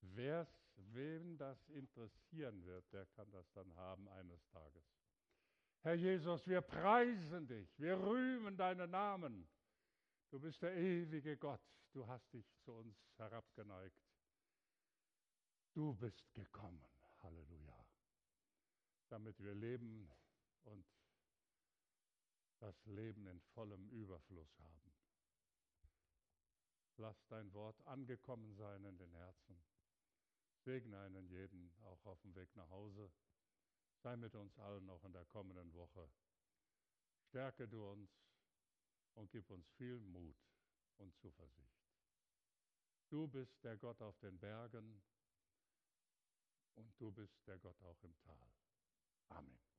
wer 0.00 0.42
es 0.42 0.62
Wen 0.76 1.36
das 1.36 1.68
interessieren 1.70 2.64
wird, 2.64 2.92
der 2.92 3.06
kann 3.06 3.30
das 3.30 3.50
dann 3.52 3.74
haben 3.76 4.08
eines 4.08 4.46
Tages. 4.48 4.84
Herr 5.80 5.94
Jesus, 5.94 6.46
wir 6.46 6.60
preisen 6.60 7.46
dich, 7.46 7.78
wir 7.78 7.98
rühmen 7.98 8.56
deinen 8.56 8.90
Namen. 8.90 9.48
Du 10.30 10.38
bist 10.38 10.62
der 10.62 10.74
ewige 10.74 11.36
Gott, 11.36 11.60
du 11.92 12.06
hast 12.06 12.32
dich 12.32 12.46
zu 12.60 12.72
uns 12.72 12.96
herabgeneigt. 13.16 14.00
Du 15.74 15.94
bist 15.94 16.32
gekommen, 16.34 16.84
Halleluja, 17.22 17.61
damit 19.12 19.38
wir 19.40 19.54
leben 19.54 20.10
und 20.64 20.86
das 22.60 22.86
Leben 22.86 23.26
in 23.26 23.40
vollem 23.54 23.86
Überfluss 23.90 24.58
haben. 24.58 24.92
Lass 26.96 27.26
dein 27.26 27.52
Wort 27.52 27.78
angekommen 27.86 28.54
sein 28.54 28.82
in 28.86 28.96
den 28.96 29.12
Herzen. 29.12 29.62
Segne 30.64 30.98
einen 30.98 31.28
jeden 31.28 31.74
auch 31.82 32.06
auf 32.06 32.22
dem 32.22 32.34
Weg 32.34 32.56
nach 32.56 32.70
Hause. 32.70 33.12
Sei 34.02 34.16
mit 34.16 34.34
uns 34.34 34.58
allen 34.58 34.88
auch 34.88 35.04
in 35.04 35.12
der 35.12 35.26
kommenden 35.26 35.74
Woche. 35.74 36.10
Stärke 37.28 37.68
du 37.68 37.90
uns 37.90 38.10
und 39.14 39.30
gib 39.30 39.50
uns 39.50 39.68
viel 39.72 40.00
Mut 40.00 40.36
und 40.96 41.14
Zuversicht. 41.18 41.84
Du 43.10 43.28
bist 43.28 43.62
der 43.62 43.76
Gott 43.76 44.00
auf 44.00 44.18
den 44.20 44.38
Bergen 44.38 45.02
und 46.76 46.98
du 46.98 47.12
bist 47.12 47.46
der 47.46 47.58
Gott 47.58 47.82
auch 47.82 48.02
im 48.04 48.16
Tal. 48.20 48.61
Amén. 49.30 49.71